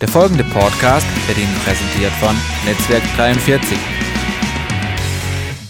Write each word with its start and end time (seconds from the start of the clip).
Der 0.00 0.08
folgende 0.08 0.44
Podcast 0.44 1.06
wird 1.26 1.38
Ihnen 1.38 1.54
präsentiert 1.64 2.12
von 2.20 2.36
Netzwerk 2.66 3.02
43. 3.16 3.78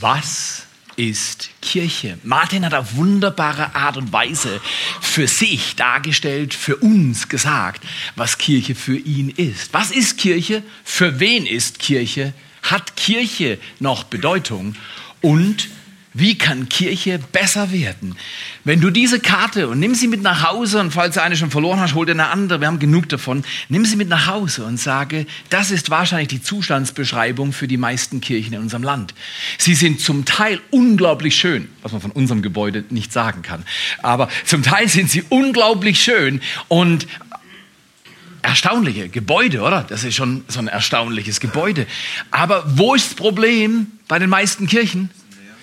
Was 0.00 0.66
ist 0.96 1.50
Kirche? 1.62 2.18
Martin 2.24 2.64
hat 2.64 2.74
auf 2.74 2.96
wunderbare 2.96 3.76
Art 3.76 3.96
und 3.96 4.12
Weise 4.12 4.60
für 5.00 5.28
sich 5.28 5.76
dargestellt, 5.76 6.54
für 6.54 6.74
uns 6.74 7.28
gesagt, 7.28 7.84
was 8.16 8.36
Kirche 8.36 8.74
für 8.74 8.96
ihn 8.96 9.28
ist. 9.28 9.72
Was 9.72 9.92
ist 9.92 10.18
Kirche? 10.18 10.64
Für 10.82 11.20
wen 11.20 11.46
ist 11.46 11.78
Kirche? 11.78 12.32
Hat 12.64 12.96
Kirche 12.96 13.58
noch 13.78 14.02
Bedeutung? 14.02 14.74
Und 15.20 15.68
wie 16.18 16.38
kann 16.38 16.68
Kirche 16.68 17.18
besser 17.32 17.72
werden? 17.72 18.16
Wenn 18.64 18.80
du 18.80 18.90
diese 18.90 19.20
Karte 19.20 19.68
und 19.68 19.78
nimm 19.78 19.94
sie 19.94 20.08
mit 20.08 20.22
nach 20.22 20.48
Hause 20.48 20.80
und 20.80 20.90
falls 20.90 21.14
du 21.14 21.22
eine 21.22 21.36
schon 21.36 21.50
verloren 21.50 21.78
hast, 21.78 21.94
hol 21.94 22.06
dir 22.06 22.12
eine 22.12 22.28
andere, 22.28 22.60
wir 22.60 22.68
haben 22.68 22.78
genug 22.78 23.08
davon, 23.10 23.44
nimm 23.68 23.84
sie 23.84 23.96
mit 23.96 24.08
nach 24.08 24.26
Hause 24.26 24.64
und 24.64 24.80
sage, 24.80 25.26
das 25.50 25.70
ist 25.70 25.90
wahrscheinlich 25.90 26.28
die 26.28 26.40
Zustandsbeschreibung 26.40 27.52
für 27.52 27.68
die 27.68 27.76
meisten 27.76 28.22
Kirchen 28.22 28.54
in 28.54 28.60
unserem 28.60 28.82
Land. 28.82 29.14
Sie 29.58 29.74
sind 29.74 30.00
zum 30.00 30.24
Teil 30.24 30.60
unglaublich 30.70 31.36
schön, 31.36 31.68
was 31.82 31.92
man 31.92 32.00
von 32.00 32.12
unserem 32.12 32.40
Gebäude 32.40 32.84
nicht 32.88 33.12
sagen 33.12 33.42
kann, 33.42 33.64
aber 34.02 34.28
zum 34.46 34.62
Teil 34.62 34.88
sind 34.88 35.10
sie 35.10 35.22
unglaublich 35.28 36.00
schön 36.00 36.40
und 36.68 37.06
erstaunliche 38.40 39.10
Gebäude, 39.10 39.60
oder? 39.60 39.82
Das 39.82 40.04
ist 40.04 40.14
schon 40.14 40.44
so 40.48 40.60
ein 40.60 40.68
erstaunliches 40.68 41.40
Gebäude. 41.40 41.86
Aber 42.30 42.64
wo 42.66 42.94
ist 42.94 43.08
das 43.08 43.14
Problem 43.14 43.88
bei 44.08 44.18
den 44.18 44.30
meisten 44.30 44.66
Kirchen? 44.66 45.10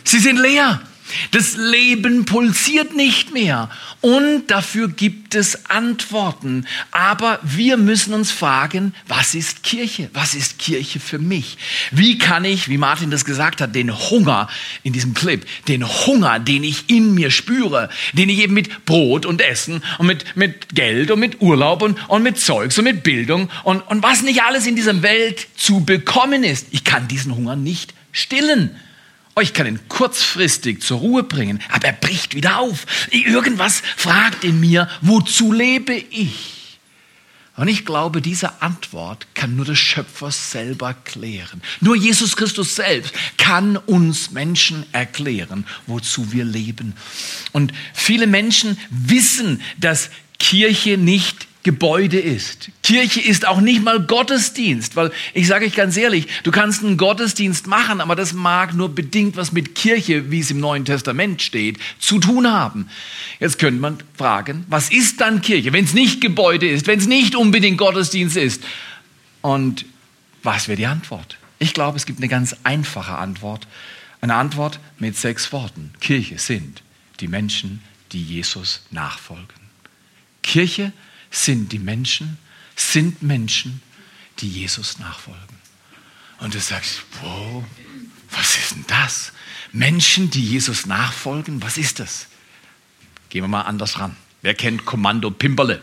Sie 0.04 0.20
sind 0.20 0.38
leer. 0.38 0.82
Das 1.32 1.56
Leben 1.58 2.26
pulsiert 2.26 2.96
nicht 2.96 3.34
mehr 3.34 3.70
und 4.02 4.48
dafür 4.48 4.88
gibt 4.88 5.36
es 5.36 5.70
Antworten. 5.70 6.66
Aber 6.92 7.40
wir 7.44 7.78
müssen 7.78 8.14
uns 8.14 8.32
fragen, 8.32 8.94
was 9.08 9.36
ist 9.36 9.64
Kirche? 9.64 10.10
Was 10.14 10.34
ist 10.34 10.60
Kirche 10.60 11.00
für 11.00 11.20
mich? 11.20 11.58
Wie 11.92 12.18
kann 12.18 12.46
ich, 12.46 12.68
wie 12.68 12.78
Martin 12.78 13.12
das 13.12 13.26
gesagt 13.26 13.62
hat, 13.62 13.76
den 13.76 13.94
Hunger 14.10 14.48
in 14.84 14.94
diesem 14.94 15.14
Clip, 15.14 15.46
den 15.68 15.88
Hunger, 15.88 16.40
den 16.40 16.64
ich 16.64 16.90
in 16.90 17.14
mir 17.14 17.32
spüre, 17.32 17.90
den 18.14 18.30
ich 18.30 18.40
eben 18.40 18.54
mit 18.54 18.86
Brot 18.86 19.26
und 19.26 19.42
Essen 19.42 19.84
und 19.98 20.08
mit, 20.08 20.36
mit 20.36 20.74
Geld 20.74 21.12
und 21.12 21.20
mit 21.20 21.42
Urlaub 21.42 21.82
und, 21.82 21.98
und 22.10 22.24
mit 22.24 22.40
Zeugs 22.40 22.78
und 22.78 22.86
mit 22.86 23.04
Bildung 23.04 23.50
und, 23.64 23.82
und 23.82 24.04
was 24.04 24.22
nicht 24.22 24.44
alles 24.44 24.68
in 24.68 24.76
dieser 24.76 25.04
Welt 25.04 25.48
zu 25.56 25.82
bekommen 25.82 26.44
ist, 26.44 26.68
ich 26.72 26.84
kann 26.84 27.08
diesen 27.08 27.36
Hunger 27.36 27.56
nicht 27.56 27.94
stillen. 28.12 28.72
Ich 29.42 29.54
kann 29.54 29.66
ihn 29.66 29.80
kurzfristig 29.90 30.82
zur 30.82 31.00
Ruhe 31.00 31.24
bringen, 31.24 31.60
aber 31.70 31.88
er 31.88 31.94
bricht 31.94 32.36
wieder 32.36 32.60
auf. 32.60 32.86
Irgendwas 33.10 33.82
fragt 33.98 34.44
in 34.44 34.60
mir, 34.60 34.90
wozu 35.02 35.52
lebe 35.52 35.94
ich? 35.94 36.80
Und 37.56 37.68
ich 37.68 37.86
glaube, 37.86 38.22
diese 38.22 38.62
Antwort 38.64 39.28
kann 39.36 39.56
nur 39.56 39.66
der 39.66 39.76
Schöpfer 39.76 40.32
selber 40.32 40.96
klären. 41.06 41.62
Nur 41.82 41.96
Jesus 41.96 42.36
Christus 42.36 42.76
selbst 42.76 43.14
kann 43.38 43.78
uns 43.78 44.32
Menschen 44.32 44.86
erklären, 44.92 45.66
wozu 45.86 46.32
wir 46.32 46.46
leben. 46.46 46.94
Und 47.52 47.72
viele 47.94 48.26
Menschen 48.26 48.80
wissen, 48.90 49.62
dass 49.78 50.10
Kirche 50.40 50.98
nicht 50.98 51.48
Gebäude 51.64 52.20
ist. 52.20 52.72
Kirche 52.84 53.22
ist 53.22 53.48
auch 53.48 53.62
nicht 53.62 53.82
mal 53.82 54.02
Gottesdienst, 54.02 54.98
weil 54.98 55.12
ich 55.34 55.48
sage 55.48 55.66
euch 55.66 55.74
ganz 55.74 55.96
ehrlich, 55.96 56.28
du 56.44 56.52
kannst 56.52 56.84
einen 56.84 56.98
Gottesdienst 56.98 57.68
machen, 57.68 58.02
aber 58.02 58.18
das 58.18 58.34
mag 58.34 58.74
nur 58.74 58.94
bedingt 58.94 59.38
was 59.38 59.54
mit 59.54 59.74
Kirche, 59.74 60.30
wie 60.30 60.42
es 60.42 60.52
im 60.52 60.60
Neuen 60.60 60.84
Testament 60.84 61.42
steht, 61.42 61.80
zu 62.00 62.20
tun 62.20 62.52
haben. 62.52 62.90
Jetzt 63.40 63.60
könnte 63.60 63.80
man 63.80 63.98
fragen, 64.18 64.66
was 64.68 64.92
ist 64.92 65.22
dann 65.22 65.42
Kirche, 65.42 65.72
wenn 65.72 65.86
es 65.86 65.94
nicht 65.94 66.20
Gebäude 66.20 66.68
ist, 66.68 66.86
wenn 66.86 67.00
es 67.00 67.08
nicht 67.08 67.34
unbedingt 67.34 67.78
Gottesdienst 67.78 68.36
ist? 68.36 68.62
Und 69.42 69.86
was 70.44 70.68
wäre 70.68 70.76
die 70.76 70.86
Antwort? 70.86 71.38
Ich 71.60 71.74
glaube, 71.74 71.96
es 71.96 72.06
gibt 72.06 72.20
eine 72.20 72.28
ganz 72.28 72.58
einfache 72.64 73.16
Antwort. 73.16 73.68
Eine 74.20 74.36
Antwort 74.36 74.80
mit 75.00 75.18
sechs 75.18 75.54
Worten. 75.54 75.94
Kirche 76.02 76.40
sind 76.40 76.82
die 77.22 77.30
Menschen, 77.30 77.82
die 78.12 78.22
Jesus 78.22 78.82
nachfolgen. 78.92 79.48
Kirche 80.42 80.84
sind 80.84 80.94
die 81.70 81.80
Menschen, 81.80 82.38
sind 82.76 83.22
Menschen, 83.22 83.82
die 84.40 84.50
Jesus 84.50 85.00
nachfolgen. 85.00 85.58
Und 86.40 86.54
du 86.54 86.60
sagst, 86.60 87.04
wow, 87.22 87.64
was 88.32 88.58
ist 88.58 88.72
denn 88.72 88.86
das? 88.88 89.32
Menschen, 89.72 90.30
die 90.30 90.44
Jesus 90.44 90.86
nachfolgen, 90.86 91.62
was 91.62 91.78
ist 91.78 92.00
das? 92.00 92.28
Gehen 93.30 93.44
wir 93.44 93.48
mal 93.48 93.62
anders 93.62 94.00
ran. 94.00 94.16
Wer 94.42 94.54
kennt 94.54 94.86
Kommando 94.86 95.32
Pimperle? 95.32 95.82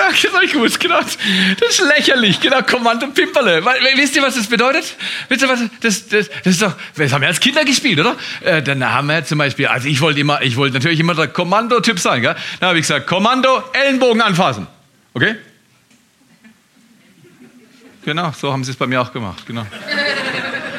Genau, 0.00 0.16
genau, 0.22 0.40
ich 0.42 0.52
gewusst, 0.52 0.80
genau. 0.80 1.00
Das 1.00 1.16
ist 1.70 1.82
lächerlich, 1.96 2.40
genau, 2.40 2.62
Kommando 2.62 3.08
Pimperle. 3.08 3.62
Wisst 3.96 4.16
ihr, 4.16 4.22
was 4.22 4.34
das 4.34 4.46
bedeutet? 4.46 4.96
Wisst 5.28 5.42
ihr, 5.42 5.48
was, 5.48 5.60
das, 5.80 6.08
das, 6.08 6.28
das 6.28 6.54
ist 6.54 6.62
doch, 6.62 6.74
das 6.96 7.12
haben 7.12 7.20
wir 7.20 7.28
als 7.28 7.40
Kinder 7.40 7.64
gespielt, 7.64 8.00
oder? 8.00 8.16
Äh, 8.40 8.62
dann 8.62 8.82
haben 8.84 9.08
wir 9.08 9.24
zum 9.24 9.38
Beispiel, 9.38 9.66
also 9.66 9.88
ich 9.88 10.00
wollte 10.00 10.20
immer, 10.20 10.40
ich 10.42 10.56
wollte 10.56 10.74
natürlich 10.74 11.00
immer 11.00 11.14
der 11.14 11.28
Kommando-Typ 11.28 11.98
sein, 11.98 12.22
gell? 12.22 12.34
Dann 12.60 12.68
habe 12.70 12.78
ich 12.78 12.84
gesagt, 12.86 13.06
Kommando, 13.06 13.62
Ellenbogen 13.72 14.22
anfassen. 14.22 14.66
Okay? 15.12 15.36
Genau, 18.04 18.32
so 18.32 18.52
haben 18.52 18.64
sie 18.64 18.70
es 18.70 18.76
bei 18.76 18.86
mir 18.86 19.02
auch 19.02 19.12
gemacht, 19.12 19.46
genau. 19.46 19.66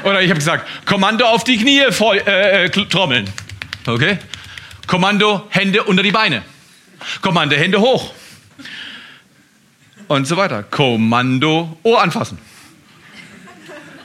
Oder 0.03 0.21
ich 0.21 0.29
habe 0.29 0.39
gesagt, 0.39 0.67
Kommando 0.85 1.25
auf 1.25 1.43
die 1.43 1.57
Knie 1.57 1.81
äh, 1.81 2.65
äh, 2.65 2.69
trommeln. 2.69 3.31
Okay? 3.85 4.17
Kommando, 4.87 5.47
Hände 5.49 5.83
unter 5.83 6.01
die 6.01 6.11
Beine. 6.11 6.41
Kommando, 7.21 7.55
Hände 7.55 7.79
hoch 7.79 8.13
und 10.15 10.25
so 10.25 10.37
weiter. 10.37 10.63
Kommando 10.63 11.77
Ohr 11.83 12.01
anfassen. 12.01 12.37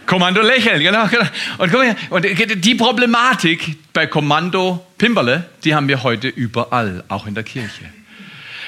Kommando 0.06 0.41
lächeln, 0.41 0.81
genau, 0.81 1.09
genau. 1.09 1.27
Und, 1.59 1.75
und 2.11 2.65
die 2.65 2.75
Problematik 2.77 3.77
bei 3.93 4.06
Kommando 4.06 4.87
Pimperle, 4.99 5.49
die 5.65 5.75
haben 5.75 5.89
wir 5.89 6.05
heute 6.05 6.28
überall, 6.28 7.03
auch 7.09 7.27
in 7.27 7.34
der 7.34 7.43
Kirche. 7.43 7.91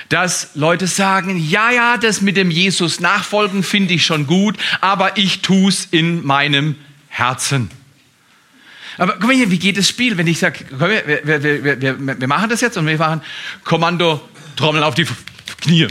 Dass 0.09 0.51
Leute 0.55 0.87
sagen, 0.87 1.37
ja, 1.39 1.71
ja, 1.71 1.97
das 1.97 2.23
mit 2.23 2.37
dem 2.37 2.51
Jesus 2.51 2.99
nachfolgen 2.99 3.63
finde 3.63 3.95
ich 3.95 4.05
schon 4.05 4.27
gut, 4.27 4.57
aber 4.81 5.17
ich 5.17 5.43
tue 5.43 5.69
es 5.69 5.87
in 5.91 6.27
meinem 6.27 6.75
Herzen. 7.09 7.71
Aber 8.97 9.13
guck 9.13 9.25
mal 9.29 9.37
hier, 9.37 9.51
wie 9.53 9.59
geht 9.59 9.77
das 9.77 9.89
Spiel, 9.89 10.17
wenn 10.17 10.27
ich 10.27 10.41
sage, 10.41 10.65
wir, 10.71 11.23
wir, 11.25 11.81
wir, 11.81 12.21
wir, 12.21 12.27
machen 12.27 12.51
das 12.51 12.61
jetzt 12.63 12.77
und 12.77 12.87
wir 12.87 12.99
machen 12.99 13.23
Kommando 13.63 14.21
Trommeln 14.57 14.83
auf 14.83 14.97
die 14.97 15.07
Knie. 15.61 15.87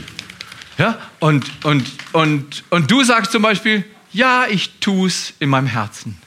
Ja? 0.77 0.97
Und, 1.19 1.65
und, 1.65 1.88
und, 2.13 2.63
und 2.69 2.91
du 2.91 3.03
sagst 3.03 3.31
zum 3.31 3.41
Beispiel, 3.41 3.83
ja, 4.13 4.45
ich 4.47 4.79
tue 4.79 5.07
es 5.07 5.33
in 5.39 5.49
meinem 5.49 5.67
Herzen. 5.67 6.17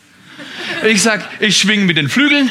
Ich 0.85 1.03
sag, 1.03 1.29
ich 1.41 1.59
schwinge 1.59 1.85
mit 1.85 1.97
den 1.97 2.09
Flügeln. 2.09 2.51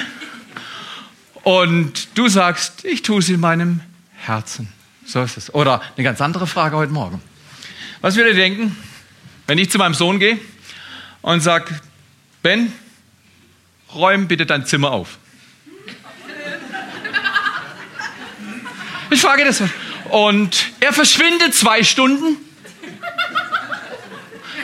Und 1.43 2.17
du 2.17 2.27
sagst, 2.27 2.85
ich 2.85 3.01
tue 3.01 3.19
es 3.19 3.29
in 3.29 3.39
meinem 3.39 3.81
Herzen. 4.15 4.71
So 5.05 5.21
ist 5.23 5.37
es. 5.37 5.53
Oder 5.53 5.81
eine 5.95 6.03
ganz 6.03 6.21
andere 6.21 6.47
Frage 6.47 6.75
heute 6.75 6.91
Morgen. 6.91 7.21
Was 8.01 8.15
würdet 8.15 8.33
ihr 8.33 8.43
denken, 8.43 8.75
wenn 9.47 9.57
ich 9.57 9.71
zu 9.71 9.77
meinem 9.77 9.93
Sohn 9.93 10.19
gehe 10.19 10.39
und 11.21 11.41
sage, 11.41 11.79
Ben, 12.41 12.71
räum 13.93 14.27
bitte 14.27 14.45
dein 14.45 14.65
Zimmer 14.65 14.91
auf. 14.91 15.17
Ich 19.09 19.21
frage 19.21 19.43
das. 19.43 19.63
Und 20.09 20.71
er 20.79 20.91
verschwindet 20.91 21.53
zwei 21.53 21.83
Stunden, 21.83 22.37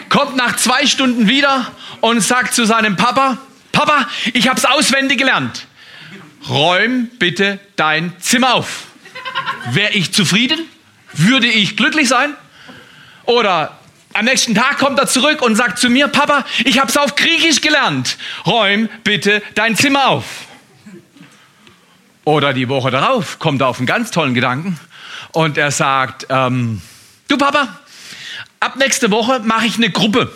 kommt 0.09 0.35
nach 0.35 0.55
zwei 0.55 0.87
Stunden 0.87 1.27
wieder 1.27 1.71
und 2.01 2.21
sagt 2.21 2.53
zu 2.53 2.65
seinem 2.65 2.95
Papa, 2.95 3.37
Papa, 3.71 4.07
ich 4.33 4.47
habe 4.47 4.57
es 4.57 4.65
auswendig 4.65 5.19
gelernt. 5.19 5.67
Räum 6.49 7.09
bitte 7.19 7.59
dein 7.75 8.13
Zimmer 8.19 8.55
auf. 8.55 8.85
Wäre 9.71 9.93
ich 9.93 10.13
zufrieden? 10.13 10.59
Würde 11.13 11.47
ich 11.47 11.77
glücklich 11.77 12.07
sein? 12.07 12.33
Oder 13.25 13.77
am 14.13 14.25
nächsten 14.25 14.55
Tag 14.55 14.77
kommt 14.77 14.97
er 14.99 15.07
zurück 15.07 15.41
und 15.41 15.55
sagt 15.55 15.77
zu 15.77 15.89
mir, 15.89 16.07
Papa, 16.07 16.45
ich 16.63 16.79
habe 16.79 16.89
es 16.89 16.97
auf 16.97 17.15
Griechisch 17.15 17.61
gelernt. 17.61 18.17
Räum 18.45 18.89
bitte 19.03 19.43
dein 19.55 19.75
Zimmer 19.75 20.07
auf. 20.07 20.25
Oder 22.23 22.53
die 22.53 22.69
Woche 22.69 22.89
darauf 22.91 23.37
kommt 23.37 23.61
er 23.61 23.67
auf 23.67 23.77
einen 23.77 23.87
ganz 23.87 24.09
tollen 24.11 24.33
Gedanken 24.33 24.79
und 25.35 25.57
er 25.57 25.71
sagt, 25.71 26.27
ähm, 26.29 26.81
du 27.27 27.37
Papa, 27.37 27.67
ab 28.61 28.77
nächste 28.77 29.11
Woche 29.11 29.41
mache 29.41 29.65
ich 29.65 29.75
eine 29.75 29.89
Gruppe. 29.89 30.31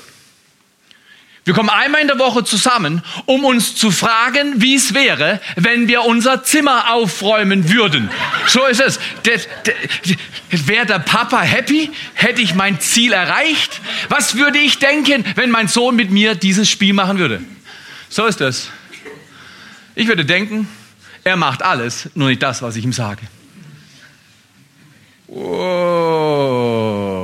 Wir 1.46 1.54
kommen 1.54 1.70
einmal 1.70 2.02
in 2.02 2.08
der 2.08 2.20
Woche 2.20 2.44
zusammen, 2.44 3.02
um 3.26 3.46
uns 3.46 3.76
zu 3.76 3.92
fragen, 3.92 4.62
wie 4.62 4.76
es 4.76 4.94
wäre, 4.94 5.40
wenn 5.56 5.88
wir 5.88 6.04
unser 6.04 6.44
Zimmer 6.44 6.94
aufräumen 6.94 7.72
würden. 7.72 8.12
So 8.46 8.66
ist 8.66 8.82
es. 8.82 9.00
Wäre 10.52 10.86
der 10.86 11.00
Papa 11.00 11.42
happy? 11.42 11.90
Hätte 12.14 12.42
ich 12.42 12.54
mein 12.54 12.80
Ziel 12.82 13.14
erreicht? 13.14 13.80
Was 14.10 14.36
würde 14.36 14.60
ich 14.60 14.80
denken, 14.80 15.24
wenn 15.36 15.50
mein 15.50 15.70
Sohn 15.70 15.96
mit 15.96 16.12
mir 16.12 16.36
dieses 16.36 16.70
Spiel 16.70 16.94
machen 16.94 17.18
würde? 17.18 17.42
So 18.10 18.26
ist 18.26 18.42
es. 18.42 18.70
Ich 19.96 20.08
würde 20.08 20.26
denken, 20.26 20.68
er 21.24 21.38
macht 21.38 21.64
alles, 21.64 22.10
nur 22.16 22.28
nicht 22.28 22.44
das, 22.44 22.62
was 22.62 22.76
ich 22.76 22.84
ihm 22.84 22.94
sage. 22.94 23.22
Wow. 25.32 27.20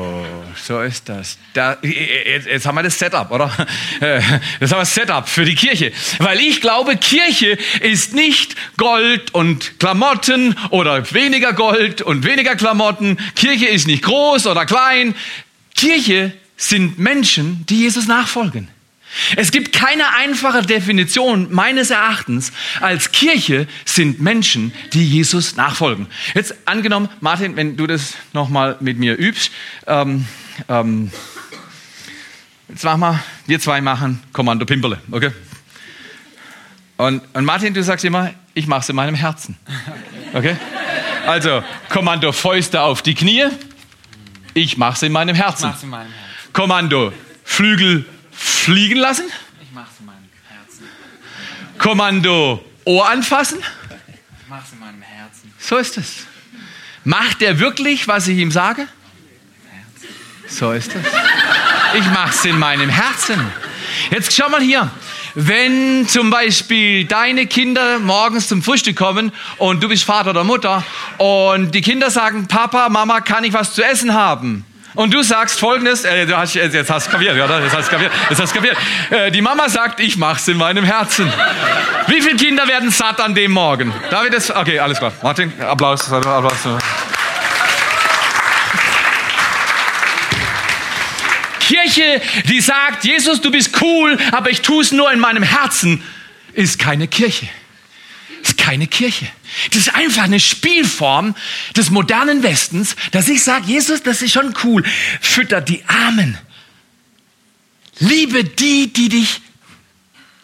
So 0.64 0.80
ist 0.82 1.10
das. 1.10 1.38
Da, 1.54 1.78
jetzt, 1.82 2.48
jetzt, 2.48 2.66
haben 2.66 2.76
wir 2.76 2.84
das 2.84 2.98
Setup, 2.98 3.30
oder? 3.32 3.52
Das 4.00 4.72
haben 4.72 4.78
wir 4.78 4.80
das 4.80 4.96
Setup 4.96 5.28
für 5.28 5.46
die 5.46 5.56
Kirche. 5.56 5.92
Weil 6.20 6.40
ich 6.40 6.62
glaube, 6.62 6.98
Kirche 6.98 7.58
ist 7.82 8.14
nicht 8.14 8.56
Gold 8.78 9.34
und 9.34 9.80
Klamotten 9.80 10.56
oder 10.70 11.12
weniger 11.14 11.54
Gold 11.54 12.02
und 12.02 12.26
weniger 12.26 12.56
Klamotten. 12.56 13.18
Kirche 13.36 13.68
ist 13.68 13.88
nicht 13.88 14.04
groß 14.04 14.48
oder 14.48 14.66
klein. 14.66 15.16
Kirche 15.76 16.34
sind 16.58 16.98
Menschen, 17.00 17.66
die 17.68 17.82
Jesus 17.82 18.08
nachfolgen. 18.08 18.70
Es 19.36 19.52
gibt 19.52 19.74
keine 19.74 20.14
einfache 20.16 20.62
Definition 20.62 21.48
meines 21.52 21.90
Erachtens 21.90 22.52
als 22.82 23.12
Kirche 23.12 23.68
sind 23.86 24.20
Menschen, 24.20 24.74
die 24.94 25.08
Jesus 25.08 25.56
nachfolgen. 25.56 26.08
Jetzt 26.34 26.56
angenommen, 26.66 27.10
Martin, 27.22 27.56
wenn 27.56 27.78
du 27.78 27.88
das 27.88 28.14
nochmal 28.34 28.78
mit 28.80 28.98
mir 28.98 29.18
übst, 29.18 29.52
ähm, 29.88 30.26
ähm, 30.68 31.12
jetzt 32.70 32.84
machen 32.84 33.00
wir, 33.02 33.24
wir 33.48 33.60
zwei 33.60 33.82
machen 33.82 34.22
Kommando 34.34 34.66
Pimperle, 34.66 35.00
okay? 35.12 35.32
Und, 36.98 37.22
und 37.34 37.46
Martin, 37.46 37.74
du 37.74 37.84
sagst 37.84 38.06
immer, 38.06 38.34
ich 38.54 38.68
mache 38.68 38.82
es 38.82 38.90
in 38.90 38.96
meinem 38.96 39.16
Herzen, 39.16 39.58
okay? 40.34 40.56
Also 41.26 41.64
Kommando 41.90 42.32
Fäuste 42.32 42.82
auf 42.82 43.02
die 43.02 43.16
Knie, 43.16 43.46
ich 44.54 44.78
mache 44.78 44.94
es 44.94 45.04
in 45.04 45.12
meinem 45.12 45.36
Herzen. 45.36 45.74
in 45.82 45.90
meinem 45.90 46.12
Herzen. 46.12 46.54
Kommando 46.54 47.12
Flügel 47.44 48.06
fliegen 48.66 48.98
lassen? 48.98 49.26
Ich 49.62 49.72
mach's 49.74 49.92
in 50.00 50.08
meinem 50.08 50.28
Herzen. 50.50 50.84
Kommando 51.78 52.66
Ohr 52.84 53.08
anfassen? 53.08 53.60
Ich 53.60 54.50
mach's 54.50 54.72
in 54.74 54.80
meinem 54.80 55.04
Herzen. 55.04 55.54
So 55.60 55.78
ist 55.78 55.98
es. 55.98 56.26
Macht 57.04 57.44
er 57.44 57.60
wirklich, 57.60 58.08
was 58.08 58.28
ich 58.28 58.40
ihm 58.40 58.50
sage? 58.50 58.88
So 60.48 60.72
ist 60.72 60.96
es. 60.96 61.06
Ich 61.94 62.06
mach's 62.08 62.44
in 62.46 62.58
meinem 62.58 62.90
Herzen. 62.90 63.40
Jetzt 64.10 64.34
schau 64.36 64.50
mal 64.50 64.62
hier. 64.62 64.90
Wenn 65.36 66.08
zum 66.08 66.32
Beispiel 66.32 67.06
deine 67.06 67.46
Kinder 67.46 68.00
morgens 68.00 68.48
zum 68.48 68.64
Frühstück 68.64 68.96
kommen 68.96 69.32
und 69.58 69.84
du 69.84 69.90
bist 69.90 70.06
Vater 70.06 70.32
oder 70.32 70.44
Mutter 70.44 70.84
und 71.20 71.72
die 71.76 71.82
Kinder 71.82 72.10
sagen, 72.10 72.48
Papa, 72.48 72.90
Mama, 72.90 73.22
kann 73.22 73.44
ich 73.44 73.54
was 73.54 73.74
zu 73.74 73.84
essen 73.84 74.14
haben? 74.14 74.66
Und 74.96 75.14
du 75.14 75.22
sagst 75.24 75.60
folgendes, 75.60 76.06
äh, 76.06 76.26
du 76.26 76.38
hast, 76.38 76.54
jetzt 76.56 76.90
hast 76.90 77.08
du 77.08 77.12
kapiert, 77.12 77.36
oder? 77.36 77.62
Jetzt 77.62 77.76
hast 77.76 77.88
du 77.88 77.92
kapiert. 77.92 78.12
Jetzt 78.30 78.42
hast 78.42 78.54
kapiert. 78.54 78.78
Äh, 79.10 79.30
die 79.30 79.42
Mama 79.42 79.68
sagt, 79.68 80.00
ich 80.00 80.18
mach's 80.18 80.48
in 80.48 80.58
meinem 80.58 80.86
Herzen. 80.86 81.32
Wie 82.08 82.22
viele 82.22 82.38
Kinder 82.38 82.68
werden 82.68 82.92
satt 82.92 83.20
an 83.20 83.36
dem 83.36 83.52
Morgen? 83.52 83.94
David 84.10 84.34
ist, 84.34 84.52
okay, 84.52 84.80
alles 84.80 84.98
klar. 84.98 85.12
Martin, 85.22 85.52
Applaus. 85.62 86.12
Applaus. 86.12 86.58
Kirche, 91.60 92.22
die 92.48 92.62
sagt, 92.62 93.04
Jesus, 93.04 93.42
du 93.42 93.52
bist 93.52 93.82
cool, 93.82 94.18
aber 94.32 94.50
ich 94.50 94.62
tue 94.62 94.82
es 94.82 94.92
nur 94.92 95.12
in 95.12 95.20
meinem 95.20 95.44
Herzen, 95.44 96.04
ist 96.54 96.80
keine 96.80 97.08
Kirche 97.08 97.50
ist 98.50 98.58
keine 98.58 98.88
Kirche. 98.88 99.28
Das 99.72 99.82
ist 99.82 99.96
einfach 99.96 100.24
eine 100.24 100.40
Spielform 100.40 101.36
des 101.76 101.90
modernen 101.90 102.44
Westens, 102.44 102.96
dass 103.12 103.28
ich 103.28 103.44
sage, 103.44 103.66
Jesus, 103.68 104.04
das 104.04 104.22
ist 104.22 104.34
schon 104.34 104.54
cool. 104.64 104.84
Fütter 105.22 105.62
die 105.62 105.84
Armen. 105.86 106.38
Liebe 108.00 108.44
die, 108.44 108.92
die 108.92 109.10
dich 109.10 109.42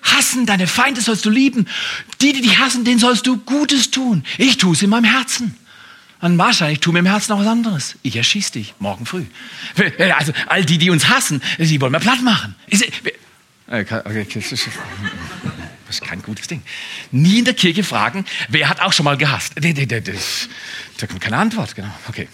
hassen. 0.03 0.45
Deine 0.45 0.67
Feinde 0.67 1.01
sollst 1.01 1.25
du 1.25 1.29
lieben. 1.29 1.67
Die, 2.21 2.33
die 2.33 2.41
dich 2.41 2.59
hassen, 2.59 2.85
denen 2.85 2.99
sollst 2.99 3.27
du 3.27 3.37
Gutes 3.37 3.91
tun. 3.91 4.23
Ich 4.37 4.57
tue 4.57 4.73
es 4.73 4.81
in 4.81 4.89
meinem 4.89 5.05
Herzen. 5.05 5.55
Und 6.21 6.37
wahrscheinlich 6.37 6.79
tue 6.79 6.93
mir 6.93 6.99
im 6.99 7.07
Herzen 7.07 7.31
noch 7.31 7.39
was 7.39 7.47
anderes. 7.47 7.95
Ich 8.03 8.15
erschieße 8.15 8.53
dich 8.53 8.73
morgen 8.79 9.05
früh. 9.05 9.25
Also 10.15 10.33
all 10.47 10.63
die, 10.63 10.77
die 10.77 10.91
uns 10.91 11.09
hassen, 11.09 11.41
die 11.57 11.81
wollen 11.81 11.93
wir 11.93 11.99
platt 11.99 12.21
machen. 12.21 12.55
Okay, 13.67 14.01
okay, 14.05 14.41
das 15.91 15.99
ist 15.99 16.07
kein 16.07 16.21
gutes 16.21 16.47
Ding. 16.47 16.63
Nie 17.11 17.39
in 17.39 17.45
der 17.45 17.53
Kirche 17.53 17.83
fragen, 17.83 18.25
wer 18.47 18.69
hat 18.69 18.79
auch 18.79 18.93
schon 18.93 19.03
mal 19.03 19.17
gehasst. 19.17 19.53
Da 19.57 21.07
kommt 21.07 21.21
keine 21.21 21.37
Antwort, 21.37 21.75
genau. 21.75 21.93
Okay. 22.07 22.29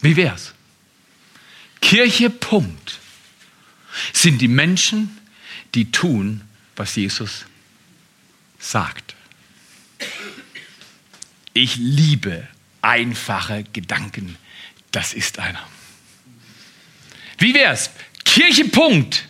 Wie 0.00 0.16
wär's? 0.16 0.52
Kirche, 1.80 2.28
Punkt, 2.28 2.98
sind 4.12 4.40
die 4.40 4.48
Menschen, 4.48 5.16
die 5.74 5.92
tun, 5.92 6.42
was 6.74 6.96
Jesus 6.96 7.44
sagt. 8.58 9.14
Ich 11.52 11.76
liebe 11.76 12.48
einfache 12.82 13.62
Gedanken. 13.72 14.36
Das 14.90 15.12
ist 15.14 15.38
einer. 15.38 15.64
Wie 17.38 17.54
wär's? 17.54 17.90
Kirche 18.34 18.64
Punkt 18.64 19.28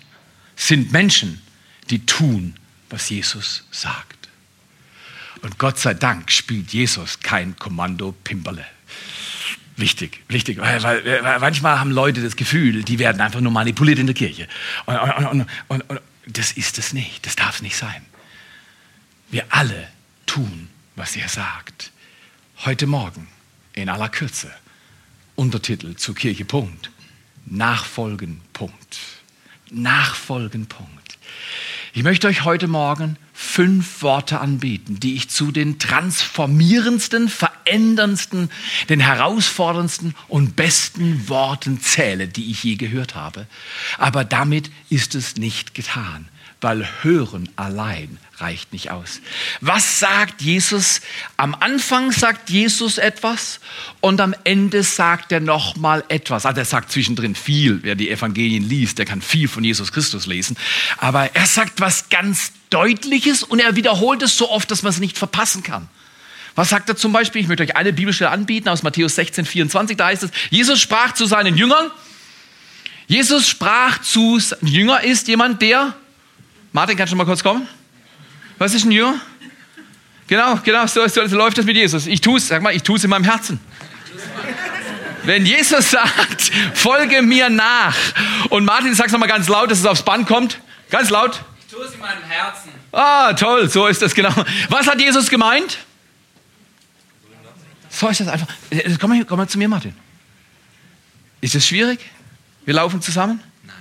sind 0.56 0.90
Menschen, 0.90 1.42
die 1.90 2.06
tun, 2.06 2.54
was 2.88 3.10
Jesus 3.10 3.64
sagt. 3.70 4.30
Und 5.42 5.58
Gott 5.58 5.78
sei 5.78 5.92
Dank 5.92 6.32
spielt 6.32 6.72
Jesus 6.72 7.20
kein 7.20 7.54
Kommando 7.58 8.12
Pimperle. 8.24 8.64
Wichtig, 9.76 10.22
wichtig, 10.28 10.56
weil, 10.56 10.82
weil, 10.82 11.22
weil, 11.22 11.38
manchmal 11.38 11.78
haben 11.78 11.90
Leute 11.90 12.22
das 12.22 12.34
Gefühl, 12.34 12.82
die 12.82 12.98
werden 12.98 13.20
einfach 13.20 13.42
nur 13.42 13.52
manipuliert 13.52 13.98
in 13.98 14.06
der 14.06 14.14
Kirche. 14.14 14.48
Und, 14.86 14.96
und, 14.96 15.46
und, 15.68 15.90
und 15.90 16.00
das 16.26 16.52
ist 16.52 16.78
es 16.78 16.94
nicht, 16.94 17.26
das 17.26 17.36
darf 17.36 17.56
es 17.56 17.60
nicht 17.60 17.76
sein. 17.76 18.06
Wir 19.30 19.44
alle 19.50 19.86
tun, 20.24 20.70
was 20.96 21.14
er 21.14 21.28
sagt. 21.28 21.90
Heute 22.64 22.86
Morgen 22.86 23.28
in 23.74 23.90
aller 23.90 24.08
Kürze. 24.08 24.50
Untertitel 25.34 25.94
zu 25.94 26.14
Kirche 26.14 26.46
Punkt. 26.46 26.88
Nachfolgen, 27.46 28.41
Punkt. 28.52 28.99
Nachfolgen, 29.70 30.67
Punkt. 30.67 31.19
Ich 31.93 32.02
möchte 32.02 32.26
euch 32.26 32.44
heute 32.44 32.67
Morgen 32.67 33.17
fünf 33.32 34.02
Worte 34.02 34.41
anbieten, 34.41 34.99
die 34.99 35.14
ich 35.14 35.29
zu 35.29 35.52
den 35.52 35.79
transformierendsten, 35.79 37.29
veränderndsten, 37.29 38.50
den 38.88 39.00
herausforderndsten 39.00 40.14
und 40.29 40.56
besten 40.56 41.29
Worten 41.29 41.81
zähle, 41.81 42.26
die 42.26 42.50
ich 42.50 42.64
je 42.64 42.76
gehört 42.76 43.14
habe. 43.14 43.46
Aber 43.99 44.25
damit 44.25 44.70
ist 44.88 45.14
es 45.14 45.37
nicht 45.37 45.75
getan 45.75 46.29
weil 46.60 46.88
Hören 47.02 47.48
allein 47.56 48.18
reicht 48.38 48.72
nicht 48.72 48.90
aus. 48.90 49.20
Was 49.60 50.00
sagt 50.00 50.42
Jesus? 50.42 51.00
Am 51.36 51.54
Anfang 51.54 52.10
sagt 52.10 52.50
Jesus 52.50 52.98
etwas 52.98 53.60
und 54.00 54.20
am 54.20 54.34
Ende 54.44 54.82
sagt 54.82 55.31
er 55.32 55.40
nochmal 55.40 56.05
etwas. 56.08 56.46
Also 56.46 56.60
er 56.60 56.64
sagt 56.64 56.90
zwischendrin 56.90 57.34
viel. 57.34 57.81
Wer 57.82 57.94
die 57.94 58.10
Evangelien 58.10 58.69
liest, 58.69 58.98
der 58.98 59.05
kann 59.05 59.22
viel 59.22 59.48
von 59.48 59.62
Jesus 59.62 59.93
Christus 59.93 60.26
lesen. 60.26 60.56
Aber 60.98 61.34
er 61.34 61.46
sagt 61.46 61.81
was 61.81 62.08
ganz 62.08 62.52
Deutliches 62.70 63.43
und 63.43 63.60
er 63.60 63.76
wiederholt 63.76 64.22
es 64.22 64.36
so 64.36 64.50
oft, 64.50 64.70
dass 64.70 64.82
man 64.82 64.90
es 64.90 64.98
nicht 64.98 65.17
verpassen 65.17 65.62
kann. 65.62 65.88
Was 66.56 66.70
sagt 66.70 66.88
er 66.88 66.96
zum 66.96 67.12
Beispiel? 67.12 67.43
Ich 67.43 67.48
möchte 67.48 67.62
euch 67.62 67.76
eine 67.76 67.93
Bibelstelle 67.93 68.31
anbieten 68.31 68.69
aus 68.69 68.82
Matthäus 68.82 69.17
16, 69.17 69.44
24. 69.44 69.96
Da 69.96 70.06
heißt 70.06 70.22
es, 70.22 70.31
Jesus 70.50 70.81
sprach 70.81 71.12
zu 71.12 71.26
seinen 71.26 71.56
Jüngern. 71.56 71.90
Jesus 73.06 73.48
sprach 73.48 74.00
zu, 74.00 74.40
Jünger 74.62 75.02
ist 75.02 75.29
jemand, 75.29 75.62
der 75.62 75.94
Martin, 76.74 76.96
kannst 76.96 77.12
du 77.12 77.16
mal 77.16 77.24
kurz 77.24 77.40
kommen? 77.40 77.69
Was 78.58 78.74
ist 78.74 78.84
ein 78.84 78.90
Jünger? 78.90 79.20
Genau, 80.26 80.56
genau, 80.56 80.88
so, 80.88 81.06
so, 81.06 81.24
so 81.24 81.36
läuft 81.36 81.56
das 81.56 81.66
mit 81.66 81.76
Jesus. 81.76 82.08
Ich 82.08 82.20
tue 82.20 82.38
es, 82.38 82.48
sag 82.48 82.62
mal, 82.62 82.74
ich 82.74 82.82
tue 82.82 82.96
es 82.96 83.04
in 83.04 83.10
meinem 83.10 83.22
Herzen. 83.22 83.60
Wenn 85.22 85.46
Jesus 85.46 85.93
sagt, 85.93 86.50
folge 86.74 87.22
mir 87.22 87.48
nach, 87.48 87.96
und 88.50 88.64
Martin, 88.64 88.93
sag's 88.93 89.12
nochmal 89.12 89.28
ganz 89.28 89.46
laut, 89.46 89.70
dass 89.70 89.78
es 89.78 89.86
aufs 89.86 90.02
Band 90.02 90.26
kommt. 90.26 90.58
Ganz 90.90 91.10
laut. 91.10 91.44
Ich 91.60 91.72
tue 91.72 91.84
es 91.84 91.94
in 91.94 92.00
meinem 92.00 92.24
Herzen. 92.24 92.70
Ah, 92.90 93.32
toll, 93.34 93.70
so 93.70 93.86
ist 93.86 94.02
das 94.02 94.12
genau. 94.12 94.34
Was 94.69 94.88
hat 94.88 95.00
Jesus 95.00 95.31
gemeint? 95.31 95.78
So 97.88 98.08
ist 98.08 98.19
das 98.19 98.26
einfach. 98.26 98.48
Äh, 98.70 98.96
komm 99.00 99.10
mal, 99.10 99.24
komm 99.24 99.38
mal 99.38 99.48
zu 99.48 99.58
mir, 99.58 99.69
Martin. 99.69 99.94
Ist 101.40 101.54
das 101.54 101.69
schwierig? 101.69 102.00
Wir 102.64 102.74
laufen 102.74 103.00
zusammen? 103.00 103.40
Nein. 103.62 103.76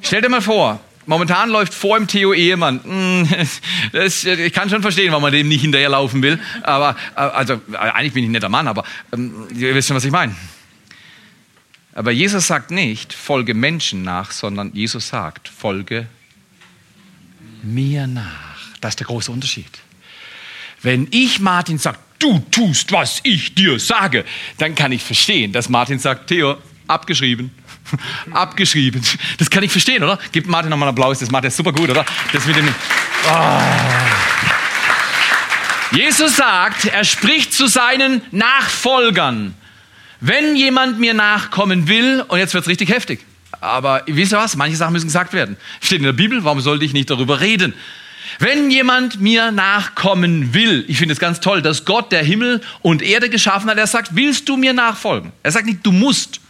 Stell 0.00 0.22
dir 0.22 0.30
mal 0.30 0.40
vor, 0.40 0.80
Momentan 1.08 1.48
läuft 1.48 1.72
vor 1.72 1.96
im 1.96 2.06
Theo 2.06 2.34
Ehemann. 2.34 2.84
Hm, 2.84 3.28
das, 3.92 4.24
ich 4.24 4.52
kann 4.52 4.68
schon 4.68 4.82
verstehen, 4.82 5.08
warum 5.08 5.22
man 5.22 5.32
dem 5.32 5.48
nicht 5.48 5.62
hinterherlaufen 5.62 6.22
will. 6.22 6.38
Aber, 6.62 6.96
also, 7.14 7.62
eigentlich 7.72 8.12
bin 8.12 8.24
ich 8.24 8.28
ein 8.28 8.32
netter 8.32 8.50
Mann, 8.50 8.68
aber 8.68 8.84
ähm, 9.12 9.48
ihr 9.56 9.74
wisst 9.74 9.88
schon, 9.88 9.96
was 9.96 10.04
ich 10.04 10.12
meine. 10.12 10.36
Aber 11.94 12.10
Jesus 12.10 12.46
sagt 12.46 12.70
nicht, 12.70 13.14
folge 13.14 13.54
Menschen 13.54 14.02
nach, 14.02 14.32
sondern 14.32 14.70
Jesus 14.74 15.08
sagt, 15.08 15.48
folge 15.48 16.08
mir 17.62 18.06
nach. 18.06 18.58
Das 18.82 18.90
ist 18.90 19.00
der 19.00 19.06
große 19.06 19.32
Unterschied. 19.32 19.80
Wenn 20.82 21.08
ich 21.10 21.40
Martin 21.40 21.78
sage, 21.78 21.98
du 22.18 22.38
tust, 22.50 22.92
was 22.92 23.20
ich 23.22 23.54
dir 23.54 23.80
sage, 23.80 24.26
dann 24.58 24.74
kann 24.74 24.92
ich 24.92 25.02
verstehen, 25.02 25.52
dass 25.54 25.70
Martin 25.70 25.98
sagt, 25.98 26.26
Theo, 26.26 26.58
abgeschrieben. 26.86 27.50
Abgeschrieben. 28.32 29.02
Das 29.38 29.50
kann 29.50 29.62
ich 29.62 29.70
verstehen, 29.70 30.02
oder? 30.02 30.18
Gib 30.32 30.46
Martin 30.46 30.70
nochmal 30.70 30.88
einen 30.88 30.96
Applaus, 30.96 31.18
das 31.18 31.30
macht 31.30 31.44
er 31.44 31.50
super 31.50 31.72
gut, 31.72 31.90
oder? 31.90 32.04
Das 32.32 32.46
mit 32.46 32.56
dem. 32.56 32.68
Oh. 33.26 33.60
Jesus 35.90 36.36
sagt, 36.36 36.84
er 36.84 37.04
spricht 37.04 37.52
zu 37.54 37.66
seinen 37.66 38.20
Nachfolgern. 38.30 39.54
Wenn 40.20 40.56
jemand 40.56 40.98
mir 40.98 41.14
nachkommen 41.14 41.88
will, 41.88 42.24
und 42.28 42.38
jetzt 42.38 42.52
wird's 42.52 42.68
richtig 42.68 42.90
heftig, 42.90 43.20
aber 43.60 44.02
wisst 44.06 44.32
ihr 44.32 44.38
was? 44.38 44.56
Manche 44.56 44.76
Sachen 44.76 44.92
müssen 44.92 45.06
gesagt 45.06 45.32
werden. 45.32 45.56
Steht 45.80 45.98
in 45.98 46.04
der 46.04 46.12
Bibel, 46.12 46.44
warum 46.44 46.60
sollte 46.60 46.84
ich 46.84 46.92
nicht 46.92 47.10
darüber 47.10 47.40
reden? 47.40 47.74
Wenn 48.38 48.70
jemand 48.70 49.20
mir 49.20 49.50
nachkommen 49.50 50.54
will, 50.54 50.84
ich 50.86 50.98
finde 50.98 51.12
es 51.12 51.18
ganz 51.18 51.40
toll, 51.40 51.62
dass 51.62 51.84
Gott, 51.84 52.12
der 52.12 52.22
Himmel 52.22 52.60
und 52.82 53.02
Erde 53.02 53.30
geschaffen 53.30 53.70
hat, 53.70 53.78
er 53.78 53.86
sagt, 53.86 54.14
willst 54.14 54.48
du 54.48 54.56
mir 54.56 54.72
nachfolgen? 54.72 55.32
Er 55.42 55.50
sagt 55.50 55.66
nicht, 55.66 55.80
du 55.84 55.92
musst, 55.92 56.40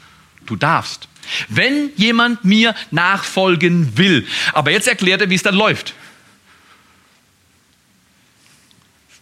du 0.46 0.56
darfst. 0.56 1.08
Wenn 1.48 1.90
jemand 1.96 2.44
mir 2.44 2.74
nachfolgen 2.90 3.96
will. 3.96 4.26
Aber 4.52 4.70
jetzt 4.70 4.88
erklärt 4.88 5.20
er, 5.20 5.30
wie 5.30 5.34
es 5.34 5.42
dann 5.42 5.54
läuft. 5.54 5.94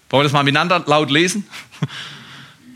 Wollen 0.08 0.20
wir 0.20 0.24
das 0.24 0.32
mal 0.32 0.44
miteinander 0.44 0.84
laut 0.86 1.10
lesen? 1.10 1.46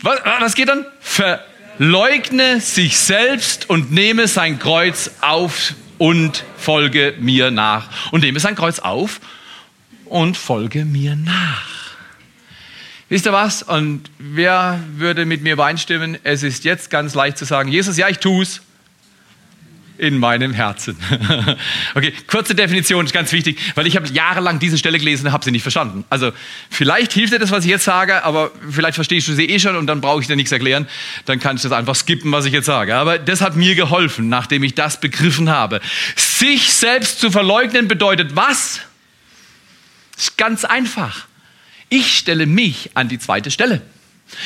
Was, 0.02 0.18
was 0.24 0.54
geht 0.54 0.70
dann? 0.70 0.86
Verleugne 1.00 2.58
sich 2.62 2.98
selbst 2.98 3.68
und 3.68 3.92
nehme 3.92 4.28
sein 4.28 4.58
Kreuz 4.58 5.10
auf 5.20 5.74
und 5.98 6.42
folge 6.56 7.14
mir 7.20 7.50
nach. 7.50 8.10
Und 8.10 8.22
nehme 8.22 8.40
sein 8.40 8.56
Kreuz 8.56 8.78
auf 8.78 9.20
und 10.06 10.38
folge 10.38 10.86
mir 10.86 11.16
nach. 11.16 11.70
Wisst 13.10 13.26
ihr 13.26 13.32
was? 13.32 13.62
Und 13.62 14.10
wer 14.18 14.82
würde 14.94 15.26
mit 15.26 15.42
mir 15.42 15.52
übereinstimmen? 15.52 16.16
Es 16.22 16.42
ist 16.42 16.64
jetzt 16.64 16.88
ganz 16.88 17.14
leicht 17.14 17.36
zu 17.36 17.44
sagen, 17.44 17.70
Jesus, 17.70 17.98
ja, 17.98 18.08
ich 18.08 18.18
tu's 18.18 18.62
in 20.00 20.18
meinem 20.18 20.54
Herzen. 20.54 20.96
okay, 21.94 22.14
kurze 22.26 22.54
Definition 22.54 23.04
ist 23.04 23.12
ganz 23.12 23.30
wichtig, 23.32 23.58
weil 23.74 23.86
ich 23.86 23.96
habe 23.96 24.08
jahrelang 24.08 24.58
diese 24.58 24.78
Stelle 24.78 24.98
gelesen 24.98 25.26
und 25.26 25.32
habe 25.32 25.44
sie 25.44 25.50
nicht 25.50 25.60
verstanden. 25.60 26.04
Also 26.08 26.32
vielleicht 26.70 27.12
hilft 27.12 27.34
dir 27.34 27.38
das, 27.38 27.50
was 27.50 27.64
ich 27.64 27.70
jetzt 27.70 27.84
sage, 27.84 28.24
aber 28.24 28.50
vielleicht 28.70 28.94
verstehst 28.94 29.28
du 29.28 29.34
sie 29.34 29.44
eh 29.44 29.58
schon 29.58 29.76
und 29.76 29.86
dann 29.86 30.00
brauche 30.00 30.22
ich 30.22 30.26
dir 30.26 30.36
nichts 30.36 30.52
erklären. 30.52 30.88
Dann 31.26 31.38
kann 31.38 31.56
ich 31.56 31.62
das 31.62 31.72
einfach 31.72 31.94
skippen, 31.94 32.32
was 32.32 32.46
ich 32.46 32.52
jetzt 32.54 32.64
sage. 32.64 32.96
Aber 32.96 33.18
das 33.18 33.42
hat 33.42 33.56
mir 33.56 33.74
geholfen, 33.74 34.30
nachdem 34.30 34.62
ich 34.62 34.74
das 34.74 35.00
begriffen 35.00 35.50
habe. 35.50 35.82
Sich 36.16 36.72
selbst 36.72 37.20
zu 37.20 37.30
verleugnen 37.30 37.86
bedeutet 37.86 38.34
was? 38.34 38.80
Ist 40.16 40.38
ganz 40.38 40.64
einfach. 40.64 41.26
Ich 41.90 42.16
stelle 42.16 42.46
mich 42.46 42.90
an 42.94 43.08
die 43.08 43.18
zweite 43.18 43.50
Stelle. 43.50 43.82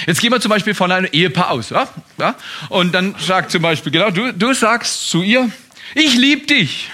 Jetzt 0.06 0.20
gehen 0.20 0.32
wir 0.32 0.40
zum 0.40 0.50
Beispiel 0.50 0.74
von 0.74 0.90
einem 0.90 1.08
Ehepaar 1.12 1.50
aus. 1.50 1.70
Ja? 1.70 1.88
Ja? 2.18 2.34
Und 2.68 2.92
dann 2.92 3.14
sagt 3.18 3.50
zum 3.50 3.62
Beispiel, 3.62 3.92
genau, 3.92 4.10
du, 4.10 4.32
du 4.32 4.52
sagst 4.52 5.08
zu 5.08 5.22
ihr, 5.22 5.50
ich 5.94 6.14
liebe 6.16 6.46
dich. 6.46 6.90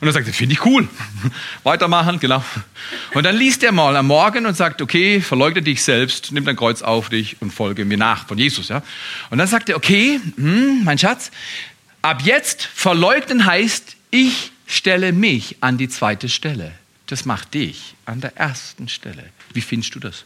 Und 0.00 0.06
dann 0.06 0.14
sagt 0.14 0.26
sie, 0.26 0.32
finde 0.32 0.52
ich 0.52 0.64
cool. 0.64 0.86
Weitermachen, 1.64 2.20
genau. 2.20 2.44
Und 3.14 3.24
dann 3.24 3.36
liest 3.36 3.64
er 3.64 3.72
mal 3.72 3.96
am 3.96 4.06
Morgen 4.06 4.46
und 4.46 4.56
sagt, 4.56 4.80
okay, 4.80 5.20
verleugne 5.20 5.60
dich 5.60 5.82
selbst, 5.82 6.30
nimm 6.30 6.44
dein 6.44 6.54
Kreuz 6.54 6.82
auf 6.82 7.08
dich 7.08 7.36
und 7.40 7.52
folge 7.52 7.84
mir 7.84 7.98
nach 7.98 8.26
von 8.28 8.38
Jesus. 8.38 8.68
Ja? 8.68 8.82
Und 9.30 9.38
dann 9.38 9.48
sagt 9.48 9.68
er, 9.68 9.76
okay, 9.76 10.20
hm, 10.36 10.84
mein 10.84 10.98
Schatz, 10.98 11.32
ab 12.02 12.22
jetzt 12.22 12.62
verleugnen 12.62 13.44
heißt, 13.44 13.96
ich 14.10 14.52
stelle 14.66 15.12
mich 15.12 15.56
an 15.60 15.78
die 15.78 15.88
zweite 15.88 16.28
Stelle. 16.28 16.72
Das 17.06 17.24
macht 17.24 17.54
dich 17.54 17.94
an 18.04 18.20
der 18.20 18.36
ersten 18.36 18.88
Stelle. 18.88 19.24
Wie 19.52 19.62
findest 19.62 19.94
du 19.94 19.98
das? 19.98 20.24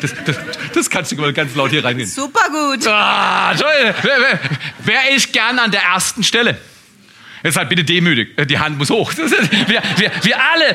Das, 0.00 0.12
das, 0.24 0.36
das 0.74 0.90
kannst 0.90 1.12
du 1.12 1.16
mal 1.16 1.32
ganz 1.32 1.54
laut 1.54 1.70
hier 1.70 1.84
reingehen. 1.84 2.08
Super 2.08 2.48
gut. 2.50 2.86
Ah, 2.88 3.54
toll. 3.54 3.94
Wer, 4.02 4.20
wer, 4.20 4.40
wer 4.80 5.14
ist 5.14 5.32
gern 5.32 5.58
an 5.60 5.70
der 5.70 5.82
ersten 5.82 6.24
Stelle? 6.24 6.58
Jetzt 7.42 7.54
seid 7.54 7.68
bitte 7.68 7.84
demütig. 7.84 8.36
Die 8.48 8.58
Hand 8.58 8.76
muss 8.78 8.90
hoch. 8.90 9.12
Wir, 9.16 9.82
wir, 9.96 10.12
wir 10.22 10.42
alle. 10.52 10.74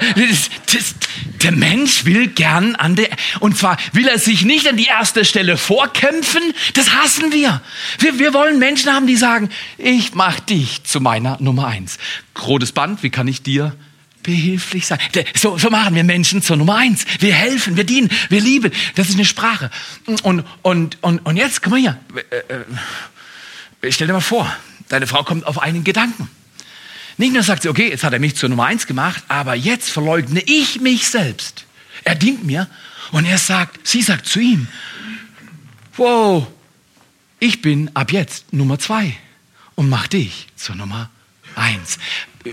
Das, 0.74 0.96
der 1.44 1.52
Mensch 1.52 2.06
will 2.06 2.28
gern 2.28 2.76
an 2.76 2.96
der. 2.96 3.10
Und 3.40 3.58
zwar 3.58 3.78
will 3.92 4.08
er 4.08 4.18
sich 4.18 4.46
nicht 4.46 4.68
an 4.68 4.78
die 4.78 4.86
erste 4.86 5.26
Stelle 5.26 5.58
vorkämpfen. 5.58 6.42
Das 6.74 6.92
hassen 6.92 7.32
wir. 7.32 7.62
Wir, 8.00 8.18
wir 8.18 8.34
wollen 8.34 8.58
Menschen 8.58 8.92
haben, 8.92 9.06
die 9.06 9.16
sagen: 9.16 9.50
Ich 9.78 10.16
mach 10.16 10.40
dich 10.40 10.84
zu 10.84 11.02
meiner 11.02 11.38
Nummer 11.40 11.68
eins. 11.68 12.00
Rotes 12.48 12.72
Band. 12.72 13.04
Wie 13.04 13.12
kann 13.12 13.28
ich 13.28 13.44
dir 13.44 13.76
behilflich 14.26 14.88
sein. 14.88 15.00
So, 15.36 15.58
so 15.58 15.70
machen 15.70 15.96
wir 15.96 16.04
Menschen 16.04 16.42
zur 16.42 16.58
Nummer 16.58 16.76
eins. 16.76 17.06
Wir 17.20 17.34
helfen, 17.34 17.78
wir 17.78 17.84
dienen, 17.84 18.10
wir 18.30 18.42
lieben. 18.42 18.72
Das 18.96 19.08
ist 19.08 19.16
eine 19.16 19.26
Sprache. 19.26 19.70
Und, 20.06 20.46
und, 20.64 20.98
und, 21.02 21.26
und 21.26 21.38
jetzt, 21.38 21.62
komm 21.62 21.72
mal 21.72 21.80
hier. 21.80 22.00
Äh, 22.32 23.88
äh, 23.88 23.92
stell 23.92 24.08
dir 24.08 24.14
mal 24.14 24.20
vor, 24.20 24.54
deine 24.90 25.08
Frau 25.08 25.24
kommt 25.24 25.46
auf 25.46 25.62
einen 25.62 25.84
Gedanken. 25.84 26.30
Nicht 27.18 27.34
nur 27.34 27.44
sagt 27.44 27.62
sie, 27.64 27.70
okay, 27.70 27.90
jetzt 27.90 28.04
hat 28.04 28.14
er 28.14 28.20
mich 28.20 28.36
zur 28.36 28.50
Nummer 28.50 28.66
eins 28.66 28.88
gemacht, 28.88 29.24
aber 29.28 29.56
jetzt 29.56 29.90
verleugne 29.90 30.42
ich 30.46 30.82
mich 30.82 31.08
selbst. 31.08 31.66
Er 32.04 32.16
dient 32.16 32.44
mir 32.44 32.68
und 33.12 33.26
er 33.26 33.38
sagt, 33.38 33.88
sie 33.88 34.02
sagt 34.02 34.26
zu 34.26 34.40
ihm, 34.40 34.68
wow, 35.96 36.48
ich 37.40 37.62
bin 37.62 37.92
ab 37.94 38.12
jetzt 38.12 38.52
Nummer 38.52 38.80
zwei 38.80 39.16
und 39.76 39.88
mach 39.88 40.08
dich 40.08 40.48
zur 40.56 40.76
Nummer 40.76 41.10
eins. 41.56 42.00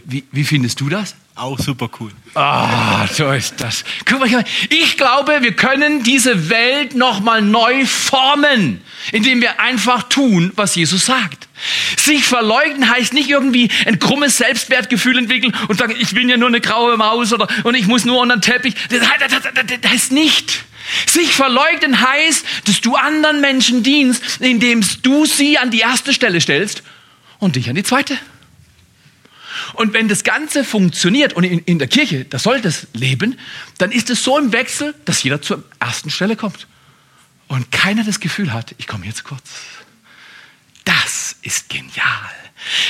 Wie, 0.06 0.24
wie 0.32 0.44
findest 0.44 0.80
du 0.80 0.88
das? 0.88 1.14
Auch 1.34 1.58
super 1.58 1.90
cool. 2.00 2.10
Ah, 2.34 3.06
so 3.06 3.30
ist 3.30 3.54
das. 3.58 3.84
Guck 4.04 4.20
mal, 4.20 4.44
ich 4.68 4.96
glaube, 4.96 5.38
wir 5.40 5.52
können 5.52 6.02
diese 6.02 6.50
Welt 6.50 6.94
nochmal 6.94 7.40
neu 7.40 7.86
formen, 7.86 8.82
indem 9.12 9.40
wir 9.40 9.58
einfach 9.58 10.04
tun, 10.04 10.52
was 10.56 10.74
Jesus 10.74 11.06
sagt. 11.06 11.48
Sich 11.98 12.24
verleugnen 12.24 12.90
heißt 12.90 13.14
nicht 13.14 13.30
irgendwie 13.30 13.70
ein 13.86 13.98
krummes 13.98 14.36
Selbstwertgefühl 14.38 15.18
entwickeln 15.18 15.54
und 15.68 15.78
sagen, 15.78 15.94
ich 15.98 16.14
bin 16.14 16.28
ja 16.28 16.36
nur 16.36 16.48
eine 16.48 16.60
graue 16.60 16.96
Maus 16.96 17.32
oder 17.32 17.48
und 17.64 17.74
ich 17.74 17.86
muss 17.86 18.04
nur 18.04 18.20
unter 18.20 18.36
den 18.36 18.42
Teppich. 18.42 18.74
Das 18.90 19.90
heißt 19.90 20.12
nicht. 20.12 20.64
Sich 21.06 21.32
verleugnen 21.32 22.00
heißt, 22.00 22.44
dass 22.66 22.80
du 22.80 22.96
anderen 22.96 23.40
Menschen 23.40 23.82
dienst, 23.82 24.40
indem 24.40 24.84
du 25.02 25.24
sie 25.24 25.56
an 25.56 25.70
die 25.70 25.80
erste 25.80 26.12
Stelle 26.12 26.40
stellst 26.40 26.82
und 27.38 27.56
dich 27.56 27.70
an 27.70 27.76
die 27.76 27.84
zweite. 27.84 28.18
Und 29.74 29.92
wenn 29.92 30.08
das 30.08 30.24
Ganze 30.24 30.64
funktioniert 30.64 31.32
und 31.32 31.44
in, 31.44 31.60
in 31.60 31.78
der 31.78 31.88
Kirche, 31.88 32.24
das 32.24 32.42
soll 32.42 32.60
das 32.60 32.86
leben, 32.92 33.38
dann 33.78 33.92
ist 33.92 34.10
es 34.10 34.22
so 34.22 34.38
im 34.38 34.52
Wechsel, 34.52 34.94
dass 35.04 35.22
jeder 35.22 35.40
zur 35.40 35.64
ersten 35.78 36.10
Stelle 36.10 36.36
kommt. 36.36 36.66
Und 37.48 37.70
keiner 37.70 38.04
das 38.04 38.20
Gefühl 38.20 38.52
hat, 38.52 38.74
ich 38.78 38.86
komme 38.86 39.06
jetzt 39.06 39.24
kurz. 39.24 39.42
Das 40.84 41.36
ist 41.42 41.68
genial. 41.68 42.30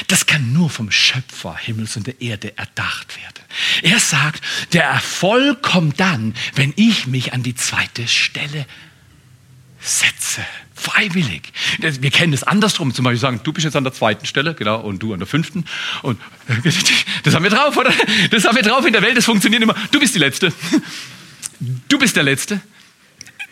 Das 0.06 0.26
kann 0.26 0.52
nur 0.52 0.70
vom 0.70 0.90
Schöpfer 0.90 1.56
Himmels 1.56 1.96
und 1.96 2.06
der 2.06 2.20
Erde 2.20 2.56
erdacht 2.58 3.16
werden. 3.16 3.44
Er 3.82 3.98
sagt, 3.98 4.42
der 4.72 4.84
Erfolg 4.84 5.62
kommt 5.62 5.98
dann, 5.98 6.34
wenn 6.54 6.72
ich 6.76 7.06
mich 7.06 7.32
an 7.32 7.42
die 7.42 7.54
zweite 7.54 8.06
Stelle 8.06 8.66
setze. 9.80 10.44
Freiwillig. 10.82 11.52
Wir 11.78 12.10
kennen 12.10 12.32
es 12.32 12.42
andersrum. 12.42 12.92
Zum 12.92 13.04
Beispiel 13.04 13.20
sagen, 13.20 13.40
du 13.42 13.52
bist 13.52 13.64
jetzt 13.64 13.76
an 13.76 13.84
der 13.84 13.92
zweiten 13.92 14.26
Stelle, 14.26 14.54
genau, 14.54 14.80
und 14.80 14.98
du 14.98 15.12
an 15.12 15.18
der 15.18 15.28
fünften. 15.28 15.64
Und 16.02 16.20
das 17.22 17.34
haben 17.34 17.42
wir 17.44 17.50
drauf, 17.50 17.76
oder? 17.76 17.92
Das 18.30 18.44
haben 18.44 18.56
wir 18.56 18.62
drauf 18.62 18.84
in 18.84 18.92
der 18.92 19.02
Welt. 19.02 19.16
Das 19.16 19.24
funktioniert 19.24 19.62
immer. 19.62 19.74
Du 19.90 20.00
bist 20.00 20.14
die 20.14 20.18
Letzte. 20.18 20.52
Du 21.88 21.98
bist 21.98 22.16
der 22.16 22.24
Letzte. 22.24 22.60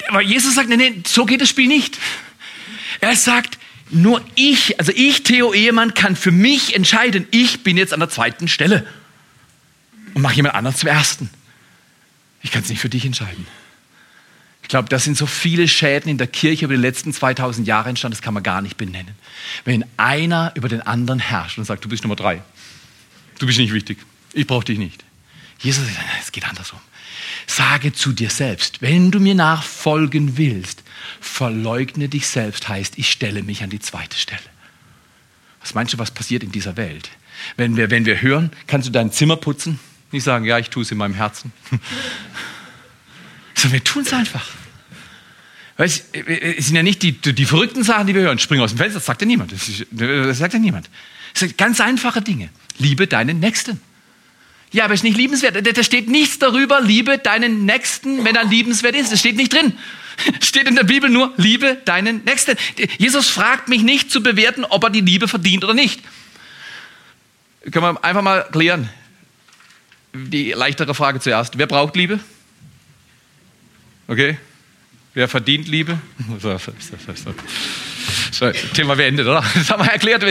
Aber 0.08 0.22
Jesus 0.22 0.54
sagt, 0.54 0.68
nee, 0.68 0.76
nee, 0.76 1.02
so 1.06 1.24
geht 1.24 1.40
das 1.40 1.48
Spiel 1.48 1.68
nicht. 1.68 1.98
Er 3.00 3.14
sagt, 3.14 3.58
nur 3.90 4.22
ich, 4.34 4.78
also 4.78 4.92
ich, 4.94 5.22
Theo 5.22 5.52
Ehemann, 5.52 5.94
kann 5.94 6.16
für 6.16 6.30
mich 6.30 6.74
entscheiden, 6.74 7.26
ich 7.30 7.62
bin 7.62 7.76
jetzt 7.76 7.92
an 7.92 8.00
der 8.00 8.08
zweiten 8.08 8.48
Stelle. 8.48 8.86
Und 10.14 10.22
mache 10.22 10.34
jemand 10.34 10.54
anderen 10.54 10.76
zum 10.76 10.88
ersten. 10.88 11.30
Ich 12.42 12.50
kann 12.50 12.62
es 12.62 12.68
nicht 12.68 12.80
für 12.80 12.88
dich 12.88 13.04
entscheiden. 13.04 13.46
Ich 14.70 14.72
glaube, 14.72 14.88
das 14.88 15.02
sind 15.02 15.16
so 15.16 15.26
viele 15.26 15.66
Schäden 15.66 16.08
in 16.08 16.16
der 16.16 16.28
Kirche 16.28 16.66
über 16.66 16.74
die 16.74 16.80
letzten 16.80 17.12
2000 17.12 17.66
Jahre 17.66 17.88
entstanden, 17.88 18.14
das 18.14 18.22
kann 18.22 18.34
man 18.34 18.44
gar 18.44 18.62
nicht 18.62 18.76
benennen. 18.76 19.16
Wenn 19.64 19.84
einer 19.96 20.52
über 20.54 20.68
den 20.68 20.80
anderen 20.80 21.18
herrscht 21.18 21.58
und 21.58 21.64
sagt, 21.64 21.84
du 21.84 21.88
bist 21.88 22.04
Nummer 22.04 22.14
drei, 22.14 22.40
du 23.40 23.46
bist 23.46 23.58
nicht 23.58 23.72
wichtig, 23.72 23.98
ich 24.32 24.46
brauche 24.46 24.66
dich 24.66 24.78
nicht. 24.78 25.04
Jesus 25.58 25.84
sagt, 25.86 26.06
es 26.20 26.30
geht 26.30 26.48
andersrum. 26.48 26.78
Sage 27.48 27.92
zu 27.92 28.12
dir 28.12 28.30
selbst, 28.30 28.80
wenn 28.80 29.10
du 29.10 29.18
mir 29.18 29.34
nachfolgen 29.34 30.36
willst, 30.38 30.84
verleugne 31.20 32.08
dich 32.08 32.28
selbst, 32.28 32.68
heißt, 32.68 32.96
ich 32.96 33.10
stelle 33.10 33.42
mich 33.42 33.64
an 33.64 33.70
die 33.70 33.80
zweite 33.80 34.16
Stelle. 34.16 34.38
Was 35.62 35.74
meinst 35.74 35.94
du, 35.94 35.98
was 35.98 36.12
passiert 36.12 36.44
in 36.44 36.52
dieser 36.52 36.76
Welt? 36.76 37.10
Wenn 37.56 37.76
wir, 37.76 37.90
wenn 37.90 38.04
wir 38.04 38.22
hören, 38.22 38.52
kannst 38.68 38.86
du 38.86 38.92
dein 38.92 39.10
Zimmer 39.10 39.34
putzen? 39.34 39.80
Nicht 40.12 40.22
sagen, 40.22 40.44
ja, 40.44 40.60
ich 40.60 40.70
tue 40.70 40.84
es 40.84 40.92
in 40.92 40.98
meinem 40.98 41.14
Herzen. 41.14 41.50
Sondern 43.56 43.72
wir 43.72 43.82
tun 43.82 44.02
es 44.02 44.12
einfach. 44.12 44.59
Weißt, 45.80 46.14
es 46.14 46.66
sind 46.66 46.76
ja 46.76 46.82
nicht 46.82 47.02
die, 47.02 47.12
die 47.12 47.46
verrückten 47.46 47.82
Sachen, 47.84 48.06
die 48.06 48.14
wir 48.14 48.20
hören. 48.20 48.38
Spring 48.38 48.60
aus 48.60 48.72
dem 48.72 48.76
Fenster, 48.76 48.98
das 48.98 49.06
sagt 49.06 49.22
ja 49.22 49.26
niemand. 49.26 49.50
Das, 49.50 49.66
ist, 49.66 49.86
das 49.90 50.36
sagt 50.36 50.52
ja 50.52 50.58
niemand. 50.58 50.90
Das 51.32 51.40
sind 51.40 51.56
ganz 51.56 51.80
einfache 51.80 52.20
Dinge. 52.20 52.50
Liebe 52.76 53.06
deinen 53.06 53.40
Nächsten. 53.40 53.80
Ja, 54.72 54.84
aber 54.84 54.92
es 54.92 55.00
ist 55.00 55.04
nicht 55.04 55.16
liebenswert. 55.16 55.56
Da 55.66 55.82
steht 55.82 56.06
nichts 56.06 56.38
darüber, 56.38 56.82
liebe 56.82 57.16
deinen 57.16 57.64
Nächsten, 57.64 58.26
wenn 58.26 58.36
er 58.36 58.44
liebenswert 58.44 58.94
ist. 58.94 59.10
Das 59.10 59.20
steht 59.20 59.36
nicht 59.36 59.54
drin. 59.54 59.72
Steht 60.42 60.68
in 60.68 60.76
der 60.76 60.84
Bibel 60.84 61.08
nur, 61.08 61.32
liebe 61.38 61.78
deinen 61.86 62.24
Nächsten. 62.24 62.58
Jesus 62.98 63.30
fragt 63.30 63.68
mich 63.70 63.82
nicht 63.82 64.10
zu 64.10 64.22
bewerten, 64.22 64.66
ob 64.66 64.84
er 64.84 64.90
die 64.90 65.00
Liebe 65.00 65.28
verdient 65.28 65.64
oder 65.64 65.72
nicht. 65.72 66.02
Können 67.70 67.86
wir 67.86 68.04
einfach 68.04 68.20
mal 68.20 68.46
klären. 68.52 68.90
Die 70.12 70.50
leichtere 70.52 70.94
Frage 70.94 71.20
zuerst. 71.20 71.56
Wer 71.56 71.66
braucht 71.66 71.96
Liebe? 71.96 72.20
Okay? 74.08 74.36
Wer 75.12 75.28
verdient 75.28 75.66
Liebe? 75.68 75.98
So, 78.30 78.50
Thema 78.74 78.94
beendet, 78.94 79.26
oder? 79.26 79.44
Das 79.54 79.70
haben 79.70 79.84
wir 79.84 79.90
erklärt. 79.90 80.24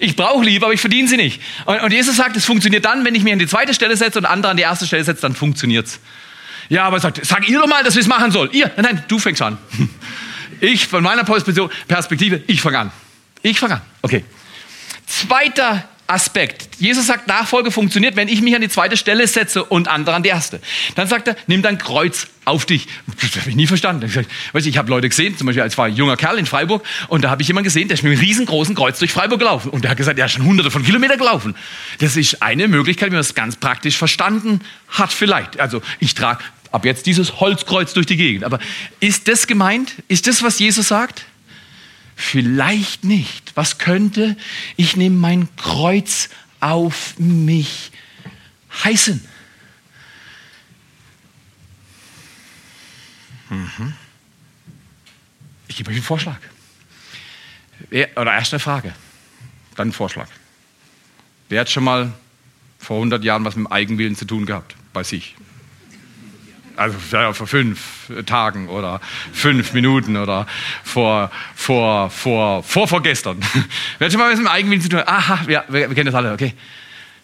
Ich 0.00 0.14
brauche 0.14 0.44
Liebe, 0.44 0.66
aber 0.66 0.74
ich 0.74 0.80
verdiene 0.80 1.08
sie 1.08 1.16
nicht. 1.16 1.40
Und, 1.64 1.92
Jesus 1.92 2.16
sagt, 2.16 2.36
es 2.36 2.44
funktioniert 2.44 2.84
dann, 2.84 3.04
wenn 3.04 3.14
ich 3.14 3.22
mich 3.22 3.32
an 3.32 3.38
die 3.38 3.46
zweite 3.46 3.72
Stelle 3.72 3.96
setze 3.96 4.18
und 4.18 4.26
andere 4.26 4.50
an 4.50 4.56
die 4.56 4.62
erste 4.62 4.86
Stelle 4.86 5.02
setze, 5.04 5.22
dann 5.22 5.34
funktioniert's. 5.34 6.00
Ja, 6.68 6.84
aber 6.84 7.00
sagt, 7.00 7.24
sag 7.24 7.48
ihr 7.48 7.58
doch 7.58 7.66
mal, 7.66 7.82
dass 7.82 7.94
wir 7.94 8.02
es 8.02 8.08
machen 8.08 8.30
sollen. 8.30 8.50
Ihr? 8.52 8.70
Nein, 8.76 8.84
nein, 8.84 9.04
du 9.08 9.18
fängst 9.18 9.40
an. 9.42 9.58
Ich, 10.60 10.86
von 10.86 11.02
meiner 11.02 11.24
Perspektive, 11.24 12.42
ich 12.46 12.60
fange 12.60 12.78
an. 12.78 12.92
Ich 13.42 13.58
fange 13.58 13.74
an. 13.74 13.82
Okay. 14.02 14.24
Zweiter 15.06 15.88
Aspekt. 16.06 16.68
Jesus 16.78 17.06
sagt, 17.06 17.28
Nachfolge 17.28 17.70
funktioniert, 17.70 18.14
wenn 18.16 18.28
ich 18.28 18.42
mich 18.42 18.54
an 18.54 18.60
die 18.60 18.68
zweite 18.68 18.96
Stelle 18.96 19.26
setze 19.26 19.64
und 19.64 19.88
andere 19.88 20.14
an 20.14 20.22
die 20.22 20.28
erste. 20.28 20.60
Dann 20.96 21.08
sagt 21.08 21.28
er, 21.28 21.36
nimm 21.46 21.62
dein 21.62 21.78
Kreuz 21.78 22.26
auf 22.44 22.66
dich. 22.66 22.86
Das 23.22 23.40
habe 23.40 23.50
ich 23.50 23.56
nie 23.56 23.66
verstanden. 23.66 24.04
Ich, 24.06 24.26
weiß, 24.52 24.66
ich 24.66 24.76
habe 24.76 24.90
Leute 24.90 25.08
gesehen, 25.08 25.36
zum 25.38 25.46
Beispiel 25.46 25.62
als 25.62 25.78
war 25.78 25.86
ein 25.86 25.96
junger 25.96 26.16
Kerl 26.16 26.38
in 26.38 26.44
Freiburg, 26.44 26.84
und 27.08 27.24
da 27.24 27.30
habe 27.30 27.40
ich 27.40 27.48
jemanden 27.48 27.64
gesehen, 27.64 27.88
der 27.88 27.94
ist 27.94 28.02
mit 28.02 28.12
einem 28.12 28.20
riesengroßen 28.20 28.74
Kreuz 28.74 28.98
durch 28.98 29.12
Freiburg 29.12 29.38
gelaufen. 29.38 29.70
Und 29.70 29.82
der 29.82 29.90
hat 29.90 29.96
gesagt, 29.96 30.18
er 30.18 30.26
ist 30.26 30.32
schon 30.32 30.44
hunderte 30.44 30.70
von 30.70 30.84
Kilometern 30.84 31.18
gelaufen. 31.18 31.54
Das 32.00 32.16
ist 32.16 32.42
eine 32.42 32.68
Möglichkeit, 32.68 33.08
wie 33.08 33.14
man 33.14 33.20
das 33.20 33.34
ganz 33.34 33.56
praktisch 33.56 33.96
verstanden 33.96 34.60
hat 34.88 35.12
vielleicht. 35.12 35.58
Also 35.58 35.80
ich 36.00 36.14
trage 36.14 36.44
ab 36.70 36.84
jetzt 36.84 37.06
dieses 37.06 37.40
Holzkreuz 37.40 37.94
durch 37.94 38.06
die 38.06 38.16
Gegend. 38.16 38.44
Aber 38.44 38.58
ist 39.00 39.28
das 39.28 39.46
gemeint? 39.46 39.94
Ist 40.08 40.26
das, 40.26 40.42
was 40.42 40.58
Jesus 40.58 40.88
sagt? 40.88 41.24
Vielleicht 42.16 43.04
nicht. 43.04 43.52
Was 43.56 43.78
könnte 43.78 44.36
ich 44.76 44.96
nehme 44.96 45.16
mein 45.16 45.48
Kreuz 45.56 46.28
auf 46.60 47.18
mich 47.18 47.90
heißen? 48.84 49.24
Mhm. 53.50 53.94
Ich 55.68 55.76
gebe 55.76 55.90
euch 55.90 55.96
einen 55.96 56.04
Vorschlag. 56.04 56.38
Oder 57.90 58.32
erst 58.32 58.52
eine 58.52 58.60
Frage, 58.60 58.94
dann 59.76 59.88
ein 59.88 59.92
Vorschlag. 59.92 60.28
Wer 61.48 61.60
hat 61.60 61.70
schon 61.70 61.84
mal 61.84 62.12
vor 62.78 62.96
100 62.96 63.24
Jahren 63.24 63.44
was 63.44 63.56
mit 63.56 63.66
dem 63.66 63.72
Eigenwillen 63.72 64.16
zu 64.16 64.24
tun 64.24 64.46
gehabt? 64.46 64.74
Bei 64.92 65.02
sich. 65.02 65.34
Also 66.76 66.96
ja, 67.12 67.32
vor 67.32 67.46
fünf 67.46 68.10
Tagen 68.26 68.68
oder 68.68 69.00
fünf 69.32 69.72
Minuten 69.74 70.16
oder 70.16 70.46
vor, 70.82 71.30
vor, 71.54 72.10
vor, 72.10 72.62
vor, 72.64 72.88
vorgestern. 72.88 73.38
Wer 73.98 74.06
hat 74.06 74.12
schon 74.12 74.20
mal 74.20 74.30
mit 74.30 74.38
dem 74.38 74.48
Eigenwillen 74.48 74.82
zu 74.82 74.88
tun? 74.88 75.02
Aha, 75.06 75.40
wir, 75.46 75.64
wir, 75.68 75.88
wir 75.88 75.94
kennen 75.94 76.06
das 76.06 76.14
alle, 76.14 76.32
okay. 76.32 76.54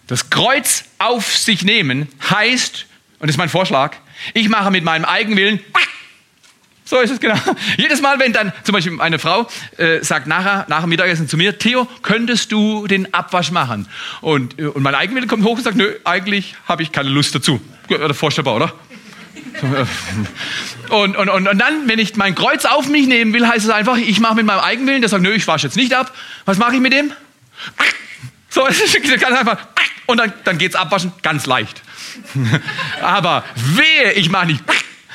Das 0.06 0.30
Kreuz 0.30 0.84
auf 0.98 1.36
sich 1.36 1.64
nehmen 1.64 2.08
heißt, 2.30 2.86
und 3.18 3.28
das 3.28 3.30
ist 3.30 3.38
mein 3.38 3.48
Vorschlag, 3.48 3.96
ich 4.34 4.48
mache 4.48 4.70
mit 4.70 4.84
meinem 4.84 5.04
Eigenwillen, 5.04 5.60
so 6.84 6.98
ist 6.98 7.10
es 7.10 7.20
genau. 7.20 7.36
Jedes 7.76 8.00
Mal, 8.02 8.18
wenn 8.18 8.32
dann 8.32 8.52
zum 8.64 8.72
Beispiel 8.72 9.00
eine 9.00 9.20
Frau 9.20 9.46
äh, 9.76 10.02
sagt 10.02 10.26
nachher, 10.26 10.66
nach 10.68 10.80
dem 10.80 10.88
Mittagessen 10.88 11.28
zu 11.28 11.36
mir, 11.36 11.56
Theo, 11.56 11.86
könntest 12.02 12.50
du 12.50 12.88
den 12.88 13.14
Abwasch 13.14 13.52
machen? 13.52 13.86
Und, 14.20 14.58
äh, 14.58 14.66
und 14.66 14.82
mein 14.82 14.96
Eigenwille 14.96 15.28
kommt 15.28 15.44
hoch 15.44 15.56
und 15.56 15.62
sagt, 15.62 15.76
nö, 15.76 15.94
eigentlich 16.04 16.56
habe 16.66 16.82
ich 16.82 16.90
keine 16.90 17.08
Lust 17.08 17.32
dazu. 17.32 17.60
Ja, 17.88 18.12
vorstellbar, 18.12 18.56
oder? 18.56 18.72
Und, 20.90 21.16
und, 21.16 21.28
und, 21.28 21.46
und 21.46 21.58
dann, 21.58 21.88
wenn 21.88 22.00
ich 22.00 22.16
mein 22.16 22.34
Kreuz 22.34 22.64
auf 22.64 22.88
mich 22.88 23.06
nehmen 23.06 23.32
will, 23.32 23.46
heißt 23.46 23.64
es 23.64 23.70
einfach, 23.70 23.96
ich 23.96 24.18
mache 24.18 24.34
mit 24.34 24.44
meinem 24.44 24.58
Eigenwillen, 24.58 25.02
der 25.02 25.08
sagt, 25.08 25.22
nö, 25.22 25.32
ich 25.32 25.46
wasche 25.46 25.68
jetzt 25.68 25.76
nicht 25.76 25.94
ab. 25.94 26.12
Was 26.46 26.58
mache 26.58 26.74
ich 26.74 26.80
mit 26.80 26.92
dem? 26.92 27.12
So, 28.52 28.66
es 28.68 28.92
ganz 29.20 29.38
einfach. 29.38 29.58
Und 30.06 30.16
dann, 30.16 30.32
dann 30.42 30.58
geht's 30.58 30.74
abwaschen, 30.74 31.12
ganz 31.22 31.46
leicht. 31.46 31.82
Aber 33.00 33.44
wehe, 33.54 34.12
ich 34.14 34.28
mache 34.28 34.46
nicht. 34.46 34.64